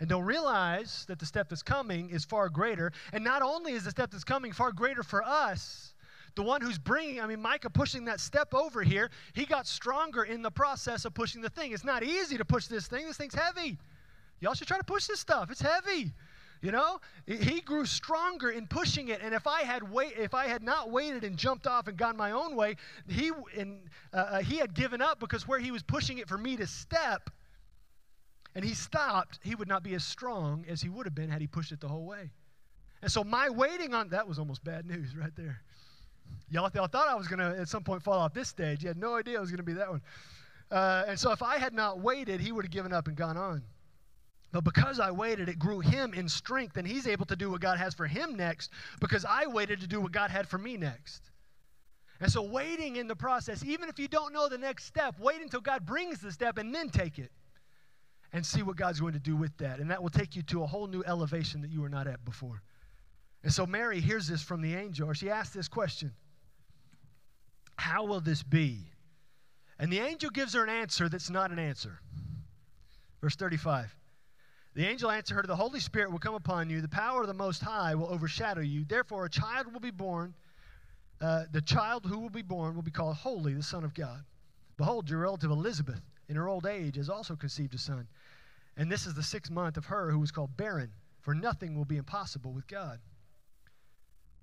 and 0.00 0.08
don't 0.08 0.24
realize 0.24 1.04
that 1.08 1.18
the 1.18 1.26
step 1.26 1.48
that's 1.48 1.62
coming 1.62 2.10
is 2.10 2.24
far 2.24 2.48
greater. 2.48 2.92
And 3.12 3.24
not 3.24 3.42
only 3.42 3.72
is 3.72 3.84
the 3.84 3.90
step 3.90 4.10
that's 4.10 4.24
coming 4.24 4.52
far 4.52 4.72
greater 4.72 5.02
for 5.02 5.22
us, 5.22 5.94
the 6.36 6.42
one 6.42 6.60
who's 6.60 6.78
bringing, 6.78 7.20
I 7.20 7.26
mean, 7.26 7.40
Micah 7.40 7.70
pushing 7.70 8.04
that 8.04 8.20
step 8.20 8.54
over 8.54 8.82
here, 8.82 9.10
he 9.32 9.44
got 9.44 9.66
stronger 9.66 10.24
in 10.24 10.42
the 10.42 10.50
process 10.50 11.04
of 11.04 11.14
pushing 11.14 11.42
the 11.42 11.50
thing. 11.50 11.72
It's 11.72 11.84
not 11.84 12.02
easy 12.02 12.38
to 12.38 12.44
push 12.44 12.66
this 12.66 12.86
thing, 12.86 13.06
this 13.06 13.16
thing's 13.16 13.34
heavy. 13.34 13.78
Y'all 14.40 14.54
should 14.54 14.68
try 14.68 14.78
to 14.78 14.84
push 14.84 15.06
this 15.06 15.20
stuff, 15.20 15.50
it's 15.50 15.60
heavy. 15.60 16.12
You 16.60 16.72
know, 16.72 17.00
he 17.26 17.60
grew 17.60 17.86
stronger 17.86 18.50
in 18.50 18.66
pushing 18.66 19.08
it. 19.08 19.20
And 19.22 19.32
if 19.32 19.46
I 19.46 19.62
had 19.62 19.88
wait, 19.88 20.14
if 20.18 20.34
I 20.34 20.46
had 20.48 20.62
not 20.62 20.90
waited 20.90 21.22
and 21.22 21.36
jumped 21.36 21.66
off 21.66 21.86
and 21.86 21.96
gone 21.96 22.16
my 22.16 22.32
own 22.32 22.56
way, 22.56 22.76
he 23.06 23.30
and 23.56 23.88
uh, 24.12 24.16
uh, 24.16 24.38
he 24.40 24.56
had 24.56 24.74
given 24.74 25.00
up 25.00 25.20
because 25.20 25.46
where 25.46 25.60
he 25.60 25.70
was 25.70 25.82
pushing 25.82 26.18
it 26.18 26.28
for 26.28 26.36
me 26.36 26.56
to 26.56 26.66
step, 26.66 27.30
and 28.54 28.64
he 28.64 28.74
stopped, 28.74 29.38
he 29.42 29.54
would 29.54 29.68
not 29.68 29.84
be 29.84 29.94
as 29.94 30.04
strong 30.04 30.64
as 30.68 30.80
he 30.80 30.88
would 30.88 31.06
have 31.06 31.14
been 31.14 31.30
had 31.30 31.40
he 31.40 31.46
pushed 31.46 31.70
it 31.70 31.80
the 31.80 31.88
whole 31.88 32.04
way. 32.04 32.30
And 33.02 33.10
so 33.10 33.22
my 33.22 33.48
waiting 33.48 33.94
on 33.94 34.08
that 34.08 34.26
was 34.26 34.40
almost 34.40 34.64
bad 34.64 34.84
news 34.84 35.14
right 35.14 35.34
there. 35.36 35.60
Y'all, 36.50 36.68
y'all 36.74 36.88
thought 36.88 37.08
I 37.08 37.14
was 37.14 37.28
going 37.28 37.38
to 37.38 37.60
at 37.60 37.68
some 37.68 37.84
point 37.84 38.02
fall 38.02 38.18
off 38.18 38.34
this 38.34 38.48
stage. 38.48 38.82
You 38.82 38.88
had 38.88 38.96
no 38.96 39.14
idea 39.14 39.36
it 39.36 39.40
was 39.40 39.50
going 39.50 39.58
to 39.58 39.62
be 39.62 39.74
that 39.74 39.88
one. 39.88 40.02
Uh, 40.70 41.04
and 41.06 41.18
so 41.18 41.30
if 41.30 41.42
I 41.42 41.58
had 41.58 41.72
not 41.72 42.00
waited, 42.00 42.40
he 42.40 42.52
would 42.52 42.64
have 42.64 42.72
given 42.72 42.92
up 42.92 43.06
and 43.06 43.16
gone 43.16 43.36
on. 43.36 43.62
But 44.50 44.64
because 44.64 44.98
I 44.98 45.10
waited, 45.10 45.48
it 45.48 45.58
grew 45.58 45.80
him 45.80 46.14
in 46.14 46.28
strength, 46.28 46.78
and 46.78 46.86
he's 46.86 47.06
able 47.06 47.26
to 47.26 47.36
do 47.36 47.50
what 47.50 47.60
God 47.60 47.78
has 47.78 47.94
for 47.94 48.06
him 48.06 48.34
next 48.34 48.70
because 49.00 49.24
I 49.24 49.46
waited 49.46 49.80
to 49.80 49.86
do 49.86 50.00
what 50.00 50.12
God 50.12 50.30
had 50.30 50.48
for 50.48 50.56
me 50.56 50.76
next. 50.76 51.30
And 52.20 52.32
so, 52.32 52.42
waiting 52.42 52.96
in 52.96 53.06
the 53.06 53.14
process, 53.14 53.62
even 53.64 53.88
if 53.88 53.98
you 53.98 54.08
don't 54.08 54.32
know 54.32 54.48
the 54.48 54.58
next 54.58 54.86
step, 54.86 55.16
wait 55.20 55.40
until 55.40 55.60
God 55.60 55.86
brings 55.86 56.20
the 56.20 56.32
step 56.32 56.58
and 56.58 56.74
then 56.74 56.88
take 56.88 57.18
it 57.18 57.30
and 58.32 58.44
see 58.44 58.62
what 58.62 58.76
God's 58.76 59.00
going 59.00 59.12
to 59.12 59.20
do 59.20 59.36
with 59.36 59.56
that. 59.58 59.78
And 59.78 59.90
that 59.90 60.02
will 60.02 60.10
take 60.10 60.34
you 60.34 60.42
to 60.44 60.62
a 60.62 60.66
whole 60.66 60.86
new 60.86 61.04
elevation 61.06 61.60
that 61.60 61.70
you 61.70 61.80
were 61.80 61.88
not 61.88 62.06
at 62.08 62.24
before. 62.24 62.62
And 63.44 63.52
so, 63.52 63.66
Mary 63.66 64.00
hears 64.00 64.26
this 64.26 64.42
from 64.42 64.62
the 64.62 64.74
angel, 64.74 65.08
or 65.08 65.14
she 65.14 65.30
asks 65.30 65.54
this 65.54 65.68
question 65.68 66.12
How 67.76 68.04
will 68.04 68.20
this 68.20 68.42
be? 68.42 68.90
And 69.78 69.92
the 69.92 70.00
angel 70.00 70.30
gives 70.30 70.54
her 70.54 70.64
an 70.64 70.70
answer 70.70 71.08
that's 71.08 71.30
not 71.30 71.52
an 71.52 71.58
answer. 71.58 72.00
Verse 73.20 73.36
35. 73.36 73.94
The 74.78 74.86
angel 74.86 75.10
answered 75.10 75.34
her, 75.34 75.42
The 75.42 75.56
Holy 75.56 75.80
Spirit 75.80 76.12
will 76.12 76.20
come 76.20 76.36
upon 76.36 76.70
you, 76.70 76.80
the 76.80 76.86
power 76.86 77.22
of 77.22 77.26
the 77.26 77.34
Most 77.34 77.60
High 77.60 77.96
will 77.96 78.06
overshadow 78.06 78.60
you. 78.60 78.84
Therefore, 78.84 79.24
a 79.24 79.28
child 79.28 79.72
will 79.72 79.80
be 79.80 79.90
born. 79.90 80.34
Uh, 81.20 81.46
the 81.50 81.60
child 81.60 82.06
who 82.06 82.20
will 82.20 82.30
be 82.30 82.42
born 82.42 82.76
will 82.76 82.82
be 82.82 82.92
called 82.92 83.16
Holy, 83.16 83.54
the 83.54 83.62
Son 83.64 83.82
of 83.82 83.92
God. 83.92 84.22
Behold, 84.76 85.10
your 85.10 85.18
relative 85.18 85.50
Elizabeth, 85.50 86.00
in 86.28 86.36
her 86.36 86.48
old 86.48 86.64
age, 86.64 86.94
has 86.94 87.10
also 87.10 87.34
conceived 87.34 87.74
a 87.74 87.78
son. 87.78 88.06
And 88.76 88.88
this 88.88 89.04
is 89.04 89.14
the 89.14 89.22
sixth 89.24 89.50
month 89.50 89.78
of 89.78 89.86
her 89.86 90.12
who 90.12 90.20
was 90.20 90.30
called 90.30 90.56
barren, 90.56 90.92
for 91.22 91.34
nothing 91.34 91.76
will 91.76 91.84
be 91.84 91.96
impossible 91.96 92.52
with 92.52 92.68
God. 92.68 93.00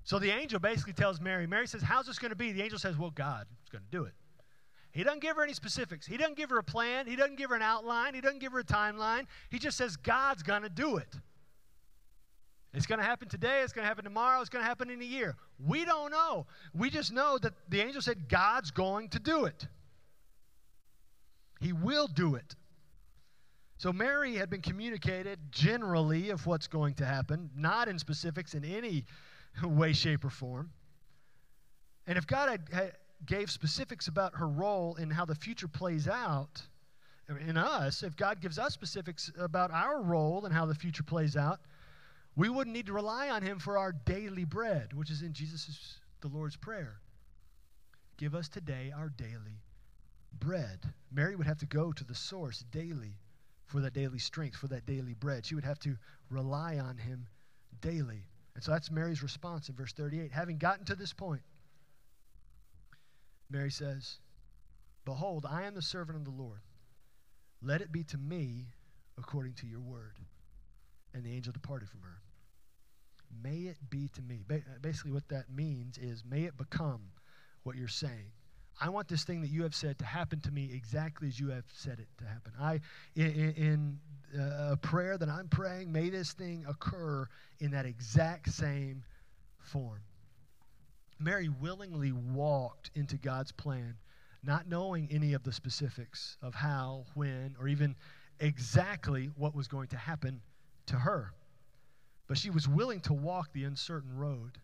So 0.03 0.19
the 0.19 0.31
angel 0.31 0.59
basically 0.59 0.91
tells 0.91 1.21
Mary, 1.21 1.47
Mary 1.47 1.65
says, 1.65 1.81
How's 1.81 2.07
this 2.07 2.19
going 2.19 2.31
to 2.31 2.35
be? 2.35 2.51
The 2.51 2.61
angel 2.61 2.77
says, 2.77 2.97
Well, 2.97 3.11
God 3.11 3.47
is 3.63 3.69
going 3.69 3.85
to 3.85 3.97
do 3.97 4.03
it. 4.03 4.13
He 4.95 5.03
doesn't 5.03 5.21
give 5.21 5.35
her 5.35 5.43
any 5.43 5.51
specifics. 5.51 6.07
He 6.07 6.15
doesn't 6.15 6.37
give 6.37 6.49
her 6.51 6.57
a 6.57 6.63
plan. 6.63 7.05
He 7.05 7.17
doesn't 7.17 7.35
give 7.35 7.49
her 7.49 7.55
an 7.57 7.61
outline. 7.61 8.13
He 8.13 8.21
doesn't 8.21 8.39
give 8.39 8.53
her 8.53 8.59
a 8.59 8.63
timeline. 8.63 9.25
He 9.49 9.59
just 9.59 9.77
says, 9.77 9.97
God's 9.97 10.41
going 10.41 10.61
to 10.61 10.69
do 10.69 10.95
it. 10.95 11.13
It's 12.73 12.85
going 12.85 12.99
to 12.99 13.05
happen 13.05 13.27
today. 13.27 13.59
It's 13.61 13.73
going 13.73 13.83
to 13.83 13.89
happen 13.89 14.05
tomorrow. 14.05 14.39
It's 14.39 14.49
going 14.49 14.63
to 14.63 14.67
happen 14.67 14.89
in 14.89 15.01
a 15.01 15.05
year. 15.05 15.35
We 15.59 15.83
don't 15.83 16.11
know. 16.11 16.45
We 16.73 16.89
just 16.89 17.11
know 17.11 17.37
that 17.39 17.51
the 17.67 17.81
angel 17.81 18.01
said, 18.01 18.29
God's 18.29 18.71
going 18.71 19.09
to 19.09 19.19
do 19.19 19.43
it. 19.43 19.67
He 21.59 21.73
will 21.73 22.07
do 22.07 22.35
it. 22.35 22.55
So 23.77 23.91
Mary 23.91 24.35
had 24.35 24.49
been 24.49 24.61
communicated 24.61 25.39
generally 25.51 26.29
of 26.29 26.47
what's 26.47 26.67
going 26.67 26.93
to 26.95 27.05
happen, 27.05 27.49
not 27.53 27.89
in 27.89 27.99
specifics 27.99 28.53
in 28.53 28.63
any 28.63 29.03
way, 29.61 29.91
shape, 29.91 30.23
or 30.23 30.29
form. 30.29 30.71
And 32.07 32.17
if 32.17 32.25
God 32.25 32.49
had, 32.49 32.61
had 32.71 32.93
gave 33.25 33.49
specifics 33.49 34.07
about 34.07 34.35
her 34.35 34.47
role 34.47 34.95
in 34.95 35.09
how 35.09 35.25
the 35.25 35.35
future 35.35 35.67
plays 35.67 36.07
out 36.07 36.61
in 37.27 37.57
us, 37.57 38.03
if 38.03 38.15
God 38.15 38.39
gives 38.39 38.59
us 38.59 38.73
specifics 38.73 39.31
about 39.39 39.71
our 39.71 40.01
role 40.01 40.45
and 40.45 40.53
how 40.53 40.65
the 40.65 40.75
future 40.75 41.03
plays 41.03 41.35
out, 41.35 41.59
we 42.35 42.49
wouldn't 42.49 42.75
need 42.75 42.85
to 42.85 42.93
rely 42.93 43.29
on 43.29 43.41
him 43.41 43.59
for 43.59 43.77
our 43.77 43.91
daily 43.91 44.45
bread, 44.45 44.93
which 44.93 45.09
is 45.09 45.21
in 45.21 45.33
Jesus' 45.33 45.99
the 46.21 46.27
Lord's 46.27 46.55
prayer. 46.55 46.99
Give 48.17 48.35
us 48.35 48.47
today 48.47 48.93
our 48.95 49.09
daily 49.09 49.61
bread. 50.39 50.79
Mary 51.11 51.35
would 51.35 51.47
have 51.47 51.59
to 51.59 51.65
go 51.65 51.91
to 51.91 52.03
the 52.03 52.15
source 52.15 52.63
daily 52.71 53.17
for 53.65 53.79
that 53.81 53.93
daily 53.93 54.19
strength, 54.19 54.57
for 54.57 54.67
that 54.67 54.85
daily 54.85 55.13
bread. 55.15 55.45
She 55.45 55.55
would 55.55 55.63
have 55.63 55.79
to 55.79 55.97
rely 56.29 56.77
on 56.77 56.97
him 56.97 57.27
daily. 57.81 58.27
And 58.53 58.63
so 58.63 58.71
that's 58.71 58.91
Mary's 58.91 59.23
response 59.23 59.69
in 59.69 59.75
verse 59.75 59.93
38. 59.93 60.31
Having 60.31 60.57
gotten 60.59 60.85
to 60.85 60.95
this 60.95 61.13
point, 61.13 61.41
Mary 63.49 63.71
says, 63.71 64.17
Behold, 65.05 65.45
I 65.49 65.63
am 65.63 65.75
the 65.75 65.81
servant 65.81 66.17
of 66.17 66.25
the 66.25 66.31
Lord. 66.31 66.61
Let 67.61 67.81
it 67.81 67.91
be 67.91 68.03
to 68.05 68.17
me 68.17 68.67
according 69.17 69.53
to 69.55 69.67
your 69.67 69.79
word. 69.79 70.17
And 71.13 71.23
the 71.23 71.31
angel 71.31 71.53
departed 71.53 71.89
from 71.89 72.01
her. 72.01 72.21
May 73.43 73.69
it 73.69 73.77
be 73.89 74.09
to 74.09 74.21
me. 74.21 74.43
Basically, 74.81 75.11
what 75.11 75.27
that 75.29 75.49
means 75.49 75.97
is, 75.97 76.23
may 76.29 76.43
it 76.43 76.57
become 76.57 77.01
what 77.63 77.75
you're 77.75 77.87
saying. 77.87 78.31
I 78.79 78.89
want 78.89 79.07
this 79.07 79.23
thing 79.23 79.41
that 79.41 79.49
you 79.49 79.63
have 79.63 79.73
said 79.73 79.97
to 79.99 80.05
happen 80.05 80.41
to 80.41 80.51
me 80.51 80.69
exactly 80.73 81.29
as 81.29 81.39
you 81.39 81.49
have 81.49 81.63
said 81.73 81.99
it 81.99 82.07
to 82.17 82.25
happen. 82.25 82.51
I, 82.59 82.81
in, 83.15 83.53
in 83.55 83.99
uh, 84.37 84.73
a 84.73 84.77
prayer 84.77 85.17
that 85.17 85.29
I'm 85.29 85.47
praying, 85.47 85.91
may 85.91 86.09
this 86.09 86.33
thing 86.33 86.65
occur 86.67 87.27
in 87.59 87.71
that 87.71 87.85
exact 87.85 88.51
same 88.51 89.03
form. 89.59 90.01
Mary 91.19 91.49
willingly 91.49 92.11
walked 92.11 92.91
into 92.95 93.17
God's 93.17 93.51
plan, 93.51 93.95
not 94.43 94.67
knowing 94.67 95.07
any 95.11 95.33
of 95.33 95.43
the 95.43 95.51
specifics 95.51 96.37
of 96.41 96.53
how, 96.53 97.05
when, 97.13 97.55
or 97.59 97.67
even 97.67 97.95
exactly 98.39 99.29
what 99.37 99.55
was 99.55 99.67
going 99.67 99.87
to 99.89 99.97
happen 99.97 100.41
to 100.87 100.95
her. 100.95 101.31
But 102.27 102.37
she 102.37 102.49
was 102.49 102.67
willing 102.67 102.99
to 103.01 103.13
walk 103.13 103.53
the 103.53 103.63
uncertain 103.63 104.17
road 104.17 104.57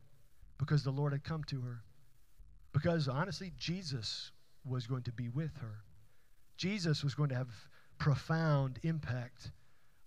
because 0.57 0.83
the 0.83 0.91
Lord 0.91 1.13
had 1.13 1.23
come 1.23 1.43
to 1.45 1.61
her. 1.61 1.83
Because 2.73 3.07
honestly, 3.07 3.51
Jesus 3.57 4.31
was 4.65 4.87
going 4.87 5.03
to 5.03 5.11
be 5.11 5.29
with 5.29 5.55
her. 5.57 5.83
Jesus 6.57 7.03
was 7.03 7.15
going 7.15 7.29
to 7.29 7.35
have 7.35 7.49
profound 7.97 8.79
impact 8.83 9.51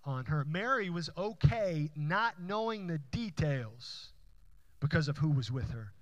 on 0.05 0.24
her. 0.26 0.45
Mary 0.45 0.90
was 0.90 1.11
okay 1.16 1.90
not 1.97 2.40
knowing 2.40 2.86
the 2.86 2.99
details 2.99 4.12
because 4.80 5.09
of 5.09 5.18
who 5.18 5.30
was 5.30 5.51
with 5.51 5.70
her. 5.70 5.92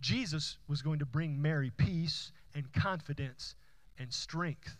Jesus 0.00 0.58
was 0.68 0.82
going 0.82 1.00
to 1.00 1.06
bring 1.06 1.40
Mary 1.40 1.70
peace 1.76 2.32
and 2.54 2.72
confidence 2.72 3.54
and 3.98 4.12
strength. 4.12 4.76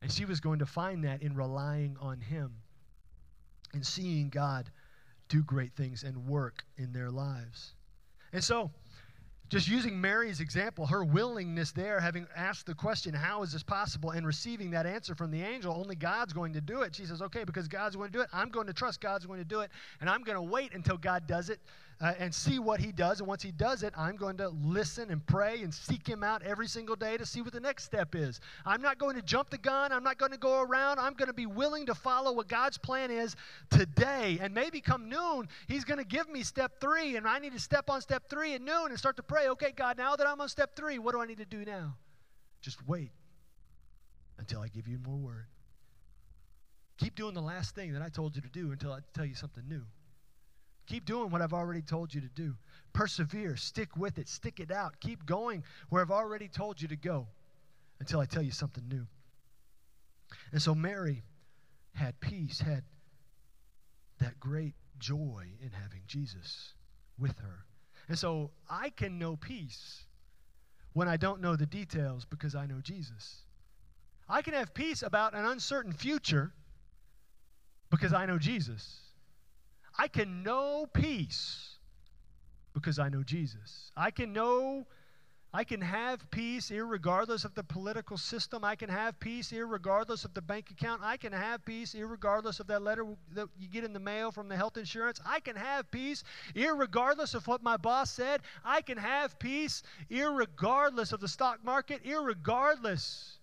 And 0.00 0.10
she 0.10 0.24
was 0.24 0.40
going 0.40 0.60
to 0.60 0.66
find 0.66 1.04
that 1.04 1.22
in 1.22 1.34
relying 1.34 1.96
on 2.00 2.20
him 2.20 2.52
and 3.74 3.84
seeing 3.84 4.28
God 4.28 4.70
do 5.28 5.42
great 5.42 5.74
things 5.74 6.04
and 6.04 6.26
work 6.26 6.64
in 6.76 6.92
their 6.92 7.10
lives. 7.10 7.74
And 8.32 8.42
so, 8.42 8.70
just 9.48 9.66
using 9.66 9.98
Mary's 9.98 10.40
example, 10.40 10.86
her 10.86 11.02
willingness 11.02 11.72
there, 11.72 12.00
having 12.00 12.26
asked 12.36 12.66
the 12.66 12.74
question, 12.74 13.14
How 13.14 13.42
is 13.42 13.52
this 13.52 13.62
possible? 13.62 14.10
and 14.10 14.26
receiving 14.26 14.70
that 14.70 14.84
answer 14.86 15.14
from 15.14 15.30
the 15.30 15.42
angel, 15.42 15.74
only 15.74 15.96
God's 15.96 16.32
going 16.32 16.52
to 16.52 16.60
do 16.60 16.82
it. 16.82 16.94
She 16.94 17.06
says, 17.06 17.22
Okay, 17.22 17.44
because 17.44 17.66
God's 17.66 17.96
going 17.96 18.10
to 18.10 18.12
do 18.12 18.22
it, 18.22 18.28
I'm 18.32 18.50
going 18.50 18.66
to 18.66 18.72
trust 18.74 19.00
God's 19.00 19.26
going 19.26 19.38
to 19.38 19.46
do 19.46 19.60
it, 19.60 19.70
and 20.00 20.08
I'm 20.10 20.22
going 20.22 20.36
to 20.36 20.42
wait 20.42 20.74
until 20.74 20.98
God 20.98 21.26
does 21.26 21.48
it 21.48 21.60
uh, 22.00 22.14
and 22.18 22.34
see 22.34 22.58
what 22.58 22.80
He 22.80 22.92
does. 22.92 23.20
And 23.20 23.28
once 23.28 23.42
He 23.42 23.50
does 23.50 23.82
it, 23.82 23.92
I'm 23.96 24.16
going 24.16 24.36
to 24.38 24.48
listen 24.48 25.10
and 25.10 25.24
pray 25.26 25.62
and 25.62 25.72
seek 25.72 26.06
Him 26.06 26.22
out 26.22 26.42
every 26.42 26.66
single 26.66 26.96
day 26.96 27.16
to 27.16 27.26
see 27.26 27.42
what 27.42 27.52
the 27.52 27.60
next 27.60 27.84
step 27.84 28.14
is. 28.14 28.40
I'm 28.64 28.80
not 28.80 28.98
going 28.98 29.16
to 29.16 29.22
jump 29.22 29.50
the 29.50 29.58
gun, 29.58 29.92
I'm 29.92 30.04
not 30.04 30.18
going 30.18 30.32
to 30.32 30.38
go 30.38 30.62
around. 30.62 30.98
I'm 30.98 31.14
going 31.14 31.28
to 31.28 31.34
be 31.34 31.46
willing 31.46 31.86
to 31.86 31.94
follow 31.94 32.32
what 32.32 32.48
God's 32.48 32.78
plan 32.78 33.10
is 33.10 33.36
today. 33.70 34.38
And 34.40 34.54
maybe 34.54 34.80
come 34.80 35.08
noon, 35.08 35.48
He's 35.66 35.84
going 35.84 35.98
to 35.98 36.04
give 36.04 36.28
me 36.28 36.42
step 36.42 36.80
three, 36.80 37.16
and 37.16 37.26
I 37.26 37.38
need 37.38 37.52
to 37.52 37.60
step 37.60 37.90
on 37.90 38.00
step 38.00 38.28
three 38.28 38.54
at 38.54 38.62
noon 38.62 38.86
and 38.90 38.98
start 38.98 39.16
to 39.16 39.22
pray 39.22 39.48
okay, 39.48 39.72
God, 39.74 39.98
now 39.98 40.16
that 40.16 40.26
I'm 40.26 40.40
on 40.40 40.48
step 40.48 40.76
three, 40.76 40.98
what 40.98 41.12
do 41.12 41.20
I 41.20 41.26
need 41.26 41.38
to 41.38 41.44
do 41.44 41.64
now? 41.64 41.96
Just 42.60 42.86
wait 42.86 43.10
until 44.38 44.60
I 44.60 44.68
give 44.68 44.88
you 44.88 44.98
more 44.98 45.16
word. 45.16 45.46
Keep 46.98 47.14
doing 47.14 47.34
the 47.34 47.42
last 47.42 47.74
thing 47.74 47.92
that 47.92 48.02
I 48.02 48.08
told 48.08 48.34
you 48.34 48.42
to 48.42 48.48
do 48.48 48.72
until 48.72 48.92
I 48.92 48.98
tell 49.14 49.24
you 49.24 49.34
something 49.34 49.62
new. 49.68 49.84
Keep 50.88 51.04
doing 51.04 51.30
what 51.30 51.42
I've 51.42 51.52
already 51.52 51.82
told 51.82 52.14
you 52.14 52.22
to 52.22 52.28
do. 52.28 52.54
Persevere, 52.94 53.56
stick 53.56 53.94
with 53.96 54.18
it, 54.18 54.26
stick 54.26 54.58
it 54.58 54.70
out. 54.70 54.98
Keep 55.00 55.26
going 55.26 55.62
where 55.90 56.00
I've 56.00 56.10
already 56.10 56.48
told 56.48 56.80
you 56.80 56.88
to 56.88 56.96
go 56.96 57.26
until 58.00 58.20
I 58.20 58.24
tell 58.24 58.42
you 58.42 58.52
something 58.52 58.88
new. 58.88 59.06
And 60.50 60.62
so 60.62 60.74
Mary 60.74 61.24
had 61.92 62.18
peace, 62.20 62.60
had 62.60 62.84
that 64.18 64.40
great 64.40 64.74
joy 64.98 65.44
in 65.62 65.70
having 65.72 66.00
Jesus 66.06 66.72
with 67.18 67.38
her. 67.38 67.66
And 68.08 68.18
so 68.18 68.50
I 68.70 68.88
can 68.88 69.18
know 69.18 69.36
peace 69.36 70.04
when 70.94 71.06
I 71.06 71.18
don't 71.18 71.42
know 71.42 71.54
the 71.54 71.66
details 71.66 72.24
because 72.24 72.54
I 72.54 72.64
know 72.64 72.80
Jesus. 72.80 73.42
I 74.26 74.40
can 74.40 74.54
have 74.54 74.72
peace 74.72 75.02
about 75.02 75.34
an 75.34 75.44
uncertain 75.44 75.92
future 75.92 76.52
because 77.90 78.14
I 78.14 78.24
know 78.24 78.38
Jesus. 78.38 79.00
I 79.98 80.08
can 80.08 80.42
know 80.42 80.86
peace 80.86 81.76
because 82.72 82.98
I 82.98 83.08
know 83.08 83.22
Jesus. 83.22 83.90
I 83.96 84.10
can 84.12 84.32
know 84.32 84.86
I 85.52 85.64
can 85.64 85.80
have 85.80 86.30
peace 86.30 86.70
regardless 86.70 87.44
of 87.44 87.54
the 87.54 87.64
political 87.64 88.18
system. 88.18 88.64
I 88.64 88.76
can 88.76 88.90
have 88.90 89.18
peace 89.18 89.50
regardless 89.50 90.24
of 90.24 90.34
the 90.34 90.42
bank 90.42 90.70
account. 90.70 91.00
I 91.02 91.16
can 91.16 91.32
have 91.32 91.64
peace 91.64 91.94
regardless 91.94 92.60
of 92.60 92.66
that 92.66 92.82
letter 92.82 93.06
that 93.32 93.48
you 93.58 93.66
get 93.66 93.82
in 93.82 93.94
the 93.94 93.98
mail 93.98 94.30
from 94.30 94.48
the 94.48 94.56
health 94.56 94.76
insurance. 94.76 95.20
I 95.26 95.40
can 95.40 95.56
have 95.56 95.90
peace 95.90 96.22
regardless 96.54 97.34
of 97.34 97.46
what 97.46 97.62
my 97.62 97.78
boss 97.78 98.10
said. 98.10 98.42
I 98.62 98.82
can 98.82 98.98
have 98.98 99.38
peace 99.38 99.82
regardless 100.10 101.12
of 101.12 101.20
the 101.20 101.28
stock 101.28 101.64
market, 101.64 102.02
regardless 102.04 103.38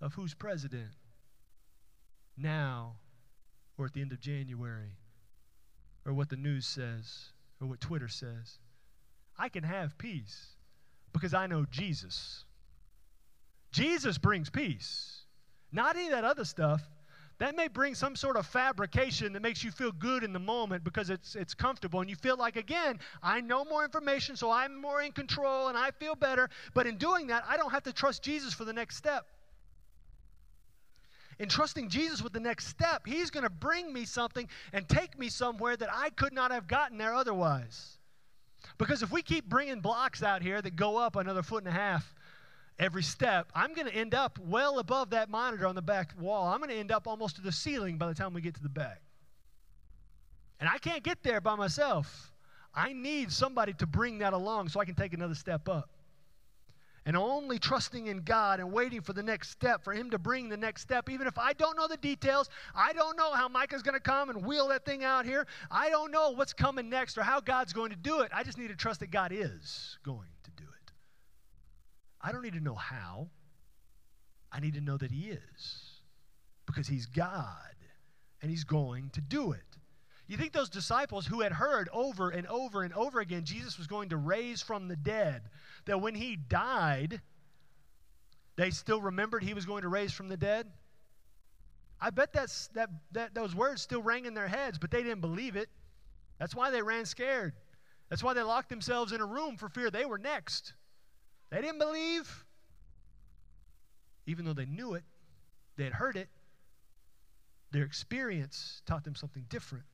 of 0.00 0.14
who's 0.14 0.34
president 0.34 0.90
now 2.36 2.96
or 3.78 3.86
at 3.86 3.92
the 3.92 4.00
end 4.00 4.12
of 4.12 4.20
January 4.20 4.96
or 6.04 6.12
what 6.12 6.28
the 6.28 6.36
news 6.36 6.66
says 6.66 7.32
or 7.60 7.66
what 7.66 7.80
Twitter 7.80 8.08
says. 8.08 8.58
I 9.38 9.48
can 9.48 9.64
have 9.64 9.98
peace 9.98 10.54
because 11.12 11.34
I 11.34 11.46
know 11.46 11.66
Jesus. 11.70 12.44
Jesus 13.72 14.16
brings 14.18 14.48
peace, 14.48 15.22
not 15.72 15.96
any 15.96 16.06
of 16.06 16.12
that 16.12 16.24
other 16.24 16.44
stuff. 16.44 16.82
That 17.38 17.54
may 17.54 17.68
bring 17.68 17.94
some 17.94 18.16
sort 18.16 18.38
of 18.38 18.46
fabrication 18.46 19.34
that 19.34 19.42
makes 19.42 19.62
you 19.62 19.70
feel 19.70 19.92
good 19.92 20.24
in 20.24 20.32
the 20.32 20.38
moment 20.38 20.82
because 20.84 21.10
it's, 21.10 21.34
it's 21.34 21.52
comfortable 21.52 22.00
and 22.00 22.08
you 22.08 22.16
feel 22.16 22.38
like, 22.38 22.56
again, 22.56 22.98
I 23.22 23.42
know 23.42 23.62
more 23.66 23.84
information, 23.84 24.36
so 24.36 24.50
I'm 24.50 24.80
more 24.80 25.02
in 25.02 25.12
control 25.12 25.68
and 25.68 25.76
I 25.76 25.90
feel 25.90 26.14
better. 26.14 26.48
But 26.72 26.86
in 26.86 26.96
doing 26.96 27.26
that, 27.26 27.44
I 27.46 27.58
don't 27.58 27.70
have 27.72 27.82
to 27.82 27.92
trust 27.92 28.22
Jesus 28.22 28.54
for 28.54 28.64
the 28.64 28.72
next 28.72 28.96
step 28.96 29.26
in 31.38 31.48
trusting 31.48 31.88
Jesus 31.88 32.22
with 32.22 32.32
the 32.32 32.40
next 32.40 32.68
step, 32.68 33.06
He's 33.06 33.30
going 33.30 33.44
to 33.44 33.50
bring 33.50 33.92
me 33.92 34.04
something 34.04 34.48
and 34.72 34.88
take 34.88 35.18
me 35.18 35.28
somewhere 35.28 35.76
that 35.76 35.88
I 35.92 36.10
could 36.10 36.32
not 36.32 36.50
have 36.50 36.66
gotten 36.66 36.98
there 36.98 37.14
otherwise. 37.14 37.98
Because 38.78 39.02
if 39.02 39.10
we 39.12 39.22
keep 39.22 39.48
bringing 39.48 39.80
blocks 39.80 40.22
out 40.22 40.42
here 40.42 40.60
that 40.60 40.76
go 40.76 40.96
up 40.96 41.16
another 41.16 41.42
foot 41.42 41.64
and 41.64 41.68
a 41.68 41.78
half 41.78 42.14
every 42.78 43.02
step, 43.02 43.50
I'm 43.54 43.74
going 43.74 43.86
to 43.86 43.94
end 43.94 44.14
up 44.14 44.38
well 44.38 44.78
above 44.78 45.10
that 45.10 45.30
monitor 45.30 45.66
on 45.66 45.74
the 45.74 45.82
back 45.82 46.12
wall. 46.18 46.48
I'm 46.48 46.58
going 46.58 46.70
to 46.70 46.76
end 46.76 46.90
up 46.90 47.06
almost 47.06 47.36
to 47.36 47.42
the 47.42 47.52
ceiling 47.52 47.96
by 47.98 48.08
the 48.08 48.14
time 48.14 48.32
we 48.32 48.40
get 48.40 48.54
to 48.54 48.62
the 48.62 48.68
back. 48.68 49.00
And 50.58 50.68
I 50.68 50.78
can't 50.78 51.02
get 51.02 51.22
there 51.22 51.40
by 51.40 51.54
myself. 51.54 52.32
I 52.74 52.92
need 52.92 53.30
somebody 53.30 53.72
to 53.74 53.86
bring 53.86 54.18
that 54.18 54.32
along 54.32 54.68
so 54.68 54.80
I 54.80 54.84
can 54.84 54.94
take 54.94 55.12
another 55.12 55.34
step 55.34 55.68
up 55.68 55.90
and 57.06 57.16
only 57.16 57.60
trusting 57.60 58.08
in 58.08 58.22
God 58.22 58.58
and 58.58 58.72
waiting 58.72 59.00
for 59.00 59.12
the 59.12 59.22
next 59.22 59.50
step, 59.50 59.84
for 59.84 59.92
Him 59.92 60.10
to 60.10 60.18
bring 60.18 60.48
the 60.48 60.56
next 60.56 60.82
step. 60.82 61.08
Even 61.08 61.28
if 61.28 61.38
I 61.38 61.52
don't 61.52 61.76
know 61.76 61.86
the 61.86 61.96
details, 61.96 62.50
I 62.74 62.92
don't 62.92 63.16
know 63.16 63.32
how 63.32 63.48
Micah's 63.48 63.82
going 63.82 63.94
to 63.94 64.00
come 64.00 64.28
and 64.28 64.44
wheel 64.44 64.68
that 64.68 64.84
thing 64.84 65.04
out 65.04 65.24
here. 65.24 65.46
I 65.70 65.88
don't 65.88 66.10
know 66.10 66.30
what's 66.30 66.52
coming 66.52 66.90
next 66.90 67.16
or 67.16 67.22
how 67.22 67.40
God's 67.40 67.72
going 67.72 67.90
to 67.90 67.96
do 67.96 68.20
it. 68.20 68.32
I 68.34 68.42
just 68.42 68.58
need 68.58 68.68
to 68.68 68.76
trust 68.76 69.00
that 69.00 69.12
God 69.12 69.30
is 69.32 69.98
going 70.04 70.28
to 70.42 70.50
do 70.56 70.64
it. 70.64 70.92
I 72.20 72.32
don't 72.32 72.42
need 72.42 72.54
to 72.54 72.60
know 72.60 72.74
how, 72.74 73.28
I 74.50 74.58
need 74.58 74.74
to 74.74 74.80
know 74.80 74.96
that 74.96 75.12
He 75.12 75.30
is 75.30 76.00
because 76.66 76.88
He's 76.88 77.06
God 77.06 77.76
and 78.42 78.50
He's 78.50 78.64
going 78.64 79.10
to 79.10 79.20
do 79.20 79.52
it. 79.52 79.62
You 80.28 80.36
think 80.36 80.52
those 80.52 80.68
disciples 80.68 81.26
who 81.26 81.40
had 81.40 81.52
heard 81.52 81.88
over 81.92 82.30
and 82.30 82.46
over 82.48 82.82
and 82.82 82.92
over 82.94 83.20
again 83.20 83.44
Jesus 83.44 83.78
was 83.78 83.86
going 83.86 84.08
to 84.08 84.16
raise 84.16 84.60
from 84.60 84.88
the 84.88 84.96
dead, 84.96 85.42
that 85.84 86.00
when 86.00 86.14
he 86.14 86.36
died, 86.36 87.20
they 88.56 88.70
still 88.70 89.00
remembered 89.00 89.44
he 89.44 89.54
was 89.54 89.66
going 89.66 89.82
to 89.82 89.88
raise 89.88 90.12
from 90.12 90.28
the 90.28 90.36
dead? 90.36 90.66
I 92.00 92.10
bet 92.10 92.32
that's, 92.32 92.68
that, 92.68 92.90
that 93.12 93.34
those 93.34 93.54
words 93.54 93.82
still 93.82 94.02
rang 94.02 94.26
in 94.26 94.34
their 94.34 94.48
heads, 94.48 94.78
but 94.78 94.90
they 94.90 95.02
didn't 95.02 95.20
believe 95.20 95.56
it. 95.56 95.68
That's 96.38 96.54
why 96.54 96.70
they 96.70 96.82
ran 96.82 97.06
scared. 97.06 97.54
That's 98.10 98.22
why 98.22 98.34
they 98.34 98.42
locked 98.42 98.68
themselves 98.68 99.12
in 99.12 99.20
a 99.20 99.26
room 99.26 99.56
for 99.56 99.68
fear 99.68 99.90
they 99.90 100.04
were 100.04 100.18
next. 100.18 100.74
They 101.50 101.60
didn't 101.60 101.78
believe, 101.78 102.44
even 104.26 104.44
though 104.44 104.52
they 104.52 104.66
knew 104.66 104.94
it, 104.94 105.04
they 105.76 105.84
had 105.84 105.92
heard 105.92 106.16
it. 106.16 106.28
Their 107.70 107.84
experience 107.84 108.82
taught 108.86 109.04
them 109.04 109.14
something 109.14 109.44
different. 109.48 109.84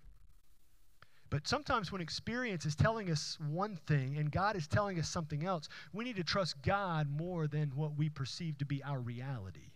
But 1.33 1.49
sometimes 1.49 1.91
when 1.91 2.03
experience 2.03 2.66
is 2.66 2.76
telling 2.76 3.11
us 3.11 3.39
one 3.49 3.76
thing 3.87 4.18
and 4.18 4.30
God 4.30 4.55
is 4.55 4.68
telling 4.68 4.99
us 4.99 5.09
something 5.09 5.47
else, 5.47 5.66
we 5.95 6.05
need 6.05 6.16
to 6.16 6.22
trust 6.22 6.61
God 6.61 7.09
more 7.09 7.47
than 7.47 7.72
what 7.74 7.97
we 7.97 8.11
perceive 8.11 8.59
to 8.59 8.66
be 8.66 8.85
our 8.85 9.01
reality. 9.01 9.70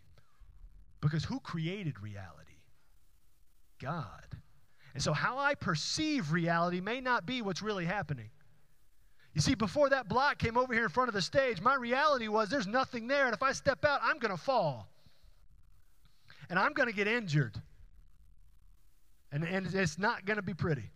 Because 1.00 1.24
who 1.24 1.40
created 1.40 1.98
reality? 1.98 2.58
God. 3.80 4.36
And 4.92 5.02
so, 5.02 5.14
how 5.14 5.38
I 5.38 5.54
perceive 5.54 6.30
reality 6.30 6.82
may 6.82 7.00
not 7.00 7.24
be 7.24 7.40
what's 7.40 7.62
really 7.62 7.86
happening. 7.86 8.28
You 9.32 9.40
see, 9.40 9.54
before 9.54 9.88
that 9.88 10.10
block 10.10 10.36
came 10.36 10.58
over 10.58 10.74
here 10.74 10.84
in 10.84 10.90
front 10.90 11.08
of 11.08 11.14
the 11.14 11.22
stage, 11.22 11.62
my 11.62 11.74
reality 11.74 12.28
was 12.28 12.50
there's 12.50 12.66
nothing 12.66 13.06
there, 13.06 13.24
and 13.24 13.34
if 13.34 13.42
I 13.42 13.52
step 13.52 13.82
out, 13.86 14.00
I'm 14.02 14.18
going 14.18 14.30
to 14.30 14.42
fall. 14.42 14.88
And 16.50 16.58
I'm 16.58 16.74
going 16.74 16.90
to 16.90 16.94
get 16.94 17.08
injured. 17.08 17.56
And, 19.32 19.42
and 19.42 19.74
it's 19.74 19.98
not 19.98 20.26
going 20.26 20.36
to 20.36 20.42
be 20.42 20.52
pretty. 20.52 20.90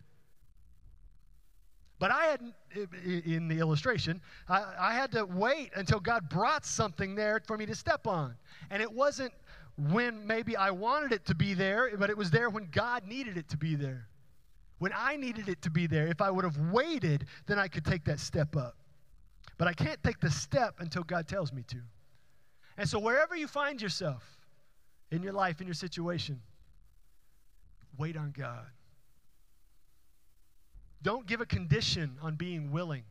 But 2.01 2.09
I 2.09 2.25
hadn't, 2.25 2.55
in 3.03 3.47
the 3.47 3.59
illustration, 3.59 4.21
I, 4.49 4.65
I, 4.79 4.93
had 4.95 5.11
to 5.11 5.23
wait 5.23 5.69
until 5.75 5.99
God 5.99 6.29
brought 6.29 6.65
something 6.65 7.13
there 7.13 7.39
for 7.45 7.59
me 7.59 7.67
to 7.67 7.75
step 7.75 8.07
on. 8.07 8.33
And 8.71 8.81
it 8.81 8.91
wasn't 8.91 9.31
when 9.77 10.25
maybe 10.25 10.57
I 10.57 10.71
wanted 10.71 11.11
it 11.11 11.27
to 11.27 11.35
be 11.35 11.53
there, 11.53 11.95
but 11.95 12.09
it 12.09 12.17
was 12.17 12.31
there 12.31 12.49
when 12.49 12.69
God 12.71 13.05
needed 13.05 13.37
it 13.37 13.47
to 13.49 13.57
be 13.57 13.75
there. 13.75 14.07
When 14.79 14.91
I 14.95 15.15
needed 15.15 15.47
it 15.47 15.61
to 15.61 15.69
be 15.69 15.85
there, 15.85 16.07
if 16.07 16.21
I 16.21 16.31
would 16.31 16.43
have 16.43 16.57
waited, 16.71 17.27
then 17.45 17.59
I 17.59 17.67
could 17.67 17.85
take 17.85 18.03
that 18.05 18.19
step 18.19 18.55
up. 18.55 18.77
But 19.59 19.67
I 19.67 19.73
can't 19.73 20.01
take 20.01 20.19
the 20.19 20.31
step 20.31 20.77
until 20.79 21.03
God 21.03 21.27
tells 21.27 21.53
me 21.53 21.61
to. 21.67 21.77
And 22.77 22.89
so, 22.89 22.97
wherever 22.97 23.35
you 23.35 23.45
find 23.45 23.79
yourself 23.79 24.23
in 25.11 25.21
your 25.21 25.33
life, 25.33 25.61
in 25.61 25.67
your 25.67 25.75
situation, 25.75 26.41
wait 27.95 28.17
on 28.17 28.33
God. 28.35 28.71
Don't 31.03 31.25
give 31.25 31.41
a 31.41 31.45
condition 31.45 32.17
on 32.21 32.35
being 32.35 32.71
willing. 32.71 33.03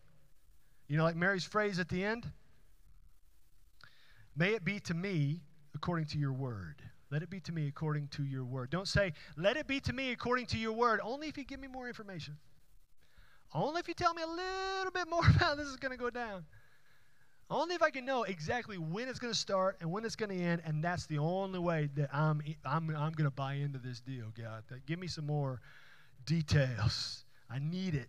You 0.88 0.96
know, 0.96 1.04
like 1.04 1.16
Mary's 1.16 1.44
phrase 1.44 1.78
at 1.78 1.88
the 1.88 2.04
end 2.04 2.30
May 4.36 4.54
it 4.54 4.64
be 4.64 4.80
to 4.80 4.94
me 4.94 5.42
according 5.74 6.06
to 6.06 6.18
your 6.18 6.32
word. 6.32 6.82
Let 7.10 7.22
it 7.22 7.30
be 7.30 7.40
to 7.40 7.52
me 7.52 7.66
according 7.66 8.08
to 8.08 8.24
your 8.24 8.44
word. 8.44 8.70
Don't 8.70 8.86
say, 8.86 9.12
let 9.36 9.56
it 9.56 9.66
be 9.66 9.80
to 9.80 9.92
me 9.92 10.12
according 10.12 10.46
to 10.46 10.58
your 10.58 10.72
word, 10.72 11.00
only 11.02 11.28
if 11.28 11.36
you 11.36 11.44
give 11.44 11.60
me 11.60 11.68
more 11.68 11.88
information. 11.88 12.38
Only 13.52 13.80
if 13.80 13.88
you 13.88 13.94
tell 13.94 14.14
me 14.14 14.22
a 14.22 14.26
little 14.26 14.92
bit 14.92 15.10
more 15.10 15.20
about 15.28 15.40
how 15.40 15.54
this 15.56 15.66
is 15.66 15.76
going 15.76 15.90
to 15.90 15.98
go 15.98 16.08
down. 16.08 16.44
Only 17.50 17.74
if 17.74 17.82
I 17.82 17.90
can 17.90 18.04
know 18.04 18.22
exactly 18.22 18.78
when 18.78 19.08
it's 19.08 19.18
going 19.18 19.32
to 19.32 19.38
start 19.38 19.76
and 19.80 19.90
when 19.90 20.04
it's 20.04 20.14
going 20.14 20.30
to 20.30 20.42
end, 20.42 20.62
and 20.64 20.84
that's 20.84 21.06
the 21.06 21.18
only 21.18 21.58
way 21.58 21.90
that 21.96 22.08
I'm, 22.14 22.40
I'm, 22.64 22.88
I'm 22.90 23.12
going 23.12 23.28
to 23.28 23.34
buy 23.34 23.54
into 23.54 23.80
this 23.80 24.00
deal, 24.00 24.32
God. 24.38 24.62
Give 24.86 25.00
me 25.00 25.08
some 25.08 25.26
more 25.26 25.60
details. 26.24 27.24
I 27.50 27.58
need 27.58 27.94
it 27.94 28.08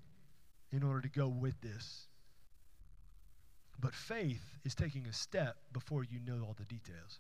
in 0.72 0.84
order 0.84 1.02
to 1.02 1.10
go 1.10 1.28
with 1.28 1.60
this. 1.62 2.08
But 3.80 3.96
faith 3.96 4.60
is 4.64 4.76
taking 4.76 5.08
a 5.08 5.14
step 5.14 5.58
before 5.74 6.04
you 6.04 6.20
know 6.26 6.44
all 6.46 6.56
the 6.58 6.66
details. 6.66 7.20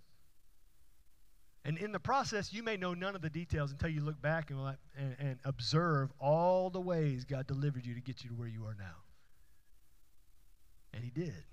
And 1.65 1.77
in 1.77 1.91
the 1.91 1.99
process, 1.99 2.53
you 2.53 2.63
may 2.63 2.77
know 2.77 2.93
none 2.93 3.15
of 3.15 3.21
the 3.21 3.29
details 3.29 3.71
until 3.71 3.89
you 3.89 4.01
look 4.01 4.21
back 4.21 4.49
and, 4.49 4.59
and, 4.97 5.15
and, 5.19 5.39
observe 5.43 6.11
all 6.19 6.71
the 6.71 6.81
ways 6.81 7.23
God 7.23 7.45
delivered 7.45 7.85
you 7.85 7.93
to 7.93 8.01
get 8.01 8.23
you 8.23 8.29
to 8.29 8.35
where 8.35 8.47
you 8.47 8.65
are 8.65 8.75
now. 8.77 8.95
And 10.93 11.03
He 11.03 11.11
did. 11.11 11.43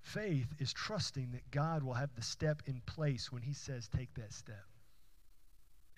Faith 0.00 0.54
is 0.58 0.72
trusting 0.72 1.32
that 1.32 1.50
God 1.50 1.82
will 1.82 1.94
have 1.94 2.14
the 2.14 2.22
step 2.22 2.62
in 2.66 2.80
place 2.86 3.30
when 3.30 3.42
He 3.42 3.52
says, 3.52 3.88
take 3.88 4.14
that 4.14 4.32
step. 4.32 4.64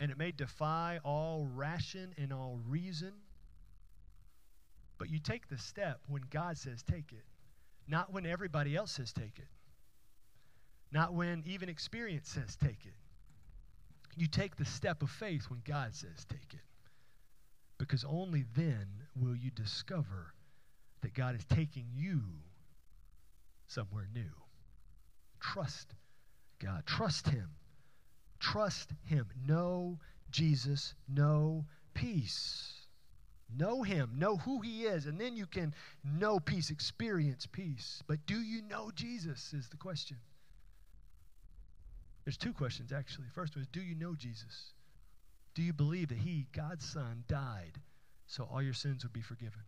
And 0.01 0.11
it 0.11 0.19
may 0.19 0.31
defy 0.31 1.01
all 1.05 1.49
ration 1.55 2.15
and 2.17 2.33
all 2.33 2.61
reason, 2.69 3.13
but 4.99 5.11
you 5.11 5.19
take 5.19 5.49
the 5.49 5.59
step 5.59 6.01
when 6.09 6.23
God 6.31 6.57
says, 6.57 6.83
take 6.83 7.13
it, 7.13 7.25
not 7.89 8.13
when 8.13 8.27
everybody 8.27 8.77
else 8.77 8.93
says, 8.93 9.13
take 9.13 9.39
it. 9.39 9.49
Not 10.91 11.13
when 11.13 11.43
even 11.47 11.69
experience 11.69 12.31
says 12.31 12.57
take 12.57 12.87
it. 12.87 12.95
You 14.17 14.27
take 14.27 14.57
the 14.57 14.65
step 14.65 15.03
of 15.03 15.11
faith 15.11 15.45
when 15.51 15.61
God 15.65 15.95
says 15.95 16.25
take 16.29 16.55
it. 16.55 16.61
Because 17.79 18.05
only 18.05 18.45
then 18.57 18.87
will 19.15 19.37
you 19.37 19.51
discover 19.51 20.33
that 21.03 21.15
God 21.15 21.37
is 21.37 21.45
taking 21.45 21.87
you 21.95 22.23
somewhere 23.67 24.09
new. 24.13 24.33
Trust 25.41 25.95
God. 26.59 26.85
Trust 26.87 27.29
Him. 27.29 27.51
Trust 28.41 28.91
Him. 29.05 29.27
Know 29.47 29.99
Jesus. 30.31 30.95
Know 31.09 31.65
peace. 31.95 32.73
Know 33.57 33.83
Him. 33.83 34.13
Know 34.17 34.37
who 34.37 34.61
He 34.61 34.85
is. 34.85 35.07
And 35.07 35.21
then 35.21 35.37
you 35.37 35.47
can 35.47 35.75
know 36.05 36.39
peace, 36.39 36.71
experience 36.71 37.47
peace. 37.47 38.03
But 38.07 38.27
do 38.27 38.41
you 38.41 38.63
know 38.63 38.91
Jesus? 38.95 39.53
Is 39.53 39.69
the 39.69 39.77
question. 39.77 40.19
There's 42.25 42.37
two 42.37 42.53
questions, 42.53 42.93
actually. 42.93 43.29
First 43.35 43.57
one 43.57 43.63
is 43.63 43.69
Do 43.69 43.81
you 43.81 43.95
know 43.95 44.15
Jesus? 44.15 44.75
Do 45.55 45.63
you 45.63 45.73
believe 45.73 46.09
that 46.09 46.19
He, 46.19 46.47
God's 46.53 46.85
Son, 46.85 47.25
died 47.27 47.81
so 48.27 48.45
all 48.45 48.63
your 48.63 48.75
sins 48.75 49.03
would 49.03 49.15
be 49.15 49.23
forgiven? 49.23 49.63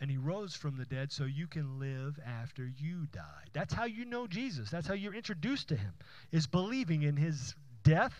And 0.00 0.10
He 0.10 0.16
rose 0.16 0.54
from 0.54 0.76
the 0.76 0.84
dead 0.84 1.10
so 1.10 1.24
you 1.24 1.46
can 1.46 1.78
live 1.78 2.18
after 2.24 2.70
you 2.78 3.06
die. 3.12 3.44
That's 3.52 3.74
how 3.74 3.84
you 3.84 4.04
know 4.04 4.26
Jesus. 4.26 4.70
That's 4.70 4.86
how 4.86 4.94
you're 4.94 5.14
introduced 5.14 5.68
to 5.68 5.76
Him, 5.76 5.92
is 6.30 6.46
believing 6.46 7.02
in 7.02 7.16
His 7.16 7.54
death, 7.82 8.14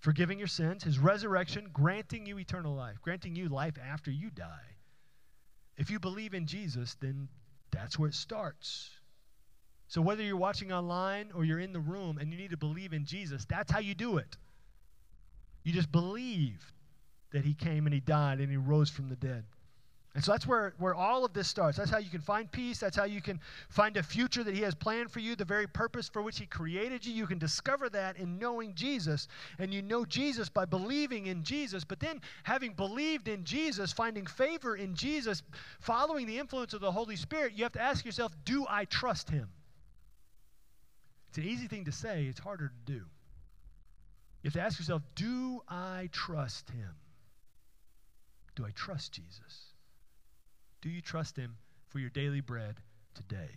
forgiving 0.00 0.38
your 0.38 0.48
sins, 0.48 0.84
His 0.84 0.98
resurrection, 0.98 1.68
granting 1.72 2.24
you 2.26 2.38
eternal 2.38 2.74
life, 2.74 2.96
granting 3.02 3.36
you 3.36 3.48
life 3.48 3.74
after 3.84 4.10
you 4.10 4.30
die. 4.30 4.76
If 5.76 5.90
you 5.90 5.98
believe 5.98 6.34
in 6.34 6.46
Jesus, 6.46 6.96
then 7.00 7.28
that's 7.70 7.98
where 7.98 8.08
it 8.08 8.14
starts. 8.14 8.90
So, 9.88 10.00
whether 10.00 10.22
you're 10.22 10.36
watching 10.36 10.72
online 10.72 11.30
or 11.34 11.44
you're 11.44 11.58
in 11.58 11.72
the 11.72 11.80
room 11.80 12.18
and 12.18 12.30
you 12.32 12.38
need 12.38 12.50
to 12.50 12.56
believe 12.56 12.92
in 12.92 13.04
Jesus, 13.04 13.44
that's 13.44 13.70
how 13.70 13.80
you 13.80 13.94
do 13.94 14.16
it. 14.16 14.36
You 15.62 15.72
just 15.72 15.92
believe 15.92 16.72
that 17.32 17.44
He 17.44 17.54
came 17.54 17.86
and 17.86 17.94
He 17.94 18.00
died 18.00 18.40
and 18.40 18.50
He 18.50 18.56
rose 18.56 18.90
from 18.90 19.08
the 19.08 19.16
dead. 19.16 19.44
And 20.14 20.22
so 20.22 20.30
that's 20.30 20.46
where, 20.46 20.74
where 20.78 20.94
all 20.94 21.24
of 21.24 21.32
this 21.32 21.48
starts. 21.48 21.76
That's 21.76 21.90
how 21.90 21.98
you 21.98 22.08
can 22.08 22.20
find 22.20 22.50
peace. 22.50 22.78
That's 22.78 22.96
how 22.96 23.04
you 23.04 23.20
can 23.20 23.40
find 23.68 23.96
a 23.96 24.02
future 24.02 24.44
that 24.44 24.54
He 24.54 24.60
has 24.62 24.74
planned 24.74 25.10
for 25.10 25.18
you, 25.18 25.34
the 25.34 25.44
very 25.44 25.66
purpose 25.66 26.08
for 26.08 26.22
which 26.22 26.38
He 26.38 26.46
created 26.46 27.04
you. 27.04 27.12
You 27.12 27.26
can 27.26 27.38
discover 27.38 27.88
that 27.90 28.16
in 28.16 28.38
knowing 28.38 28.74
Jesus. 28.74 29.26
And 29.58 29.74
you 29.74 29.82
know 29.82 30.04
Jesus 30.04 30.48
by 30.48 30.66
believing 30.66 31.26
in 31.26 31.42
Jesus. 31.42 31.82
But 31.82 31.98
then, 31.98 32.20
having 32.44 32.74
believed 32.74 33.26
in 33.26 33.44
Jesus, 33.44 33.92
finding 33.92 34.26
favor 34.26 34.76
in 34.76 34.94
Jesus, 34.94 35.42
following 35.80 36.26
the 36.26 36.38
influence 36.38 36.74
of 36.74 36.80
the 36.80 36.92
Holy 36.92 37.16
Spirit, 37.16 37.54
you 37.56 37.64
have 37.64 37.72
to 37.72 37.82
ask 37.82 38.04
yourself 38.04 38.32
do 38.44 38.64
I 38.68 38.84
trust 38.84 39.30
Him? 39.30 39.48
It's 41.34 41.38
an 41.38 41.44
easy 41.44 41.66
thing 41.66 41.86
to 41.86 41.92
say, 41.92 42.26
it's 42.26 42.38
harder 42.38 42.68
to 42.68 42.92
do. 42.92 43.02
You 44.44 44.48
have 44.48 44.52
to 44.52 44.60
ask 44.60 44.78
yourself 44.78 45.02
do 45.16 45.62
I 45.68 46.08
trust 46.12 46.70
him? 46.70 46.94
Do 48.54 48.64
I 48.64 48.70
trust 48.70 49.14
Jesus? 49.14 49.73
Do 50.84 50.90
you 50.90 51.00
trust 51.00 51.36
him 51.36 51.56
for 51.88 51.98
your 51.98 52.10
daily 52.10 52.40
bread 52.40 52.76
today? 53.14 53.50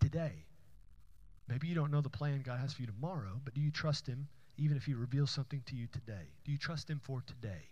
Today. 0.00 0.46
Maybe 1.46 1.68
you 1.68 1.76
don't 1.76 1.92
know 1.92 2.00
the 2.00 2.10
plan 2.10 2.42
God 2.42 2.58
has 2.58 2.72
for 2.72 2.82
you 2.82 2.88
tomorrow, 2.88 3.40
but 3.44 3.54
do 3.54 3.60
you 3.60 3.70
trust 3.70 4.08
him 4.08 4.26
even 4.56 4.76
if 4.76 4.84
he 4.84 4.94
reveals 4.94 5.30
something 5.30 5.62
to 5.66 5.76
you 5.76 5.86
today? 5.86 6.32
Do 6.44 6.50
you 6.50 6.58
trust 6.58 6.90
him 6.90 7.00
for 7.04 7.22
today? 7.24 7.68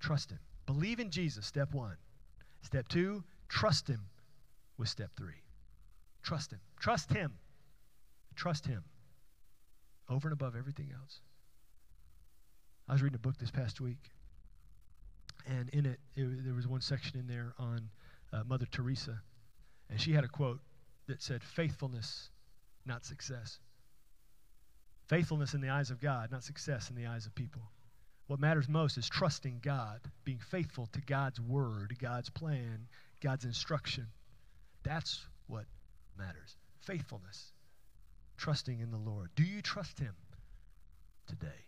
Trust 0.00 0.30
him. 0.30 0.38
Believe 0.66 1.00
in 1.00 1.10
Jesus, 1.10 1.46
step 1.46 1.72
one. 1.72 1.96
Step 2.60 2.88
two, 2.88 3.24
trust 3.48 3.88
him 3.88 4.00
with 4.76 4.90
step 4.90 5.10
three. 5.16 5.42
Trust 6.28 6.52
Him. 6.52 6.60
Trust 6.78 7.12
Him. 7.12 7.32
Trust 8.36 8.66
Him 8.66 8.84
over 10.10 10.28
and 10.28 10.32
above 10.34 10.54
everything 10.56 10.90
else. 10.94 11.20
I 12.86 12.92
was 12.92 13.02
reading 13.02 13.16
a 13.16 13.18
book 13.18 13.38
this 13.38 13.50
past 13.50 13.80
week, 13.80 14.10
and 15.48 15.68
in 15.70 15.86
it, 15.86 16.00
it, 16.14 16.44
there 16.44 16.54
was 16.54 16.66
one 16.66 16.80
section 16.80 17.18
in 17.18 17.26
there 17.26 17.54
on 17.58 17.88
uh, 18.32 18.42
Mother 18.46 18.66
Teresa, 18.70 19.20
and 19.90 20.00
she 20.00 20.12
had 20.12 20.24
a 20.24 20.28
quote 20.28 20.60
that 21.06 21.22
said, 21.22 21.42
"Faithfulness, 21.42 22.30
not 22.84 23.04
success. 23.04 23.58
Faithfulness 25.06 25.54
in 25.54 25.62
the 25.62 25.70
eyes 25.70 25.90
of 25.90 26.00
God, 26.00 26.30
not 26.30 26.44
success 26.44 26.90
in 26.90 26.96
the 26.96 27.06
eyes 27.06 27.24
of 27.26 27.34
people. 27.34 27.62
What 28.26 28.40
matters 28.40 28.68
most 28.68 28.98
is 28.98 29.08
trusting 29.08 29.60
God, 29.62 30.00
being 30.24 30.38
faithful 30.38 30.86
to 30.92 31.00
God's 31.00 31.40
word, 31.40 31.96
God's 31.98 32.28
plan, 32.28 32.86
God's 33.22 33.46
instruction. 33.46 34.08
That's 34.82 35.24
what 35.46 35.64
matters. 36.18 36.56
Faithfulness, 36.80 37.52
trusting 38.36 38.80
in 38.80 38.90
the 38.90 38.98
Lord. 38.98 39.30
Do 39.34 39.44
you 39.44 39.62
trust 39.62 39.98
Him 39.98 40.14
today?" 41.26 41.67